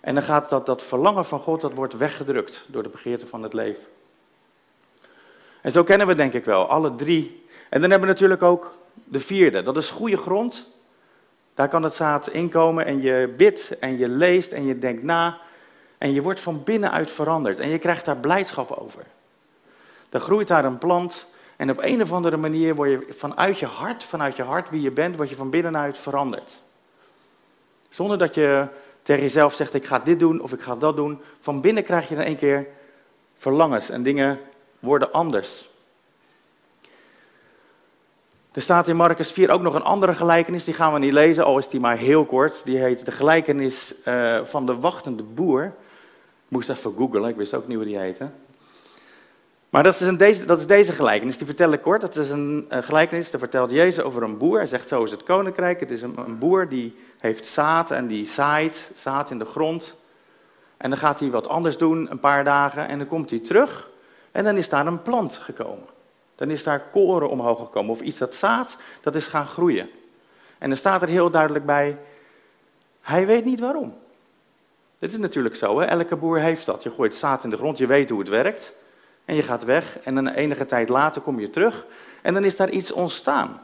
En 0.00 0.14
dan 0.14 0.22
gaat 0.22 0.48
dat, 0.48 0.66
dat 0.66 0.82
verlangen 0.82 1.24
van 1.24 1.40
God, 1.40 1.60
dat 1.60 1.74
wordt 1.74 1.96
weggedrukt 1.96 2.66
door 2.66 2.82
de 2.82 2.88
begeerte 2.88 3.26
van 3.26 3.42
het 3.42 3.52
leven. 3.52 3.84
En 5.62 5.72
zo 5.72 5.84
kennen 5.84 6.06
we 6.06 6.14
denk 6.14 6.32
ik 6.32 6.44
wel, 6.44 6.68
alle 6.68 6.94
drie. 6.94 7.46
En 7.68 7.80
dan 7.80 7.90
hebben 7.90 8.08
we 8.08 8.14
natuurlijk 8.14 8.42
ook 8.42 8.78
de 9.04 9.20
vierde, 9.20 9.62
dat 9.62 9.76
is 9.76 9.90
goede 9.90 10.16
grond. 10.16 10.70
Daar 11.54 11.68
kan 11.68 11.82
het 11.82 11.94
zaad 11.94 12.28
inkomen 12.28 12.84
en 12.86 13.02
je 13.02 13.34
bidt 13.36 13.78
en 13.78 13.98
je 13.98 14.08
leest 14.08 14.52
en 14.52 14.64
je 14.64 14.78
denkt 14.78 15.02
na. 15.02 15.48
En 16.00 16.12
je 16.12 16.22
wordt 16.22 16.40
van 16.40 16.64
binnenuit 16.64 17.10
veranderd 17.10 17.60
en 17.60 17.68
je 17.68 17.78
krijgt 17.78 18.04
daar 18.04 18.16
blijdschap 18.16 18.70
over. 18.70 19.06
Dan 20.08 20.20
groeit 20.20 20.48
daar 20.48 20.64
een 20.64 20.78
plant 20.78 21.26
en 21.56 21.70
op 21.70 21.78
een 21.80 22.02
of 22.02 22.12
andere 22.12 22.36
manier 22.36 22.74
word 22.74 22.90
je 22.90 23.06
vanuit 23.16 23.58
je 23.58 23.66
hart, 23.66 24.04
vanuit 24.04 24.36
je 24.36 24.42
hart 24.42 24.70
wie 24.70 24.82
je 24.82 24.90
bent, 24.90 25.16
word 25.16 25.28
je 25.28 25.36
van 25.36 25.50
binnenuit 25.50 25.98
veranderd. 25.98 26.62
Zonder 27.88 28.18
dat 28.18 28.34
je 28.34 28.66
tegen 29.02 29.22
jezelf 29.22 29.54
zegt, 29.54 29.74
ik 29.74 29.86
ga 29.86 29.98
dit 29.98 30.18
doen 30.18 30.40
of 30.40 30.52
ik 30.52 30.60
ga 30.60 30.76
dat 30.76 30.96
doen. 30.96 31.20
Van 31.40 31.60
binnen 31.60 31.84
krijg 31.84 32.08
je 32.08 32.14
in 32.14 32.20
één 32.20 32.36
keer 32.36 32.66
verlangens 33.36 33.90
en 33.90 34.02
dingen 34.02 34.40
worden 34.78 35.12
anders. 35.12 35.68
Er 38.52 38.62
staat 38.62 38.88
in 38.88 38.96
Marcus 38.96 39.32
4 39.32 39.50
ook 39.50 39.62
nog 39.62 39.74
een 39.74 39.82
andere 39.82 40.14
gelijkenis, 40.14 40.64
die 40.64 40.74
gaan 40.74 40.92
we 40.92 40.98
niet 40.98 41.12
lezen, 41.12 41.44
al 41.44 41.58
is 41.58 41.68
die 41.68 41.80
maar 41.80 41.96
heel 41.96 42.24
kort. 42.24 42.62
Die 42.64 42.78
heet 42.78 43.04
de 43.04 43.12
gelijkenis 43.12 43.94
uh, 44.04 44.44
van 44.44 44.66
de 44.66 44.76
wachtende 44.76 45.22
boer. 45.22 45.74
Moest 46.50 46.68
even 46.68 46.94
googlen, 46.96 47.28
ik 47.28 47.36
wist 47.36 47.54
ook 47.54 47.66
niet 47.66 47.76
hoe 47.76 47.86
die 47.86 47.98
heette. 47.98 48.28
Maar 49.68 49.82
dat 49.82 49.94
is, 49.94 50.00
een 50.00 50.16
deze, 50.16 50.46
dat 50.46 50.58
is 50.58 50.66
deze 50.66 50.92
gelijkenis, 50.92 51.36
die 51.36 51.46
vertel 51.46 51.72
ik 51.72 51.80
kort. 51.80 52.00
Dat 52.00 52.16
is 52.16 52.30
een, 52.30 52.66
een 52.68 52.82
gelijkenis, 52.82 53.30
daar 53.30 53.40
vertelt 53.40 53.70
Jezus 53.70 54.04
over 54.04 54.22
een 54.22 54.38
boer. 54.38 54.56
Hij 54.56 54.66
zegt, 54.66 54.88
zo 54.88 55.04
is 55.04 55.10
het 55.10 55.22
koninkrijk. 55.22 55.80
Het 55.80 55.90
is 55.90 56.02
een, 56.02 56.18
een 56.18 56.38
boer 56.38 56.68
die 56.68 56.96
heeft 57.18 57.46
zaad 57.46 57.90
en 57.90 58.06
die 58.06 58.26
zaait, 58.26 58.90
zaad 58.94 59.30
in 59.30 59.38
de 59.38 59.44
grond. 59.44 59.96
En 60.76 60.90
dan 60.90 60.98
gaat 60.98 61.20
hij 61.20 61.30
wat 61.30 61.48
anders 61.48 61.78
doen, 61.78 62.10
een 62.10 62.20
paar 62.20 62.44
dagen, 62.44 62.88
en 62.88 62.98
dan 62.98 63.06
komt 63.06 63.30
hij 63.30 63.38
terug. 63.38 63.90
En 64.32 64.44
dan 64.44 64.56
is 64.56 64.68
daar 64.68 64.86
een 64.86 65.02
plant 65.02 65.36
gekomen. 65.36 65.86
Dan 66.34 66.50
is 66.50 66.64
daar 66.64 66.80
koren 66.80 67.30
omhoog 67.30 67.58
gekomen, 67.58 67.90
of 67.90 68.00
iets 68.00 68.18
dat 68.18 68.34
zaad, 68.34 68.76
dat 69.00 69.14
is 69.14 69.26
gaan 69.26 69.46
groeien. 69.46 69.90
En 70.58 70.68
dan 70.68 70.78
staat 70.78 71.02
er 71.02 71.08
heel 71.08 71.30
duidelijk 71.30 71.66
bij, 71.66 71.98
hij 73.00 73.26
weet 73.26 73.44
niet 73.44 73.60
waarom. 73.60 73.94
Dit 75.00 75.12
is 75.12 75.18
natuurlijk 75.18 75.56
zo, 75.56 75.80
hè? 75.80 75.86
elke 75.86 76.16
boer 76.16 76.40
heeft 76.40 76.66
dat. 76.66 76.82
Je 76.82 76.90
gooit 76.90 77.14
zaad 77.14 77.44
in 77.44 77.50
de 77.50 77.56
grond, 77.56 77.78
je 77.78 77.86
weet 77.86 78.10
hoe 78.10 78.18
het 78.18 78.28
werkt. 78.28 78.72
En 79.24 79.34
je 79.36 79.42
gaat 79.42 79.64
weg 79.64 79.98
en 79.98 80.16
een 80.16 80.28
enige 80.28 80.66
tijd 80.66 80.88
later 80.88 81.22
kom 81.22 81.40
je 81.40 81.50
terug 81.50 81.86
en 82.22 82.34
dan 82.34 82.44
is 82.44 82.56
daar 82.56 82.70
iets 82.70 82.92
ontstaan. 82.92 83.60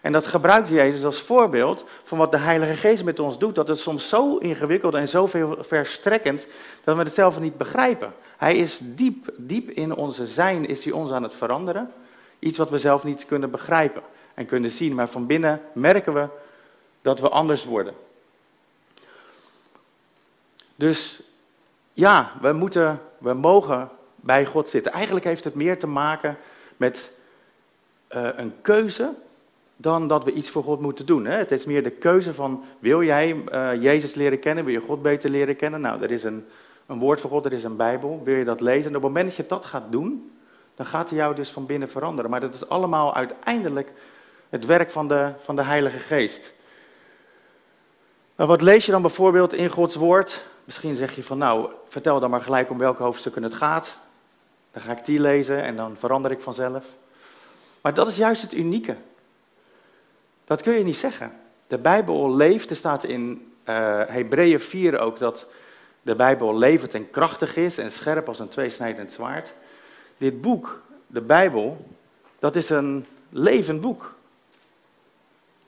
En 0.00 0.12
dat 0.12 0.26
gebruikt 0.26 0.68
Jezus 0.68 1.04
als 1.04 1.20
voorbeeld 1.20 1.84
van 2.04 2.18
wat 2.18 2.30
de 2.30 2.36
Heilige 2.36 2.74
Geest 2.74 3.04
met 3.04 3.18
ons 3.18 3.38
doet. 3.38 3.54
Dat 3.54 3.68
het 3.68 3.78
soms 3.78 4.08
zo 4.08 4.36
ingewikkeld 4.36 4.94
en 4.94 5.08
zo 5.08 5.28
verstrekkend 5.58 6.46
dat 6.84 6.96
we 6.96 7.02
het 7.02 7.14
zelf 7.14 7.40
niet 7.40 7.56
begrijpen. 7.56 8.12
Hij 8.36 8.56
is 8.56 8.80
diep, 8.82 9.32
diep 9.36 9.70
in 9.70 9.94
onze 9.94 10.26
zijn 10.26 10.66
is 10.66 10.84
hij 10.84 10.92
ons 10.92 11.10
aan 11.10 11.22
het 11.22 11.34
veranderen. 11.34 11.90
Iets 12.38 12.58
wat 12.58 12.70
we 12.70 12.78
zelf 12.78 13.04
niet 13.04 13.26
kunnen 13.26 13.50
begrijpen 13.50 14.02
en 14.34 14.46
kunnen 14.46 14.70
zien. 14.70 14.94
Maar 14.94 15.08
van 15.08 15.26
binnen 15.26 15.60
merken 15.72 16.14
we 16.14 16.28
dat 17.02 17.20
we 17.20 17.28
anders 17.28 17.64
worden. 17.64 17.94
Dus 20.80 21.22
ja, 21.92 22.32
we 22.40 22.52
moeten, 22.52 23.00
we 23.18 23.32
mogen 23.32 23.88
bij 24.16 24.46
God 24.46 24.68
zitten. 24.68 24.92
Eigenlijk 24.92 25.24
heeft 25.24 25.44
het 25.44 25.54
meer 25.54 25.78
te 25.78 25.86
maken 25.86 26.36
met 26.76 27.10
uh, 28.10 28.28
een 28.36 28.54
keuze 28.62 29.14
dan 29.76 30.08
dat 30.08 30.24
we 30.24 30.32
iets 30.32 30.50
voor 30.50 30.62
God 30.62 30.80
moeten 30.80 31.06
doen. 31.06 31.24
Hè? 31.24 31.36
Het 31.36 31.50
is 31.50 31.64
meer 31.64 31.82
de 31.82 31.90
keuze 31.90 32.34
van, 32.34 32.64
wil 32.78 33.02
jij 33.02 33.34
uh, 33.34 33.82
Jezus 33.82 34.14
leren 34.14 34.38
kennen, 34.38 34.64
wil 34.64 34.74
je 34.74 34.80
God 34.80 35.02
beter 35.02 35.30
leren 35.30 35.56
kennen? 35.56 35.80
Nou, 35.80 36.02
er 36.02 36.10
is 36.10 36.24
een, 36.24 36.46
een 36.86 36.98
woord 36.98 37.20
voor 37.20 37.30
God, 37.30 37.44
er 37.44 37.52
is 37.52 37.64
een 37.64 37.76
Bijbel, 37.76 38.20
wil 38.24 38.34
je 38.34 38.44
dat 38.44 38.60
lezen? 38.60 38.90
En 38.90 38.96
op 38.96 39.02
het 39.02 39.12
moment 39.12 39.26
dat 39.26 39.36
je 39.36 39.46
dat 39.46 39.64
gaat 39.64 39.92
doen, 39.92 40.32
dan 40.74 40.86
gaat 40.86 41.08
hij 41.08 41.18
jou 41.18 41.34
dus 41.34 41.50
van 41.50 41.66
binnen 41.66 41.88
veranderen. 41.88 42.30
Maar 42.30 42.40
dat 42.40 42.54
is 42.54 42.68
allemaal 42.68 43.14
uiteindelijk 43.14 43.92
het 44.48 44.66
werk 44.66 44.90
van 44.90 45.08
de, 45.08 45.32
van 45.40 45.56
de 45.56 45.62
Heilige 45.62 45.98
Geest. 45.98 46.52
Maar 48.36 48.46
wat 48.46 48.62
lees 48.62 48.86
je 48.86 48.92
dan 48.92 49.02
bijvoorbeeld 49.02 49.54
in 49.54 49.68
Gods 49.68 49.94
woord? 49.94 50.48
Misschien 50.70 50.94
zeg 50.94 51.14
je 51.14 51.22
van, 51.22 51.38
nou, 51.38 51.70
vertel 51.88 52.20
dan 52.20 52.30
maar 52.30 52.40
gelijk 52.40 52.70
om 52.70 52.78
welke 52.78 53.02
hoofdstukken 53.02 53.42
het 53.42 53.54
gaat. 53.54 53.96
Dan 54.72 54.82
ga 54.82 54.92
ik 54.92 55.04
die 55.04 55.20
lezen 55.20 55.62
en 55.62 55.76
dan 55.76 55.96
verander 55.96 56.30
ik 56.30 56.40
vanzelf. 56.40 56.84
Maar 57.80 57.94
dat 57.94 58.06
is 58.06 58.16
juist 58.16 58.42
het 58.42 58.54
unieke. 58.54 58.96
Dat 60.44 60.62
kun 60.62 60.72
je 60.72 60.84
niet 60.84 60.96
zeggen. 60.96 61.32
De 61.66 61.78
Bijbel 61.78 62.34
leeft, 62.34 62.70
er 62.70 62.76
staat 62.76 63.04
in 63.04 63.52
uh, 63.68 64.02
Hebreeën 64.06 64.60
4 64.60 64.98
ook 64.98 65.18
dat 65.18 65.46
de 66.02 66.16
Bijbel 66.16 66.58
levend 66.58 66.94
en 66.94 67.10
krachtig 67.10 67.56
is 67.56 67.78
en 67.78 67.92
scherp 67.92 68.28
als 68.28 68.38
een 68.38 68.48
tweesnijdend 68.48 69.10
zwaard. 69.10 69.54
Dit 70.18 70.40
boek, 70.40 70.82
de 71.06 71.20
Bijbel, 71.20 71.86
dat 72.38 72.56
is 72.56 72.68
een 72.68 73.06
levend 73.28 73.80
boek. 73.80 74.14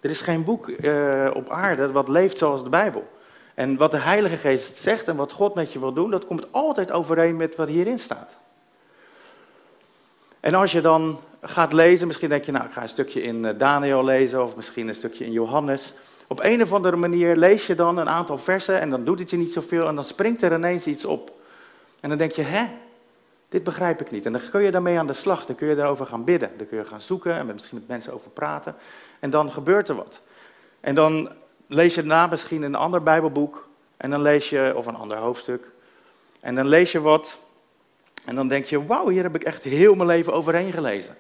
Er 0.00 0.10
is 0.10 0.20
geen 0.20 0.44
boek 0.44 0.68
uh, 0.68 1.30
op 1.34 1.50
aarde 1.50 1.92
wat 1.92 2.08
leeft 2.08 2.38
zoals 2.38 2.62
de 2.62 2.68
Bijbel. 2.68 3.11
En 3.54 3.76
wat 3.76 3.90
de 3.90 3.98
Heilige 3.98 4.36
Geest 4.36 4.76
zegt 4.76 5.08
en 5.08 5.16
wat 5.16 5.32
God 5.32 5.54
met 5.54 5.72
je 5.72 5.78
wil 5.78 5.92
doen, 5.92 6.10
dat 6.10 6.26
komt 6.26 6.52
altijd 6.52 6.92
overeen 6.92 7.36
met 7.36 7.56
wat 7.56 7.68
hierin 7.68 7.98
staat. 7.98 8.38
En 10.40 10.54
als 10.54 10.72
je 10.72 10.80
dan 10.80 11.20
gaat 11.40 11.72
lezen, 11.72 12.06
misschien 12.06 12.28
denk 12.28 12.44
je, 12.44 12.52
nou, 12.52 12.64
ik 12.64 12.72
ga 12.72 12.82
een 12.82 12.88
stukje 12.88 13.22
in 13.22 13.44
eh, 13.44 13.58
Daniel 13.58 14.04
lezen 14.04 14.42
of 14.42 14.56
misschien 14.56 14.88
een 14.88 14.94
stukje 14.94 15.24
in 15.24 15.32
Johannes. 15.32 15.94
Op 16.26 16.40
een 16.42 16.62
of 16.62 16.72
andere 16.72 16.96
manier 16.96 17.36
lees 17.36 17.66
je 17.66 17.74
dan 17.74 17.98
een 17.98 18.08
aantal 18.08 18.38
versen 18.38 18.80
en 18.80 18.90
dan 18.90 19.04
doet 19.04 19.18
het 19.18 19.30
je 19.30 19.36
niet 19.36 19.52
zoveel 19.52 19.86
en 19.88 19.94
dan 19.94 20.04
springt 20.04 20.42
er 20.42 20.52
ineens 20.52 20.86
iets 20.86 21.04
op. 21.04 21.40
En 22.00 22.08
dan 22.08 22.18
denk 22.18 22.32
je, 22.32 22.42
hè, 22.42 22.66
dit 23.48 23.62
begrijp 23.62 24.00
ik 24.00 24.10
niet. 24.10 24.26
En 24.26 24.32
dan 24.32 24.40
kun 24.50 24.62
je 24.62 24.70
daarmee 24.70 24.98
aan 24.98 25.06
de 25.06 25.12
slag, 25.12 25.46
dan 25.46 25.56
kun 25.56 25.68
je 25.68 25.74
daarover 25.74 26.06
gaan 26.06 26.24
bidden. 26.24 26.50
Dan 26.56 26.66
kun 26.66 26.78
je 26.78 26.84
gaan 26.84 27.00
zoeken 27.00 27.36
en 27.36 27.46
misschien 27.46 27.78
met 27.78 27.88
mensen 27.88 28.12
over 28.12 28.30
praten. 28.30 28.74
En 29.20 29.30
dan 29.30 29.50
gebeurt 29.50 29.88
er 29.88 29.94
wat. 29.94 30.20
En 30.80 30.94
dan 30.94 31.30
lees 31.72 31.94
je 31.94 32.00
daarna 32.00 32.26
misschien 32.26 32.62
een 32.62 32.74
ander 32.74 33.02
Bijbelboek 33.02 33.68
en 33.96 34.10
dan 34.10 34.22
lees 34.22 34.50
je, 34.50 34.72
of 34.76 34.86
een 34.86 34.96
ander 34.96 35.16
hoofdstuk. 35.16 35.70
En 36.40 36.54
dan 36.54 36.66
lees 36.66 36.92
je 36.92 37.00
wat 37.00 37.38
en 38.24 38.34
dan 38.34 38.48
denk 38.48 38.64
je, 38.64 38.86
wauw, 38.86 39.08
hier 39.08 39.22
heb 39.22 39.34
ik 39.34 39.44
echt 39.44 39.62
heel 39.62 39.94
mijn 39.94 40.08
leven 40.08 40.32
overheen 40.32 40.72
gelezen. 40.72 41.16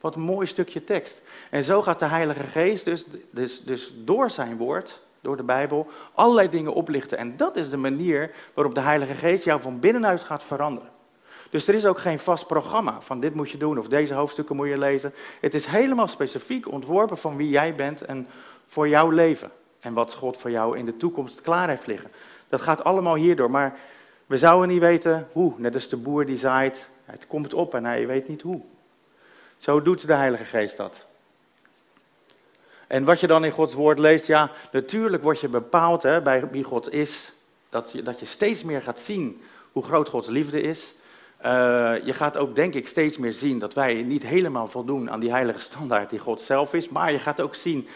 Wat 0.00 0.14
een 0.14 0.20
mooi 0.20 0.46
stukje 0.46 0.84
tekst. 0.84 1.22
En 1.50 1.64
zo 1.64 1.82
gaat 1.82 1.98
de 1.98 2.04
Heilige 2.04 2.42
Geest 2.42 2.84
dus, 2.84 3.04
dus, 3.30 3.60
dus 3.60 3.92
door 3.96 4.30
zijn 4.30 4.56
woord, 4.56 5.00
door 5.20 5.36
de 5.36 5.42
Bijbel, 5.42 5.86
allerlei 6.14 6.48
dingen 6.48 6.74
oplichten. 6.74 7.18
En 7.18 7.36
dat 7.36 7.56
is 7.56 7.70
de 7.70 7.76
manier 7.76 8.30
waarop 8.54 8.74
de 8.74 8.80
Heilige 8.80 9.14
Geest 9.14 9.44
jou 9.44 9.60
van 9.60 9.80
binnenuit 9.80 10.20
gaat 10.20 10.42
veranderen. 10.42 10.90
Dus 11.50 11.68
er 11.68 11.74
is 11.74 11.86
ook 11.86 11.98
geen 11.98 12.18
vast 12.18 12.46
programma 12.46 13.00
van 13.00 13.20
dit 13.20 13.34
moet 13.34 13.50
je 13.50 13.58
doen 13.58 13.78
of 13.78 13.88
deze 13.88 14.14
hoofdstukken 14.14 14.56
moet 14.56 14.68
je 14.68 14.78
lezen. 14.78 15.14
Het 15.40 15.54
is 15.54 15.66
helemaal 15.66 16.08
specifiek 16.08 16.68
ontworpen 16.68 17.18
van 17.18 17.36
wie 17.36 17.48
jij 17.48 17.74
bent 17.74 18.02
en 18.02 18.28
voor 18.66 18.88
jouw 18.88 19.10
leven. 19.10 19.50
En 19.82 19.92
wat 19.92 20.14
God 20.14 20.36
voor 20.36 20.50
jou 20.50 20.78
in 20.78 20.84
de 20.84 20.96
toekomst 20.96 21.40
klaar 21.40 21.68
heeft 21.68 21.86
liggen. 21.86 22.10
Dat 22.48 22.60
gaat 22.60 22.84
allemaal 22.84 23.14
hierdoor. 23.14 23.50
Maar 23.50 23.78
we 24.26 24.38
zouden 24.38 24.68
niet 24.68 24.80
weten 24.80 25.28
hoe. 25.32 25.54
Net 25.56 25.74
als 25.74 25.88
de 25.88 25.96
boer 25.96 26.26
die 26.26 26.38
zaait, 26.38 26.88
het 27.04 27.26
komt 27.26 27.54
op 27.54 27.74
en 27.74 27.84
hij 27.84 28.06
weet 28.06 28.28
niet 28.28 28.42
hoe. 28.42 28.60
Zo 29.56 29.82
doet 29.82 30.06
de 30.06 30.14
Heilige 30.14 30.44
Geest 30.44 30.76
dat. 30.76 31.06
En 32.86 33.04
wat 33.04 33.20
je 33.20 33.26
dan 33.26 33.44
in 33.44 33.50
Gods 33.50 33.74
woord 33.74 33.98
leest, 33.98 34.26
ja, 34.26 34.50
natuurlijk 34.72 35.22
word 35.22 35.40
je 35.40 35.48
bepaald 35.48 36.02
hè, 36.02 36.22
bij 36.22 36.50
wie 36.50 36.64
God 36.64 36.92
is. 36.92 37.32
Dat 37.68 37.92
je, 37.92 38.02
dat 38.02 38.20
je 38.20 38.26
steeds 38.26 38.62
meer 38.62 38.82
gaat 38.82 39.00
zien 39.00 39.42
hoe 39.72 39.82
groot 39.82 40.08
Gods 40.08 40.28
liefde 40.28 40.60
is. 40.60 40.94
Uh, 41.44 41.94
je 42.04 42.12
gaat 42.12 42.36
ook, 42.36 42.54
denk 42.54 42.74
ik, 42.74 42.88
steeds 42.88 43.18
meer 43.18 43.32
zien 43.32 43.58
dat 43.58 43.74
wij 43.74 44.02
niet 44.02 44.22
helemaal 44.22 44.68
voldoen 44.68 45.10
aan 45.10 45.20
die 45.20 45.30
heilige 45.30 45.58
standaard 45.58 46.10
die 46.10 46.18
God 46.18 46.42
zelf 46.42 46.74
is. 46.74 46.88
Maar 46.88 47.12
je 47.12 47.18
gaat 47.18 47.40
ook 47.40 47.54
zien 47.54 47.88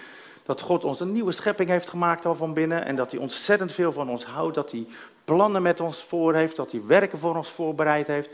dat 0.47 0.61
God 0.61 0.85
ons 0.85 1.01
een 1.01 1.13
nieuwe 1.13 1.33
schepping 1.33 1.69
heeft 1.69 1.89
gemaakt 1.89 2.25
al 2.25 2.35
van 2.35 2.55
binnen. 2.55 2.85
En 2.85 2.97
dat 2.97 3.11
hij 3.11 3.21
ontzettend 3.21 3.73
veel 3.73 3.93
van 3.93 4.11
ons 4.11 4.25
houdt. 4.25 4.55
Dat 4.55 4.71
hij 4.71 4.87
plannen 5.25 5.63
met 5.63 5.81
ons 5.81 6.03
voor 6.03 6.35
heeft. 6.35 6.57
Dat 6.57 6.71
hij 6.71 6.83
werken 6.87 7.19
voor 7.19 7.37
ons 7.37 7.51
voorbereid 7.51 8.07
heeft. 8.07 8.31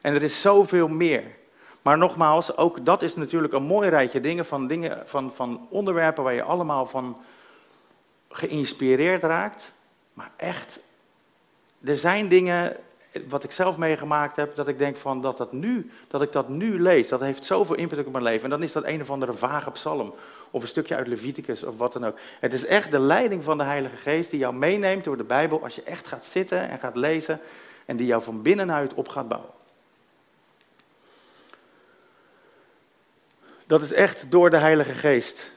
En 0.00 0.14
er 0.14 0.22
is 0.22 0.40
zoveel 0.40 0.88
meer. 0.88 1.22
Maar 1.82 1.98
nogmaals, 1.98 2.56
ook 2.56 2.84
dat 2.84 3.02
is 3.02 3.16
natuurlijk 3.16 3.52
een 3.52 3.62
mooi 3.62 3.88
rijtje 3.88 4.20
dingen 4.20 4.46
van, 4.46 4.66
dingen, 4.66 5.02
van, 5.04 5.32
van 5.34 5.66
onderwerpen 5.70 6.24
waar 6.24 6.34
je 6.34 6.42
allemaal 6.42 6.86
van 6.86 7.16
geïnspireerd 8.28 9.22
raakt. 9.22 9.72
Maar 10.12 10.30
echt, 10.36 10.80
er 11.84 11.96
zijn 11.96 12.28
dingen, 12.28 12.76
wat 13.28 13.44
ik 13.44 13.50
zelf 13.50 13.76
meegemaakt 13.76 14.36
heb, 14.36 14.54
dat 14.54 14.68
ik 14.68 14.78
denk 14.78 14.96
van 14.96 15.20
dat, 15.20 15.36
dat, 15.36 15.52
nu, 15.52 15.90
dat 16.08 16.22
ik 16.22 16.32
dat 16.32 16.48
nu 16.48 16.82
lees, 16.82 17.08
dat 17.08 17.20
heeft 17.20 17.44
zoveel 17.44 17.76
impact 17.76 18.06
op 18.06 18.12
mijn 18.12 18.24
leven. 18.24 18.44
En 18.44 18.50
dan 18.50 18.62
is 18.62 18.72
dat 18.72 18.84
een 18.84 19.00
of 19.00 19.10
andere 19.10 19.32
vage 19.32 19.70
psalm, 19.70 20.14
of 20.56 20.62
een 20.62 20.68
stukje 20.68 20.96
uit 20.96 21.06
Leviticus, 21.06 21.62
of 21.62 21.76
wat 21.76 21.92
dan 21.92 22.06
ook. 22.06 22.18
Het 22.40 22.52
is 22.52 22.66
echt 22.66 22.90
de 22.90 22.98
leiding 22.98 23.44
van 23.44 23.58
de 23.58 23.64
Heilige 23.64 23.96
Geest 23.96 24.30
die 24.30 24.38
jou 24.38 24.54
meeneemt 24.54 25.04
door 25.04 25.16
de 25.16 25.24
Bijbel 25.24 25.62
als 25.62 25.74
je 25.74 25.82
echt 25.82 26.06
gaat 26.06 26.24
zitten 26.24 26.68
en 26.68 26.78
gaat 26.78 26.96
lezen 26.96 27.40
en 27.84 27.96
die 27.96 28.06
jou 28.06 28.22
van 28.22 28.42
binnenuit 28.42 28.94
op 28.94 29.08
gaat 29.08 29.28
bouwen. 29.28 29.50
Dat 33.66 33.82
is 33.82 33.92
echt 33.92 34.30
door 34.30 34.50
de 34.50 34.56
Heilige 34.56 34.92
Geest. 34.92 35.52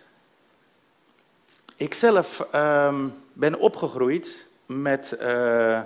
Ik 1.76 1.94
zelf 1.94 2.48
uh, 2.56 3.06
ben 3.34 3.60
opgegroeid 3.60 4.46
met 4.66 5.18
uh, 5.22 5.82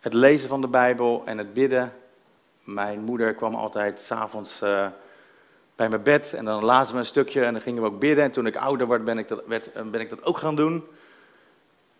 het 0.00 0.14
lezen 0.14 0.48
van 0.48 0.60
de 0.60 0.68
Bijbel 0.68 1.22
en 1.24 1.38
het 1.38 1.52
bidden. 1.52 1.92
Mijn 2.64 3.00
moeder 3.00 3.34
kwam 3.34 3.54
altijd 3.54 4.00
s'avonds 4.00 4.62
uh, 4.62 4.86
bij 5.76 5.88
mijn 5.88 6.02
bed 6.02 6.32
en 6.34 6.44
dan 6.44 6.64
lazen 6.64 6.94
we 6.94 7.00
een 7.00 7.06
stukje 7.06 7.44
en 7.44 7.52
dan 7.52 7.62
gingen 7.62 7.82
we 7.82 7.88
ook 7.88 7.98
bidden. 7.98 8.24
En 8.24 8.30
toen 8.30 8.46
ik 8.46 8.56
ouder 8.56 8.88
werd, 8.88 9.04
ben 9.04 9.18
ik 9.18 9.28
dat, 9.28 9.42
werd, 9.46 9.72
eh, 9.72 9.82
ben 9.82 10.00
ik 10.00 10.08
dat 10.08 10.24
ook 10.24 10.38
gaan 10.38 10.56
doen. 10.56 10.74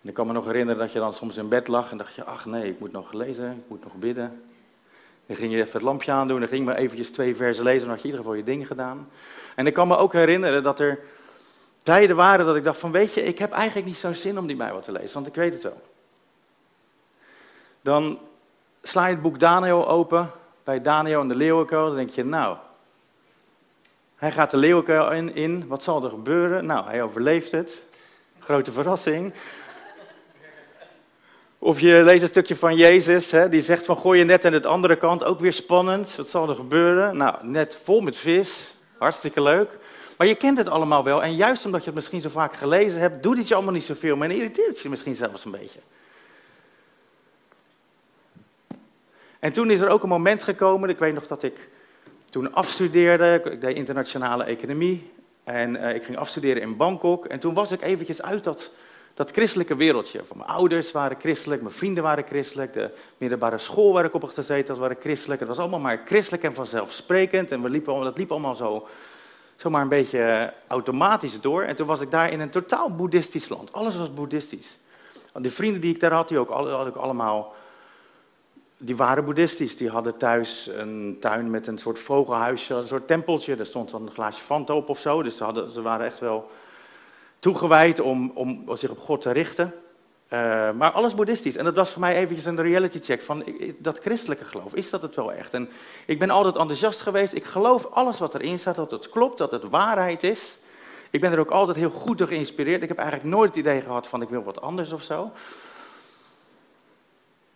En 0.02 0.08
ik 0.08 0.14
kan 0.14 0.26
me 0.26 0.32
nog 0.32 0.46
herinneren 0.46 0.80
dat 0.80 0.92
je 0.92 0.98
dan 0.98 1.12
soms 1.12 1.36
in 1.36 1.48
bed 1.48 1.68
lag 1.68 1.90
en 1.90 1.96
dacht 1.96 2.14
je, 2.14 2.24
ach 2.24 2.46
nee, 2.46 2.70
ik 2.70 2.80
moet 2.80 2.92
nog 2.92 3.12
lezen, 3.12 3.50
ik 3.50 3.68
moet 3.68 3.84
nog 3.84 3.94
bidden. 3.94 4.42
Dan 5.26 5.36
ging 5.36 5.52
je 5.52 5.58
even 5.58 5.72
het 5.72 5.82
lampje 5.82 6.12
aandoen, 6.12 6.38
dan 6.40 6.48
ging 6.48 6.60
je 6.60 6.66
maar 6.66 6.76
eventjes 6.76 7.10
twee 7.10 7.36
versen 7.36 7.64
lezen, 7.64 7.80
dan 7.80 7.88
had 7.88 7.98
je 8.02 8.04
in 8.04 8.10
ieder 8.10 8.24
geval 8.24 8.34
je 8.34 8.52
ding 8.52 8.66
gedaan. 8.66 9.08
En 9.54 9.66
ik 9.66 9.74
kan 9.74 9.88
me 9.88 9.96
ook 9.96 10.12
herinneren 10.12 10.62
dat 10.62 10.80
er 10.80 10.98
tijden 11.82 12.16
waren 12.16 12.46
dat 12.46 12.56
ik 12.56 12.64
dacht 12.64 12.80
van, 12.80 12.92
weet 12.92 13.14
je, 13.14 13.22
ik 13.22 13.38
heb 13.38 13.52
eigenlijk 13.52 13.86
niet 13.86 13.96
zo'n 13.96 14.14
zin 14.14 14.38
om 14.38 14.46
die 14.46 14.56
Bijbel 14.56 14.80
te 14.80 14.92
lezen, 14.92 15.14
want 15.14 15.26
ik 15.26 15.34
weet 15.34 15.52
het 15.54 15.62
wel. 15.62 15.82
Dan 17.80 18.18
sla 18.82 19.06
je 19.06 19.12
het 19.12 19.22
boek 19.22 19.38
Daniel 19.38 19.88
open, 19.88 20.30
bij 20.64 20.80
Daniel 20.80 21.20
en 21.20 21.28
de 21.28 21.34
leeuwenkuil, 21.34 21.86
dan 21.86 21.96
denk 21.96 22.10
je, 22.10 22.24
nou, 22.24 22.56
hij 24.26 24.34
gaat 24.34 24.50
de 24.50 24.56
leeuwenkuil 24.56 25.12
in, 25.12 25.34
in, 25.34 25.66
wat 25.66 25.82
zal 25.82 26.04
er 26.04 26.10
gebeuren? 26.10 26.66
Nou, 26.66 26.86
hij 26.86 27.02
overleeft 27.02 27.52
het. 27.52 27.82
Grote 28.38 28.72
verrassing. 28.72 29.32
Of 31.58 31.80
je 31.80 32.02
leest 32.04 32.22
een 32.22 32.28
stukje 32.28 32.56
van 32.56 32.76
Jezus, 32.76 33.30
hè, 33.30 33.48
die 33.48 33.62
zegt 33.62 33.84
van 33.84 33.96
gooi 33.96 34.18
je 34.18 34.24
net 34.24 34.44
aan 34.44 34.52
de 34.52 34.66
andere 34.66 34.96
kant, 34.96 35.24
ook 35.24 35.40
weer 35.40 35.52
spannend. 35.52 36.16
Wat 36.16 36.28
zal 36.28 36.48
er 36.48 36.54
gebeuren? 36.54 37.16
Nou, 37.16 37.34
net 37.42 37.78
vol 37.82 38.00
met 38.00 38.16
vis, 38.16 38.74
hartstikke 38.98 39.42
leuk. 39.42 39.78
Maar 40.18 40.26
je 40.26 40.34
kent 40.34 40.58
het 40.58 40.68
allemaal 40.68 41.04
wel 41.04 41.22
en 41.22 41.34
juist 41.34 41.64
omdat 41.64 41.80
je 41.80 41.86
het 41.86 41.94
misschien 41.94 42.20
zo 42.20 42.28
vaak 42.28 42.54
gelezen 42.54 43.00
hebt, 43.00 43.22
doet 43.22 43.38
het 43.38 43.48
je 43.48 43.54
allemaal 43.54 43.72
niet 43.72 43.84
zoveel, 43.84 44.16
maar 44.16 44.30
irriteert 44.30 44.80
je 44.80 44.88
misschien 44.88 45.14
zelfs 45.14 45.44
een 45.44 45.50
beetje. 45.50 45.80
En 49.38 49.52
toen 49.52 49.70
is 49.70 49.80
er 49.80 49.88
ook 49.88 50.02
een 50.02 50.08
moment 50.08 50.44
gekomen, 50.44 50.88
ik 50.88 50.98
weet 50.98 51.14
nog 51.14 51.26
dat 51.26 51.42
ik 51.42 51.68
toen 52.30 52.54
afstudeerde, 52.54 53.40
ik 53.44 53.60
deed 53.60 53.76
internationale 53.76 54.44
economie 54.44 55.10
en 55.44 55.74
uh, 55.74 55.94
ik 55.94 56.04
ging 56.04 56.18
afstuderen 56.18 56.62
in 56.62 56.76
Bangkok. 56.76 57.24
En 57.24 57.38
toen 57.38 57.54
was 57.54 57.72
ik 57.72 57.82
eventjes 57.82 58.22
uit 58.22 58.44
dat 58.44 58.70
dat 59.16 59.30
christelijke 59.30 59.76
wereldje. 59.76 60.20
Van 60.26 60.36
mijn 60.36 60.50
ouders 60.50 60.92
waren 60.92 61.16
christelijk, 61.20 61.62
mijn 61.62 61.74
vrienden 61.74 62.02
waren 62.02 62.24
christelijk, 62.26 62.72
de 62.72 62.90
middelbare 63.18 63.58
school 63.58 63.92
waar 63.92 64.04
ik 64.04 64.14
op 64.14 64.22
had 64.22 64.34
gezeten 64.34 64.78
was 64.78 64.92
christelijk. 65.00 65.40
Het 65.40 65.48
was 65.48 65.58
allemaal 65.58 65.80
maar 65.80 66.02
christelijk 66.04 66.42
en 66.42 66.54
vanzelfsprekend 66.54 67.52
en 67.52 67.62
we 67.62 67.70
liepen, 67.70 68.04
dat 68.04 68.18
liep 68.18 68.30
allemaal 68.30 68.54
zo, 68.54 68.86
zomaar 69.56 69.82
een 69.82 69.88
beetje 69.88 70.52
automatisch 70.66 71.40
door. 71.40 71.62
En 71.62 71.76
toen 71.76 71.86
was 71.86 72.00
ik 72.00 72.10
daar 72.10 72.32
in 72.32 72.40
een 72.40 72.50
totaal 72.50 72.90
boeddhistisch 72.90 73.48
land. 73.48 73.72
Alles 73.72 73.96
was 73.96 74.14
boeddhistisch. 74.14 74.78
De 75.32 75.50
vrienden 75.50 75.80
die 75.80 75.94
ik 75.94 76.00
daar 76.00 76.12
had, 76.12 76.28
die 76.28 76.38
ook, 76.38 76.48
had 76.50 76.86
ik 76.86 76.96
allemaal, 76.96 77.54
die 78.78 78.96
waren 78.96 79.24
boeddhistisch. 79.24 79.76
Die 79.76 79.90
hadden 79.90 80.16
thuis 80.16 80.70
een 80.76 81.16
tuin 81.20 81.50
met 81.50 81.66
een 81.66 81.78
soort 81.78 81.98
vogelhuisje, 81.98 82.74
een 82.74 82.86
soort 82.86 83.06
tempeltje. 83.06 83.56
Daar 83.56 83.66
stond 83.66 83.90
dan 83.90 84.02
een 84.02 84.12
glaasje 84.12 84.42
Fanta 84.42 84.74
op 84.74 84.88
of 84.88 84.98
zo. 84.98 85.22
Dus 85.22 85.36
ze, 85.36 85.44
hadden, 85.44 85.70
ze 85.70 85.82
waren 85.82 86.06
echt 86.06 86.20
wel 86.20 86.50
toegewijd 87.38 88.00
om, 88.00 88.30
om 88.34 88.76
zich 88.76 88.90
op 88.90 88.98
God 88.98 89.20
te 89.20 89.30
richten. 89.30 89.74
Uh, 90.32 90.70
maar 90.70 90.90
alles 90.90 91.14
boeddhistisch. 91.14 91.56
En 91.56 91.64
dat 91.64 91.74
was 91.74 91.90
voor 91.90 92.00
mij 92.00 92.14
eventjes 92.14 92.44
een 92.44 92.62
reality 92.62 93.00
check 93.00 93.22
van 93.22 93.44
dat 93.78 93.98
christelijke 93.98 94.44
geloof. 94.44 94.74
Is 94.74 94.90
dat 94.90 95.02
het 95.02 95.16
wel 95.16 95.32
echt? 95.32 95.54
En 95.54 95.68
ik 96.06 96.18
ben 96.18 96.30
altijd 96.30 96.56
enthousiast 96.56 97.00
geweest. 97.00 97.34
Ik 97.34 97.44
geloof 97.44 97.86
alles 97.86 98.18
wat 98.18 98.34
erin 98.34 98.58
staat, 98.58 98.74
dat 98.74 98.90
het 98.90 99.08
klopt, 99.08 99.38
dat 99.38 99.50
het 99.50 99.68
waarheid 99.68 100.22
is. 100.22 100.58
Ik 101.10 101.20
ben 101.20 101.32
er 101.32 101.38
ook 101.38 101.50
altijd 101.50 101.76
heel 101.76 101.90
goed 101.90 102.18
door 102.18 102.28
geïnspireerd. 102.28 102.82
Ik 102.82 102.88
heb 102.88 102.98
eigenlijk 102.98 103.28
nooit 103.28 103.48
het 103.48 103.58
idee 103.58 103.80
gehad 103.80 104.06
van 104.06 104.22
ik 104.22 104.28
wil 104.28 104.42
wat 104.42 104.60
anders 104.60 104.92
of 104.92 105.02
zo. 105.02 105.32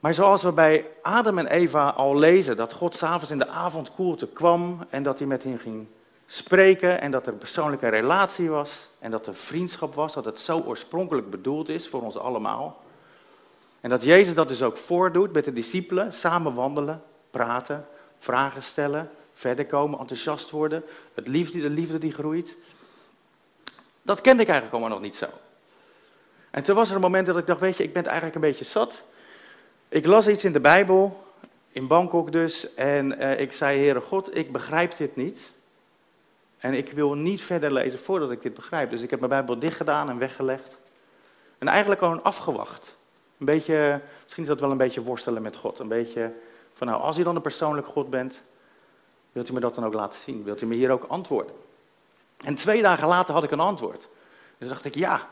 Maar 0.00 0.14
zoals 0.14 0.42
we 0.42 0.52
bij 0.52 0.86
Adam 1.02 1.38
en 1.38 1.46
Eva 1.46 1.88
al 1.88 2.16
lezen, 2.16 2.56
dat 2.56 2.72
God 2.72 2.94
s'avonds 2.94 3.30
in 3.30 3.38
de 3.38 3.48
avondkoelte 3.48 4.28
kwam 4.28 4.86
en 4.90 5.02
dat 5.02 5.18
hij 5.18 5.28
met 5.28 5.42
hen 5.42 5.58
ging 5.58 5.86
spreken 6.26 7.00
en 7.00 7.10
dat 7.10 7.26
er 7.26 7.32
persoonlijke 7.32 7.88
relatie 7.88 8.50
was 8.50 8.88
en 8.98 9.10
dat 9.10 9.26
er 9.26 9.34
vriendschap 9.34 9.94
was, 9.94 10.12
dat 10.12 10.24
het 10.24 10.40
zo 10.40 10.58
oorspronkelijk 10.66 11.30
bedoeld 11.30 11.68
is 11.68 11.88
voor 11.88 12.02
ons 12.02 12.16
allemaal. 12.16 12.82
En 13.80 13.90
dat 13.90 14.02
Jezus 14.02 14.34
dat 14.34 14.48
dus 14.48 14.62
ook 14.62 14.76
voordoet 14.76 15.32
met 15.32 15.44
de 15.44 15.52
discipelen, 15.52 16.12
samen 16.12 16.54
wandelen, 16.54 17.02
praten, 17.30 17.86
vragen 18.18 18.62
stellen, 18.62 19.10
verder 19.32 19.66
komen, 19.66 19.98
enthousiast 19.98 20.50
worden, 20.50 20.82
het 21.14 21.26
liefde, 21.26 21.60
de 21.60 21.70
liefde 21.70 21.98
die 21.98 22.12
groeit. 22.12 22.56
Dat 24.02 24.20
kende 24.20 24.42
ik 24.42 24.48
eigenlijk 24.48 24.78
allemaal 24.78 24.98
nog 24.98 25.06
niet 25.06 25.16
zo. 25.16 25.26
En 26.50 26.62
toen 26.62 26.76
was 26.76 26.88
er 26.88 26.94
een 26.94 27.00
moment 27.00 27.26
dat 27.26 27.38
ik 27.38 27.46
dacht, 27.46 27.60
weet 27.60 27.76
je, 27.76 27.84
ik 27.84 27.92
ben 27.92 28.04
eigenlijk 28.04 28.34
een 28.34 28.40
beetje 28.40 28.64
zat. 28.64 29.04
Ik 29.90 30.06
las 30.06 30.28
iets 30.28 30.44
in 30.44 30.52
de 30.52 30.60
Bijbel, 30.60 31.24
in 31.72 31.86
Bangkok 31.86 32.32
dus, 32.32 32.74
en 32.74 33.22
uh, 33.22 33.40
ik 33.40 33.52
zei, 33.52 33.78
Heere 33.78 34.00
God, 34.00 34.36
ik 34.36 34.52
begrijp 34.52 34.96
dit 34.96 35.16
niet. 35.16 35.50
En 36.58 36.74
ik 36.74 36.92
wil 36.92 37.14
niet 37.14 37.42
verder 37.42 37.72
lezen 37.72 37.98
voordat 37.98 38.30
ik 38.30 38.42
dit 38.42 38.54
begrijp. 38.54 38.90
Dus 38.90 39.02
ik 39.02 39.10
heb 39.10 39.18
mijn 39.18 39.30
Bijbel 39.30 39.58
dicht 39.58 39.76
gedaan 39.76 40.10
en 40.10 40.18
weggelegd. 40.18 40.78
En 41.58 41.68
eigenlijk 41.68 42.00
gewoon 42.00 42.22
afgewacht. 42.22 42.96
Een 43.38 43.46
beetje, 43.46 44.00
misschien 44.22 44.42
is 44.42 44.48
dat 44.48 44.60
wel 44.60 44.70
een 44.70 44.76
beetje 44.76 45.02
worstelen 45.02 45.42
met 45.42 45.56
God. 45.56 45.78
Een 45.78 45.88
beetje 45.88 46.32
van, 46.72 46.86
nou, 46.86 47.02
als 47.02 47.18
u 47.18 47.22
dan 47.22 47.36
een 47.36 47.42
persoonlijk 47.42 47.86
God 47.86 48.10
bent, 48.10 48.42
wilt 49.32 49.48
u 49.48 49.52
me 49.52 49.60
dat 49.60 49.74
dan 49.74 49.84
ook 49.84 49.94
laten 49.94 50.20
zien? 50.20 50.44
Wilt 50.44 50.62
u 50.62 50.66
me 50.66 50.74
hier 50.74 50.90
ook 50.90 51.04
antwoorden? 51.04 51.54
En 52.36 52.54
twee 52.54 52.82
dagen 52.82 53.08
later 53.08 53.34
had 53.34 53.44
ik 53.44 53.50
een 53.50 53.60
antwoord. 53.60 54.08
Dus 54.58 54.68
dacht 54.68 54.84
ik, 54.84 54.94
ja, 54.94 55.28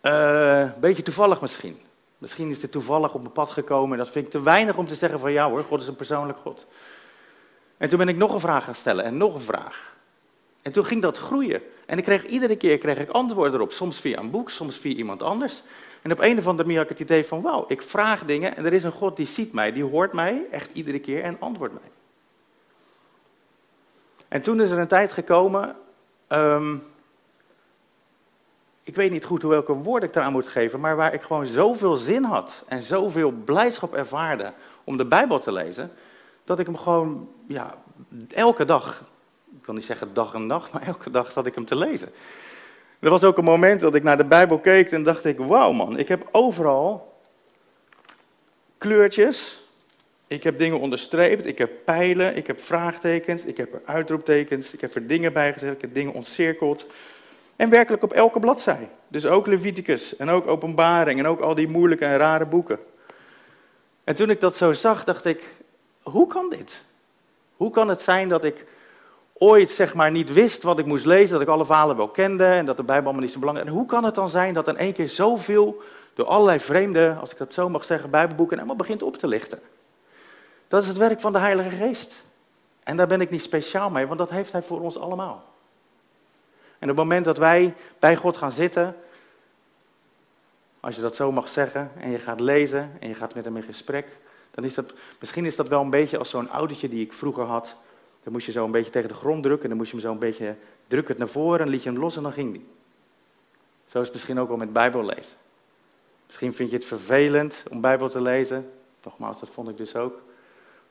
een 0.00 0.72
beetje 0.80 1.02
toevallig 1.02 1.40
misschien. 1.40 1.88
Misschien 2.20 2.50
is 2.50 2.60
dit 2.60 2.72
toevallig 2.72 3.14
op 3.14 3.20
mijn 3.20 3.32
pad 3.32 3.50
gekomen. 3.50 3.98
Dat 3.98 4.10
vind 4.10 4.24
ik 4.24 4.30
te 4.30 4.42
weinig 4.42 4.76
om 4.76 4.86
te 4.86 4.94
zeggen 4.94 5.20
van, 5.20 5.32
ja 5.32 5.50
hoor, 5.50 5.64
God 5.64 5.80
is 5.80 5.86
een 5.86 5.96
persoonlijk 5.96 6.38
God. 6.38 6.66
En 7.76 7.88
toen 7.88 7.98
ben 7.98 8.08
ik 8.08 8.16
nog 8.16 8.32
een 8.32 8.40
vraag 8.40 8.64
gaan 8.64 8.74
stellen 8.74 9.04
en 9.04 9.16
nog 9.16 9.34
een 9.34 9.40
vraag. 9.40 9.96
En 10.62 10.72
toen 10.72 10.84
ging 10.84 11.02
dat 11.02 11.18
groeien. 11.18 11.62
En 11.86 11.98
ik 11.98 12.04
kreeg, 12.04 12.26
iedere 12.26 12.56
keer 12.56 12.78
kreeg 12.78 12.98
ik 12.98 13.08
antwoorden 13.08 13.54
erop. 13.54 13.72
Soms 13.72 14.00
via 14.00 14.18
een 14.18 14.30
boek, 14.30 14.50
soms 14.50 14.78
via 14.78 14.94
iemand 14.94 15.22
anders. 15.22 15.62
En 16.02 16.12
op 16.12 16.20
een 16.20 16.38
of 16.38 16.46
andere 16.46 16.68
manier 16.68 16.82
had 16.82 16.90
ik 16.90 16.98
het 16.98 17.08
idee 17.08 17.24
van, 17.24 17.42
wauw, 17.42 17.64
ik 17.68 17.82
vraag 17.82 18.24
dingen 18.24 18.56
en 18.56 18.64
er 18.64 18.72
is 18.72 18.84
een 18.84 18.92
God 18.92 19.16
die 19.16 19.26
ziet 19.26 19.52
mij, 19.52 19.72
die 19.72 19.84
hoort 19.84 20.12
mij 20.12 20.42
echt 20.50 20.70
iedere 20.72 20.98
keer 20.98 21.22
en 21.22 21.36
antwoordt 21.40 21.74
mij. 21.74 21.90
En 24.28 24.42
toen 24.42 24.60
is 24.60 24.70
er 24.70 24.78
een 24.78 24.88
tijd 24.88 25.12
gekomen, 25.12 25.76
ehm, 26.26 26.76
ik 28.82 28.94
weet 28.94 29.10
niet 29.10 29.24
goed 29.24 29.42
welke 29.42 29.72
woord 29.72 30.02
ik 30.02 30.14
eraan 30.14 30.32
moet 30.32 30.48
geven, 30.48 30.80
maar 30.80 30.96
waar 30.96 31.14
ik 31.14 31.22
gewoon 31.22 31.46
zoveel 31.46 31.96
zin 31.96 32.24
had 32.24 32.62
en 32.66 32.82
zoveel 32.82 33.30
blijdschap 33.30 33.94
ervaarde 33.94 34.52
om 34.84 34.96
de 34.96 35.04
Bijbel 35.04 35.38
te 35.38 35.52
lezen, 35.52 35.92
dat 36.44 36.58
ik 36.58 36.66
hem 36.66 36.76
gewoon 36.76 37.28
ja, 37.46 37.74
elke 38.28 38.64
dag, 38.64 39.00
ik 39.58 39.66
wil 39.66 39.74
niet 39.74 39.84
zeggen 39.84 40.14
dag 40.14 40.34
en 40.34 40.46
nacht, 40.46 40.72
maar 40.72 40.82
elke 40.82 41.10
dag 41.10 41.32
zat 41.32 41.46
ik 41.46 41.54
hem 41.54 41.64
te 41.64 41.76
lezen. 41.76 42.08
Er 42.98 43.10
was 43.10 43.24
ook 43.24 43.38
een 43.38 43.44
moment 43.44 43.80
dat 43.80 43.94
ik 43.94 44.02
naar 44.02 44.16
de 44.16 44.24
Bijbel 44.24 44.58
keek 44.58 44.90
en 44.90 45.02
dacht 45.02 45.24
ik, 45.24 45.38
wauw 45.38 45.72
man, 45.72 45.98
ik 45.98 46.08
heb 46.08 46.28
overal 46.30 47.18
kleurtjes, 48.78 49.60
ik 50.26 50.42
heb 50.42 50.58
dingen 50.58 50.80
onderstreept, 50.80 51.46
ik 51.46 51.58
heb 51.58 51.70
pijlen, 51.84 52.36
ik 52.36 52.46
heb 52.46 52.60
vraagtekens, 52.60 53.44
ik 53.44 53.56
heb 53.56 53.74
er 53.74 53.82
uitroeptekens, 53.84 54.74
ik 54.74 54.80
heb 54.80 54.94
er 54.94 55.06
dingen 55.06 55.32
bij 55.32 55.52
gezet, 55.52 55.74
ik 55.74 55.80
heb 55.80 55.94
dingen 55.94 56.12
ontcirkeld. 56.12 56.86
En 57.60 57.70
werkelijk 57.70 58.02
op 58.02 58.12
elke 58.12 58.40
bladzij. 58.40 58.90
Dus 59.08 59.26
ook 59.26 59.46
Leviticus 59.46 60.16
en 60.16 60.28
ook 60.28 60.46
Openbaring 60.46 61.18
en 61.18 61.26
ook 61.26 61.40
al 61.40 61.54
die 61.54 61.68
moeilijke 61.68 62.04
en 62.04 62.16
rare 62.16 62.46
boeken. 62.46 62.78
En 64.04 64.14
toen 64.14 64.30
ik 64.30 64.40
dat 64.40 64.56
zo 64.56 64.72
zag, 64.72 65.04
dacht 65.04 65.24
ik, 65.24 65.54
hoe 66.02 66.26
kan 66.26 66.50
dit? 66.50 66.84
Hoe 67.56 67.70
kan 67.70 67.88
het 67.88 68.00
zijn 68.00 68.28
dat 68.28 68.44
ik 68.44 68.66
ooit 69.32 69.70
zeg 69.70 69.94
maar 69.94 70.10
niet 70.10 70.32
wist 70.32 70.62
wat 70.62 70.78
ik 70.78 70.86
moest 70.86 71.04
lezen, 71.04 71.32
dat 71.32 71.40
ik 71.40 71.48
alle 71.48 71.64
verhalen 71.64 71.96
wel 71.96 72.08
kende 72.08 72.44
en 72.44 72.66
dat 72.66 72.76
de 72.76 72.82
Bijbel 72.82 73.04
allemaal 73.04 73.22
niet 73.22 73.32
zo 73.32 73.38
belangrijk. 73.38 73.68
En 73.68 73.76
hoe 73.76 73.86
kan 73.86 74.04
het 74.04 74.14
dan 74.14 74.30
zijn 74.30 74.54
dat 74.54 74.68
in 74.68 74.76
één 74.76 74.92
keer 74.92 75.08
zoveel 75.08 75.82
door 76.14 76.26
allerlei 76.26 76.60
vreemde, 76.60 77.16
als 77.20 77.32
ik 77.32 77.38
dat 77.38 77.54
zo 77.54 77.68
mag 77.68 77.84
zeggen, 77.84 78.10
Bijbelboeken 78.10 78.56
helemaal 78.56 78.76
begint 78.76 79.02
op 79.02 79.16
te 79.16 79.26
lichten? 79.26 79.60
Dat 80.68 80.82
is 80.82 80.88
het 80.88 80.96
werk 80.96 81.20
van 81.20 81.32
de 81.32 81.38
Heilige 81.38 81.70
Geest. 81.70 82.24
En 82.82 82.96
daar 82.96 83.08
ben 83.08 83.20
ik 83.20 83.30
niet 83.30 83.42
speciaal 83.42 83.90
mee, 83.90 84.06
want 84.06 84.18
dat 84.18 84.30
heeft 84.30 84.52
Hij 84.52 84.62
voor 84.62 84.80
ons 84.80 84.98
allemaal. 84.98 85.49
En 86.80 86.90
op 86.90 86.96
het 86.96 87.04
moment 87.04 87.24
dat 87.24 87.38
wij 87.38 87.74
bij 87.98 88.16
God 88.16 88.36
gaan 88.36 88.52
zitten, 88.52 88.96
als 90.80 90.96
je 90.96 91.02
dat 91.02 91.16
zo 91.16 91.32
mag 91.32 91.48
zeggen, 91.48 91.90
en 91.98 92.10
je 92.10 92.18
gaat 92.18 92.40
lezen 92.40 92.90
en 93.00 93.08
je 93.08 93.14
gaat 93.14 93.34
met 93.34 93.44
hem 93.44 93.56
in 93.56 93.62
gesprek, 93.62 94.18
dan 94.50 94.64
is 94.64 94.74
dat, 94.74 94.94
misschien 95.20 95.44
is 95.44 95.56
dat 95.56 95.68
wel 95.68 95.80
een 95.80 95.90
beetje 95.90 96.18
als 96.18 96.30
zo'n 96.30 96.48
autootje 96.48 96.88
die 96.88 97.04
ik 97.04 97.12
vroeger 97.12 97.44
had, 97.44 97.76
dan 98.22 98.32
moest 98.32 98.46
je 98.46 98.52
zo 98.52 98.64
een 98.64 98.70
beetje 98.70 98.90
tegen 98.90 99.08
de 99.08 99.14
grond 99.14 99.42
drukken. 99.42 99.62
En 99.62 99.68
dan 99.68 99.78
moest 99.78 99.90
je 99.90 99.96
hem 99.96 100.06
zo 100.06 100.12
een 100.12 100.18
beetje 100.18 100.56
drukken 100.86 101.18
naar 101.18 101.28
voren. 101.28 101.60
En 101.60 101.68
liet 101.68 101.82
je 101.82 101.90
hem 101.90 101.98
los 101.98 102.16
en 102.16 102.22
dan 102.22 102.32
ging 102.32 102.52
die. 102.52 102.66
Zo 103.86 103.98
is 103.98 104.04
het 104.04 104.12
misschien 104.12 104.40
ook 104.40 104.48
wel 104.48 104.56
met 104.56 104.72
Bijbel 104.72 105.04
lezen. 105.04 105.36
Misschien 106.26 106.54
vind 106.54 106.70
je 106.70 106.76
het 106.76 106.84
vervelend 106.84 107.64
om 107.70 107.80
Bijbel 107.80 108.08
te 108.08 108.20
lezen. 108.20 108.70
Nogmaals, 109.02 109.40
dat 109.40 109.48
vond 109.48 109.68
ik 109.68 109.76
dus 109.76 109.96
ook. 109.96 110.20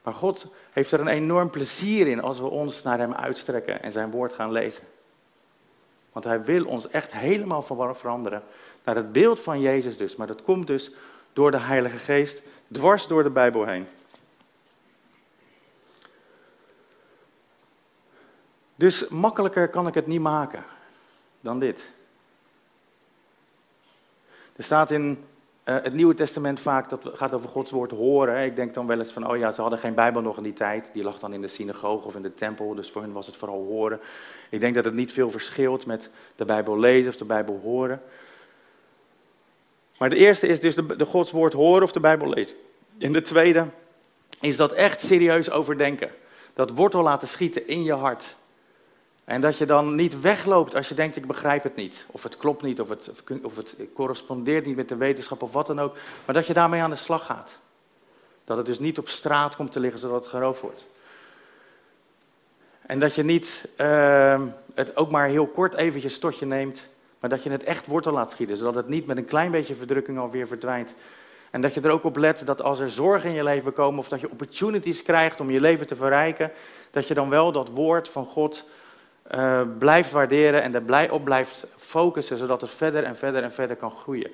Maar 0.04 0.14
God 0.14 0.48
heeft 0.72 0.92
er 0.92 1.00
een 1.00 1.08
enorm 1.08 1.50
plezier 1.50 2.08
in 2.08 2.22
als 2.22 2.40
we 2.40 2.46
ons 2.46 2.84
naar 2.84 2.98
Hem 2.98 3.14
uitstrekken 3.14 3.82
en 3.84 3.92
Zijn 3.92 4.12
woord 4.12 4.34
gaan 4.34 4.52
lezen. 4.52 4.84
Want 6.12 6.26
Hij 6.26 6.44
wil 6.44 6.66
ons 6.66 6.90
echt 6.90 7.12
helemaal 7.12 7.62
veranderen 7.96 8.44
naar 8.84 8.96
het 8.96 9.12
beeld 9.12 9.40
van 9.40 9.62
Jezus 9.62 9.98
dus. 9.98 10.16
Maar 10.16 10.28
dat 10.28 10.44
komt 10.44 10.68
dus 10.68 10.92
door 11.34 11.52
de 11.52 11.60
Heilige 11.60 11.98
Geest, 11.98 12.42
dwars 12.72 13.08
door 13.08 13.24
de 13.24 13.30
Bijbel 13.30 13.66
heen. 13.66 13.88
Dus 18.76 19.08
makkelijker 19.08 19.70
kan 19.70 19.88
ik 19.88 19.94
het 19.94 20.08
niet 20.08 20.22
maken 20.22 20.64
dan 21.42 21.60
dit. 21.60 21.92
Er 24.56 24.64
staat 24.64 24.92
in 24.92 25.26
uh, 25.70 25.76
het 25.84 25.94
Nieuwe 25.94 26.14
Testament 26.14 26.60
vaak, 26.60 26.90
dat 26.90 27.10
gaat 27.14 27.34
over 27.34 27.50
Gods 27.50 27.72
woord 27.72 27.92
horen. 27.92 28.46
Ik 28.46 28.56
denk 28.56 28.74
dan 28.74 28.88
wel 28.88 29.00
eens 29.00 29.12
van, 29.12 29.30
oh 29.32 29.38
ja, 29.38 29.52
ze 29.52 29.62
hadden 29.62 29.80
geen 29.80 29.94
Bijbel 29.94 30.22
nog 30.22 30.38
in 30.38 30.44
die 30.44 30.54
tijd. 30.54 30.90
Die 30.94 31.04
lag 31.04 31.20
dan 31.20 31.34
in 31.34 31.42
de 31.42 31.48
synagoge 31.48 32.06
of 32.06 32.16
in 32.16 32.22
de 32.22 32.34
tempel, 32.34 32.76
dus 32.76 32.92
voor 32.92 33.02
hen 33.02 33.12
was 33.12 33.26
het 33.26 33.36
vooral 33.36 33.66
horen. 33.66 34.00
Ik 34.50 34.60
denk 34.60 34.76
dat 34.76 34.86
het 34.86 34.94
niet 34.94 35.12
veel 35.12 35.32
verschilt 35.32 35.86
met 35.86 36.10
de 36.36 36.46
Bijbel 36.46 36.80
lezen 36.80 37.10
of 37.10 37.18
de 37.18 37.26
Bijbel 37.26 37.60
horen. 37.64 38.02
Maar 39.98 40.10
de 40.10 40.16
eerste 40.16 40.48
is 40.48 40.60
dus 40.60 40.76
de, 40.76 40.96
de 40.96 41.06
Gods 41.06 41.32
woord 41.32 41.54
horen 41.54 41.84
of 41.84 41.92
de 41.92 42.00
Bijbel 42.00 42.30
lezen. 42.30 42.58
En 43.00 43.12
de 43.12 43.22
tweede 43.22 43.68
is 44.42 44.56
dat 44.56 44.72
echt 44.72 45.02
serieus 45.02 45.50
overdenken. 45.50 46.10
Dat 46.54 46.70
wortel 46.70 47.04
laten 47.04 47.28
schieten 47.28 47.68
in 47.68 47.84
je 47.84 47.94
hart. 47.94 48.36
En 49.30 49.42
dat 49.42 49.58
je 49.58 49.66
dan 49.66 49.96
niet 49.96 50.22
wegloopt 50.22 50.76
als 50.76 50.90
je 50.90 50.96
denkt, 50.96 51.16
ik 51.16 51.28
begrijp 51.28 51.64
het 51.64 51.76
niet. 51.76 52.06
Of 52.08 52.24
het 52.24 52.38
klopt 52.38 52.62
niet, 52.62 52.82
of 52.82 52.90
het, 52.90 53.12
of 53.44 53.56
het 53.56 53.76
correspondeert 53.94 54.66
niet 54.66 54.76
met 54.76 54.90
de 54.90 54.96
wetenschap 54.96 55.42
of 55.42 55.54
wat 55.54 55.68
dan 55.68 55.82
ook. 55.82 55.96
Maar 56.26 56.36
dat 56.36 56.48
je 56.48 56.54
daarmee 56.54 56.82
aan 56.82 56.90
de 56.90 56.96
slag 56.96 57.26
gaat. 57.26 57.60
Dat 58.44 58.58
het 58.58 58.66
dus 58.66 58.80
niet 58.80 58.98
op 58.98 59.08
straat 59.08 59.56
komt 59.56 59.72
te 59.72 59.80
liggen 59.80 60.00
zodat 60.00 60.20
het 60.20 60.30
geroofd 60.30 60.62
wordt. 60.62 60.86
En 62.82 63.00
dat 63.00 63.16
je 63.16 63.24
niet 63.24 63.68
uh, 63.78 64.42
het 64.74 64.98
ook 64.98 65.12
maar 65.12 65.28
heel 65.28 65.48
kort 65.48 65.74
eventjes 65.74 66.20
tot 66.20 66.40
je 66.40 66.46
neemt, 66.46 66.90
maar 67.20 67.30
dat 67.30 67.44
je 67.44 67.50
het 67.50 67.64
echt 67.64 67.88
wortel 67.88 68.14
laat 68.14 68.32
schieten. 68.32 68.58
Zodat 68.58 68.76
het 68.76 68.88
niet 68.88 69.06
met 69.06 69.18
een 69.18 69.26
klein 69.26 69.52
beetje 69.52 69.76
verdrukking 69.76 70.18
alweer 70.18 70.48
verdwijnt. 70.48 70.94
En 71.50 71.62
dat 71.62 71.74
je 71.74 71.82
er 71.82 71.92
ook 71.92 72.04
op 72.04 72.18
let 72.18 72.46
dat 72.46 72.62
als 72.62 72.80
er 72.80 72.90
zorgen 72.90 73.30
in 73.30 73.36
je 73.36 73.44
leven 73.44 73.74
komen 73.74 74.00
of 74.00 74.08
dat 74.08 74.20
je 74.20 74.32
opportunities 74.32 75.04
krijgt 75.04 75.40
om 75.40 75.50
je 75.52 75.60
leven 75.60 75.88
te 75.88 75.96
verrijken, 75.96 76.52
dat 76.92 77.08
je 77.08 77.14
dan 77.14 77.30
wel 77.30 77.52
dat 77.52 77.70
woord 77.70 78.10
van 78.10 78.26
God 78.26 78.66
uh, 79.36 79.62
blijft 79.78 80.12
waarderen 80.12 80.62
en 80.62 80.76
er 80.76 80.82
blij 80.82 81.10
op 81.10 81.24
blijft 81.24 81.66
focussen, 81.76 82.38
zodat 82.38 82.62
het 82.62 82.70
verder 82.70 83.04
en 83.04 83.18
verder 83.18 83.44
en 83.44 83.52
verder 83.52 83.76
kan 83.76 83.92
groeien. 83.92 84.32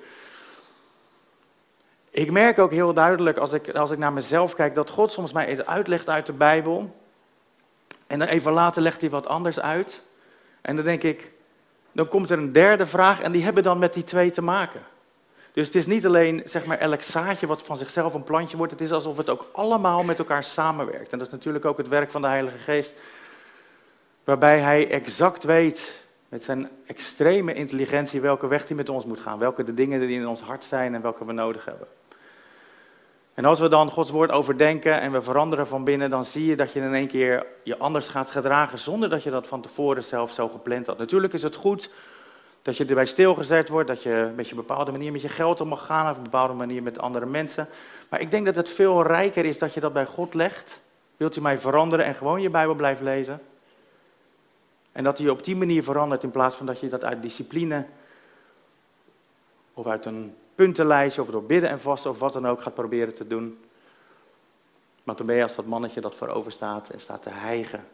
Ik 2.10 2.30
merk 2.30 2.58
ook 2.58 2.70
heel 2.70 2.92
duidelijk 2.92 3.38
als 3.38 3.52
ik, 3.52 3.74
als 3.74 3.90
ik 3.90 3.98
naar 3.98 4.12
mezelf 4.12 4.54
kijk, 4.54 4.74
dat 4.74 4.90
God 4.90 5.12
soms 5.12 5.32
mij 5.32 5.50
iets 5.50 5.64
uitlegt 5.64 6.08
uit 6.08 6.26
de 6.26 6.32
Bijbel. 6.32 6.96
En 8.06 8.18
dan 8.18 8.28
even 8.28 8.52
later 8.52 8.82
legt 8.82 9.00
hij 9.00 9.10
wat 9.10 9.26
anders 9.26 9.60
uit. 9.60 10.02
En 10.60 10.76
dan 10.76 10.84
denk 10.84 11.02
ik, 11.02 11.32
dan 11.92 12.08
komt 12.08 12.30
er 12.30 12.38
een 12.38 12.52
derde 12.52 12.86
vraag 12.86 13.20
en 13.20 13.32
die 13.32 13.44
hebben 13.44 13.62
dan 13.62 13.78
met 13.78 13.94
die 13.94 14.04
twee 14.04 14.30
te 14.30 14.42
maken. 14.42 14.80
Dus 15.52 15.66
het 15.66 15.74
is 15.74 15.86
niet 15.86 16.06
alleen 16.06 16.42
zeg 16.44 16.64
maar, 16.64 16.78
elk 16.78 17.02
zaadje 17.02 17.46
wat 17.46 17.62
van 17.62 17.76
zichzelf 17.76 18.14
een 18.14 18.22
plantje 18.22 18.56
wordt, 18.56 18.72
het 18.72 18.80
is 18.80 18.92
alsof 18.92 19.16
het 19.16 19.30
ook 19.30 19.48
allemaal 19.52 20.02
met 20.02 20.18
elkaar 20.18 20.44
samenwerkt. 20.44 21.12
En 21.12 21.18
dat 21.18 21.26
is 21.26 21.32
natuurlijk 21.32 21.64
ook 21.64 21.78
het 21.78 21.88
werk 21.88 22.10
van 22.10 22.20
de 22.20 22.28
Heilige 22.28 22.58
Geest 22.58 22.92
waarbij 24.26 24.58
hij 24.58 24.90
exact 24.90 25.44
weet 25.44 26.04
met 26.28 26.42
zijn 26.42 26.68
extreme 26.86 27.54
intelligentie 27.54 28.20
welke 28.20 28.46
weg 28.46 28.68
hij 28.68 28.76
met 28.76 28.88
ons 28.88 29.04
moet 29.04 29.20
gaan, 29.20 29.38
welke 29.38 29.62
de 29.62 29.74
dingen 29.74 30.00
die 30.00 30.20
in 30.20 30.26
ons 30.26 30.40
hart 30.40 30.64
zijn 30.64 30.94
en 30.94 31.02
welke 31.02 31.24
we 31.24 31.32
nodig 31.32 31.64
hebben. 31.64 31.86
En 33.34 33.44
als 33.44 33.60
we 33.60 33.68
dan 33.68 33.90
Gods 33.90 34.10
woord 34.10 34.30
overdenken 34.30 35.00
en 35.00 35.12
we 35.12 35.22
veranderen 35.22 35.66
van 35.66 35.84
binnen, 35.84 36.10
dan 36.10 36.24
zie 36.24 36.46
je 36.46 36.56
dat 36.56 36.72
je 36.72 36.80
in 36.80 36.94
één 36.94 37.06
keer 37.06 37.46
je 37.62 37.78
anders 37.78 38.08
gaat 38.08 38.30
gedragen 38.30 38.78
zonder 38.78 39.10
dat 39.10 39.22
je 39.22 39.30
dat 39.30 39.46
van 39.46 39.60
tevoren 39.60 40.04
zelf 40.04 40.32
zo 40.32 40.48
gepland 40.48 40.86
had. 40.86 40.98
Natuurlijk 40.98 41.32
is 41.32 41.42
het 41.42 41.56
goed 41.56 41.90
dat 42.62 42.76
je 42.76 42.84
erbij 42.84 43.06
stilgezet 43.06 43.68
wordt, 43.68 43.88
dat 43.88 44.02
je 44.02 44.32
met 44.36 44.48
je 44.48 44.54
bepaalde 44.54 44.90
manier 44.90 45.12
met 45.12 45.22
je 45.22 45.28
geld 45.28 45.60
om 45.60 45.68
mag 45.68 45.86
gaan, 45.86 46.04
of 46.04 46.10
op 46.10 46.16
een 46.16 46.22
bepaalde 46.22 46.54
manier 46.54 46.82
met 46.82 46.98
andere 46.98 47.26
mensen. 47.26 47.68
Maar 48.10 48.20
ik 48.20 48.30
denk 48.30 48.46
dat 48.46 48.56
het 48.56 48.68
veel 48.68 49.02
rijker 49.06 49.44
is 49.44 49.58
dat 49.58 49.74
je 49.74 49.80
dat 49.80 49.92
bij 49.92 50.06
God 50.06 50.34
legt. 50.34 50.80
Wilt 51.16 51.36
u 51.36 51.40
mij 51.40 51.58
veranderen 51.58 52.04
en 52.04 52.14
gewoon 52.14 52.42
je 52.42 52.50
Bijbel 52.50 52.74
blijft 52.74 53.00
lezen? 53.00 53.40
En 54.96 55.04
dat 55.04 55.18
je 55.18 55.30
op 55.30 55.44
die 55.44 55.56
manier 55.56 55.82
verandert 55.82 56.22
in 56.22 56.30
plaats 56.30 56.56
van 56.56 56.66
dat 56.66 56.80
je 56.80 56.88
dat 56.88 57.04
uit 57.04 57.22
discipline 57.22 57.86
of 59.74 59.86
uit 59.86 60.04
een 60.04 60.36
puntenlijstje 60.54 61.22
of 61.22 61.30
door 61.30 61.42
bidden 61.42 61.70
en 61.70 61.80
vasten 61.80 62.10
of 62.10 62.18
wat 62.18 62.32
dan 62.32 62.46
ook 62.46 62.62
gaat 62.62 62.74
proberen 62.74 63.14
te 63.14 63.26
doen. 63.26 63.64
Maar 65.04 65.16
dan 65.16 65.26
ben 65.26 65.36
je 65.36 65.42
als 65.42 65.54
dat 65.54 65.66
mannetje 65.66 66.00
dat 66.00 66.14
voorover 66.14 66.52
staat 66.52 66.88
en 66.88 67.00
staat 67.00 67.22
te 67.22 67.30
hijgen 67.30 67.84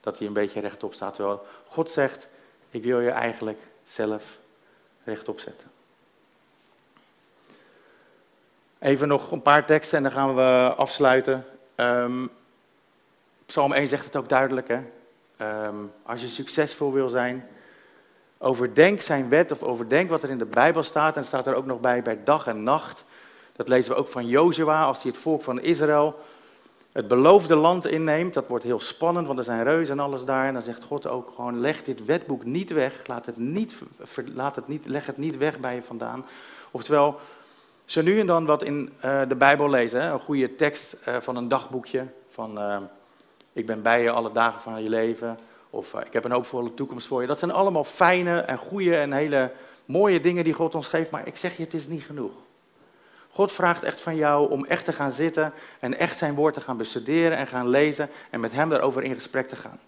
dat 0.00 0.18
hij 0.18 0.26
een 0.26 0.32
beetje 0.32 0.60
rechtop 0.60 0.94
staat. 0.94 1.14
Terwijl 1.14 1.46
God 1.68 1.90
zegt, 1.90 2.28
ik 2.70 2.84
wil 2.84 3.00
je 3.00 3.10
eigenlijk 3.10 3.60
zelf 3.84 4.38
rechtop 5.04 5.40
zetten. 5.40 5.70
Even 8.78 9.08
nog 9.08 9.30
een 9.30 9.42
paar 9.42 9.66
teksten 9.66 9.96
en 9.96 10.02
dan 10.02 10.12
gaan 10.12 10.34
we 10.34 10.74
afsluiten. 10.76 11.46
Um, 11.76 12.30
Psalm 13.46 13.72
1 13.72 13.88
zegt 13.88 14.04
het 14.04 14.16
ook 14.16 14.28
duidelijk. 14.28 14.68
Hè? 14.68 14.80
Ehm, 15.40 15.74
als 16.02 16.20
je 16.20 16.28
succesvol 16.28 16.92
wil 16.92 17.08
zijn, 17.08 17.46
overdenk 18.38 19.00
zijn 19.00 19.28
wet 19.28 19.52
of 19.52 19.62
overdenk 19.62 20.10
wat 20.10 20.22
er 20.22 20.30
in 20.30 20.38
de 20.38 20.44
Bijbel 20.44 20.82
staat. 20.82 21.16
En 21.16 21.24
staat 21.24 21.46
er 21.46 21.54
ook 21.54 21.66
nog 21.66 21.80
bij 21.80 22.02
bij 22.02 22.18
dag 22.24 22.46
en 22.46 22.62
nacht. 22.62 23.04
Dat 23.52 23.68
lezen 23.68 23.92
we 23.92 23.98
ook 23.98 24.08
van 24.08 24.26
Jozua 24.26 24.84
als 24.84 25.02
hij 25.02 25.10
het 25.10 25.20
volk 25.20 25.42
van 25.42 25.60
Israël 25.60 26.16
het 26.92 27.08
beloofde 27.08 27.56
land 27.56 27.86
inneemt. 27.86 28.34
Dat 28.34 28.48
wordt 28.48 28.64
heel 28.64 28.80
spannend, 28.80 29.26
want 29.26 29.38
er 29.38 29.44
zijn 29.44 29.62
reuzen 29.62 29.98
en 29.98 30.04
alles 30.04 30.24
daar. 30.24 30.46
En 30.46 30.54
dan 30.54 30.62
zegt 30.62 30.84
God 30.84 31.06
ook 31.06 31.32
gewoon, 31.34 31.60
leg 31.60 31.82
dit 31.82 32.04
wetboek 32.04 32.44
niet 32.44 32.70
weg. 32.70 33.06
Laat 33.06 33.26
het 33.26 33.36
niet, 33.36 33.74
laat 34.34 34.56
het 34.56 34.68
niet, 34.68 34.86
leg 34.86 35.06
het 35.06 35.16
niet 35.16 35.36
weg 35.36 35.58
bij 35.58 35.74
je 35.74 35.82
vandaan. 35.82 36.26
Oftewel, 36.70 37.18
zo 37.84 38.02
nu 38.02 38.20
en 38.20 38.26
dan 38.26 38.44
wat 38.44 38.62
in 38.62 38.92
uh, 39.04 39.20
de 39.28 39.36
Bijbel 39.36 39.70
lezen. 39.70 40.04
Een 40.04 40.20
goede 40.20 40.54
tekst 40.54 40.96
uh, 41.08 41.16
van 41.20 41.36
een 41.36 41.48
dagboekje. 41.48 42.06
Van 42.28 42.58
uh, 42.58 42.76
ik 43.52 43.66
ben 43.66 43.82
bij 43.82 44.02
je 44.02 44.10
alle 44.10 44.32
dagen 44.32 44.60
van 44.60 44.82
je 44.82 44.88
leven. 44.88 45.38
Of 45.70 45.94
ik 45.94 46.12
heb 46.12 46.24
een 46.24 46.32
hoopvolle 46.32 46.74
toekomst 46.74 47.06
voor 47.06 47.20
je. 47.20 47.26
Dat 47.26 47.38
zijn 47.38 47.50
allemaal 47.50 47.84
fijne 47.84 48.38
en 48.38 48.58
goede 48.58 48.96
en 48.96 49.12
hele 49.12 49.52
mooie 49.84 50.20
dingen 50.20 50.44
die 50.44 50.52
God 50.52 50.74
ons 50.74 50.88
geeft. 50.88 51.10
Maar 51.10 51.26
ik 51.26 51.36
zeg 51.36 51.56
je, 51.56 51.62
het 51.62 51.74
is 51.74 51.86
niet 51.86 52.02
genoeg. 52.02 52.32
God 53.32 53.52
vraagt 53.52 53.82
echt 53.82 54.00
van 54.00 54.16
jou 54.16 54.50
om 54.50 54.64
echt 54.64 54.84
te 54.84 54.92
gaan 54.92 55.12
zitten 55.12 55.52
en 55.80 55.98
echt 55.98 56.18
zijn 56.18 56.34
woord 56.34 56.54
te 56.54 56.60
gaan 56.60 56.76
bestuderen 56.76 57.36
en 57.36 57.46
gaan 57.46 57.68
lezen 57.68 58.10
en 58.30 58.40
met 58.40 58.52
hem 58.52 58.68
daarover 58.68 59.02
in 59.02 59.14
gesprek 59.14 59.48
te 59.48 59.56
gaan. 59.56 59.78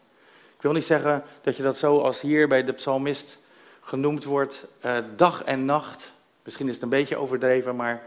Ik 0.56 0.62
wil 0.62 0.72
niet 0.72 0.84
zeggen 0.84 1.22
dat 1.40 1.56
je 1.56 1.62
dat 1.62 1.78
zo 1.78 1.98
als 1.98 2.20
hier 2.20 2.48
bij 2.48 2.64
de 2.64 2.72
psalmist 2.72 3.38
genoemd 3.80 4.24
wordt, 4.24 4.66
uh, 4.84 4.96
dag 5.16 5.42
en 5.44 5.64
nacht. 5.64 6.12
Misschien 6.42 6.68
is 6.68 6.74
het 6.74 6.82
een 6.82 6.88
beetje 6.88 7.16
overdreven, 7.16 7.76
maar 7.76 8.02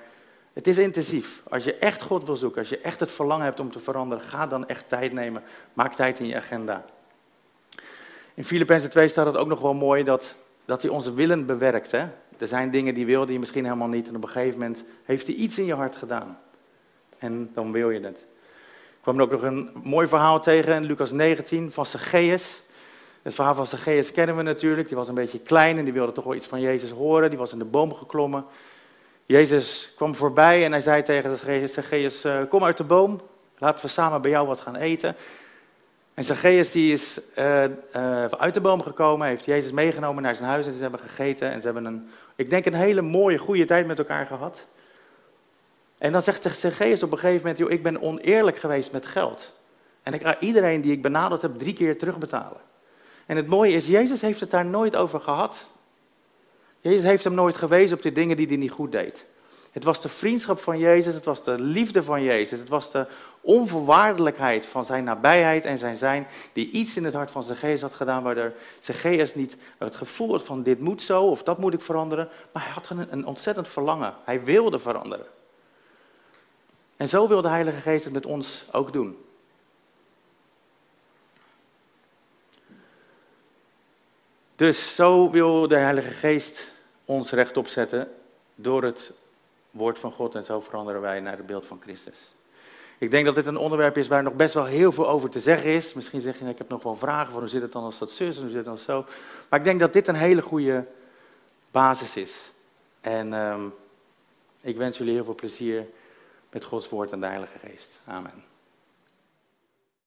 het 0.56 0.68
is 0.68 0.78
intensief. 0.78 1.44
Als 1.50 1.64
je 1.64 1.76
echt 1.76 2.02
God 2.02 2.26
wil 2.26 2.38
zoeken, 2.38 2.60
als 2.60 2.70
je 2.70 2.80
echt 2.80 3.00
het 3.00 3.12
verlangen 3.12 3.46
hebt 3.46 3.60
om 3.60 3.72
te 3.72 3.80
veranderen, 3.80 4.24
ga 4.24 4.48
dan 4.48 4.68
echt 4.68 4.90
tijd 4.90 5.14
nemen. 5.14 5.44
Maak 5.74 5.94
tijd 5.94 6.20
in 6.20 6.28
je 6.28 6.36
agenda. 6.36 6.86
In 8.34 8.44
Filippenzen 8.44 8.90
2 8.90 9.08
staat 9.08 9.26
het 9.26 9.38
ook 9.38 9.48
nog 9.48 9.60
wel 9.60 9.74
mooi 9.74 10.04
dat, 10.04 10.36
dat 10.66 10.82
hij 10.82 10.92
onze 10.92 11.14
willen 11.14 11.46
bewerkt. 11.46 11.92
Hè? 11.92 12.08
Er 12.38 12.48
zijn 12.48 12.72
dingen 12.72 12.94
die 12.94 13.06
wilde 13.06 13.34
je 13.34 13.40
misschien 13.40 13.64
helemaal 13.64 13.88
niet 13.88 14.08
en 14.08 14.16
op 14.16 14.24
een 14.24 14.30
gegeven 14.30 14.60
moment 14.60 14.84
heeft 15.04 15.28
hij 15.28 15.36
iets 15.36 15.58
in 15.58 15.66
je 15.66 15.74
hart 15.74 15.96
gedaan. 15.96 16.40
En 17.18 17.50
dan 17.54 17.72
wil 17.72 17.90
je 17.90 18.00
het. 18.00 18.28
Ik 18.90 19.02
kwam 19.02 19.22
ook 19.22 19.32
nog 19.32 19.42
een 19.42 19.70
mooi 19.84 20.08
verhaal 20.08 20.42
tegen 20.42 20.76
in 20.76 20.84
Lucas 20.84 21.12
19 21.12 21.72
van 21.72 21.86
Zacchaeus. 21.86 22.62
Het 23.22 23.34
verhaal 23.34 23.56
van 23.56 23.68
Zacchaeus 23.68 24.12
kennen 24.12 24.36
we 24.38 24.42
natuurlijk. 24.42 24.88
Die 24.88 24.98
was 24.98 25.08
een 25.08 25.16
beetje 25.16 25.40
klein 25.40 25.78
en 25.78 25.84
die 25.84 25.94
wilde 25.94 26.12
toch 26.12 26.24
wel 26.24 26.36
iets 26.36 26.48
van 26.48 26.62
Jezus 26.62 26.90
horen. 26.90 27.30
Die 27.30 27.40
was 27.40 27.52
in 27.52 27.60
de 27.60 27.66
boom 27.66 27.94
geklommen. 27.94 28.46
Jezus 29.26 29.92
kwam 29.96 30.16
voorbij 30.16 30.66
en 30.66 30.72
hij 30.72 30.82
zei 30.82 31.04
tegen 31.04 31.70
Zacchaeus, 31.70 32.24
eh, 32.24 32.40
kom 32.50 32.64
uit 32.64 32.78
de 32.78 32.84
boom. 32.84 33.22
Laten 33.58 33.86
we 33.86 33.92
samen 33.92 34.22
bij 34.22 34.32
jou 34.32 34.48
wat 34.48 34.60
gaan 34.60 34.76
eten. 34.76 35.16
En 36.14 36.24
Zacchaeus 36.24 36.72
die 36.72 36.94
is 36.94 37.20
uh, 37.38 37.64
uh, 37.64 38.26
uit 38.26 38.54
de 38.54 38.62
boom 38.62 38.82
gekomen, 38.82 39.28
heeft 39.28 39.46
Jezus 39.46 39.72
meegenomen 39.72 40.24
naar 40.24 40.36
zijn 40.36 40.50
huis 40.50 40.66
en 40.68 40.74
ze 40.74 40.82
hebben 40.82 41.00
gegeten. 41.00 41.52
En 41.52 41.60
ze 41.62 41.66
hebben 41.66 41.86
een, 41.86 42.10
ik 42.36 42.50
denk, 42.50 42.66
een 42.66 42.74
hele 42.74 43.02
mooie, 43.02 43.38
goede 43.38 43.66
tijd 43.66 43.88
met 43.88 44.00
elkaar 44.00 44.26
gehad. 44.26 44.66
En 45.98 46.12
dan 46.12 46.22
zegt 46.22 46.42
Zacchaeus 46.42 47.04
op 47.04 47.12
een 47.12 47.18
gegeven 47.18 47.42
moment, 47.42 47.58
joh, 47.58 47.72
ik 47.72 47.84
ben 47.84 48.02
oneerlijk 48.02 48.58
geweest 48.58 48.92
met 48.92 49.06
geld. 49.06 49.54
En 50.04 50.14
ik 50.14 50.22
ga 50.22 50.40
iedereen 50.40 50.82
die 50.82 50.92
ik 50.92 51.02
benaderd 51.02 51.42
heb 51.42 51.60
drie 51.60 51.74
keer 51.74 51.98
terugbetalen. 51.98 52.62
En 53.26 53.36
het 53.36 53.48
mooie 53.48 53.74
is, 53.74 53.88
Jezus 53.88 54.22
heeft 54.22 54.40
het 54.40 54.52
daar 54.52 54.66
nooit 54.66 54.96
over 54.96 55.22
gehad. 55.22 55.66
Jezus 56.90 57.04
heeft 57.04 57.24
hem 57.24 57.34
nooit 57.34 57.56
gewezen 57.56 57.98
op 57.98 58.04
de 58.04 58.12
dingen 58.12 58.38
die 58.38 58.48
hij 58.48 58.56
niet 58.56 58.72
goed 58.72 58.92
deed. 58.92 59.26
Het 59.72 59.84
was 59.84 60.02
de 60.02 60.10
vriendschap 60.10 60.60
van 60.60 60.80
Jezus, 60.80 61.14
het 61.14 61.26
was 61.26 61.44
de 61.44 61.60
liefde 61.60 62.04
van 62.04 62.24
Jezus, 62.24 62.60
het 62.60 62.70
was 62.70 62.92
de 62.92 63.08
onvoorwaardelijkheid 63.42 64.66
van 64.66 64.86
zijn 64.86 65.04
nabijheid 65.04 65.66
en 65.66 65.78
zijn 65.78 65.98
zijn, 65.98 66.28
die 66.54 66.70
iets 66.70 66.98
in 66.98 67.04
het 67.04 67.14
hart 67.14 67.32
van 67.32 67.44
Zacchaeus 67.44 67.82
had 67.82 67.94
gedaan, 67.94 68.24
waardoor 68.24 68.54
Zacchaeus 68.80 69.36
niet 69.36 69.58
het 69.78 69.96
gevoel 69.96 70.32
had 70.32 70.44
van 70.44 70.64
dit 70.64 70.82
moet 70.82 71.02
zo 71.02 71.24
of 71.24 71.44
dat 71.44 71.58
moet 71.58 71.74
ik 71.74 71.82
veranderen, 71.82 72.30
maar 72.52 72.64
hij 72.64 72.72
had 72.72 72.90
een, 72.90 73.08
een 73.10 73.26
ontzettend 73.26 73.68
verlangen. 73.68 74.14
Hij 74.24 74.44
wilde 74.44 74.80
veranderen. 74.80 75.26
En 76.98 77.10
zo 77.10 77.28
wil 77.28 77.42
de 77.42 77.48
Heilige 77.48 77.82
Geest 77.82 78.04
het 78.04 78.14
met 78.14 78.26
ons 78.26 78.64
ook 78.72 78.94
doen. 78.94 79.18
Dus 84.56 84.96
zo 84.96 85.30
wil 85.32 85.68
de 85.68 85.76
Heilige 85.76 86.12
Geest 86.12 86.74
ons 87.06 87.32
rechtop 87.32 87.68
zetten 87.68 88.12
door 88.56 88.84
het 88.84 89.14
woord 89.72 90.00
van 90.00 90.12
God 90.12 90.36
en 90.36 90.44
zo 90.44 90.60
veranderen 90.60 91.02
wij 91.02 91.20
naar 91.20 91.38
het 91.38 91.46
beeld 91.46 91.66
van 91.66 91.82
Christus. 91.82 92.34
Ik 92.98 93.12
denk 93.12 93.26
dat 93.26 93.36
dit 93.36 93.46
een 93.46 93.58
onderwerp 93.58 93.98
is 93.98 94.08
waar 94.08 94.24
nog 94.24 94.34
best 94.34 94.54
wel 94.54 94.66
heel 94.66 94.92
veel 94.92 95.10
over 95.10 95.30
te 95.30 95.40
zeggen 95.40 95.70
is. 95.70 95.94
Misschien 95.94 96.22
zeg 96.22 96.40
je, 96.40 96.46
ik 96.46 96.58
heb 96.58 96.70
nog 96.70 96.84
wel 96.84 96.96
vragen 96.96 97.32
voor 97.32 97.42
hoe 97.42 97.50
zit 97.50 97.62
het 97.62 97.72
dan 97.72 97.84
als 97.84 97.98
dat 97.98 98.12
zus 98.12 98.36
en 98.36 98.42
hoe 98.42 98.50
zit 98.50 98.58
het 98.58 98.68
dan 98.68 98.78
zo. 98.78 99.06
Maar 99.50 99.60
ik 99.60 99.66
denk 99.66 99.80
dat 99.80 99.94
dit 99.94 100.08
een 100.08 100.16
hele 100.16 100.42
goede 100.42 100.86
basis 101.72 102.16
is. 102.16 102.50
En 103.02 103.34
um, 103.34 103.74
ik 104.62 104.78
wens 104.78 104.98
jullie 104.98 105.14
heel 105.14 105.24
veel 105.24 105.36
plezier 105.36 105.86
met 106.52 106.64
Gods 106.64 106.90
woord 106.90 107.12
en 107.12 107.20
de 107.20 107.26
Heilige 107.26 107.60
Geest. 107.60 108.00
Amen. 108.06 108.55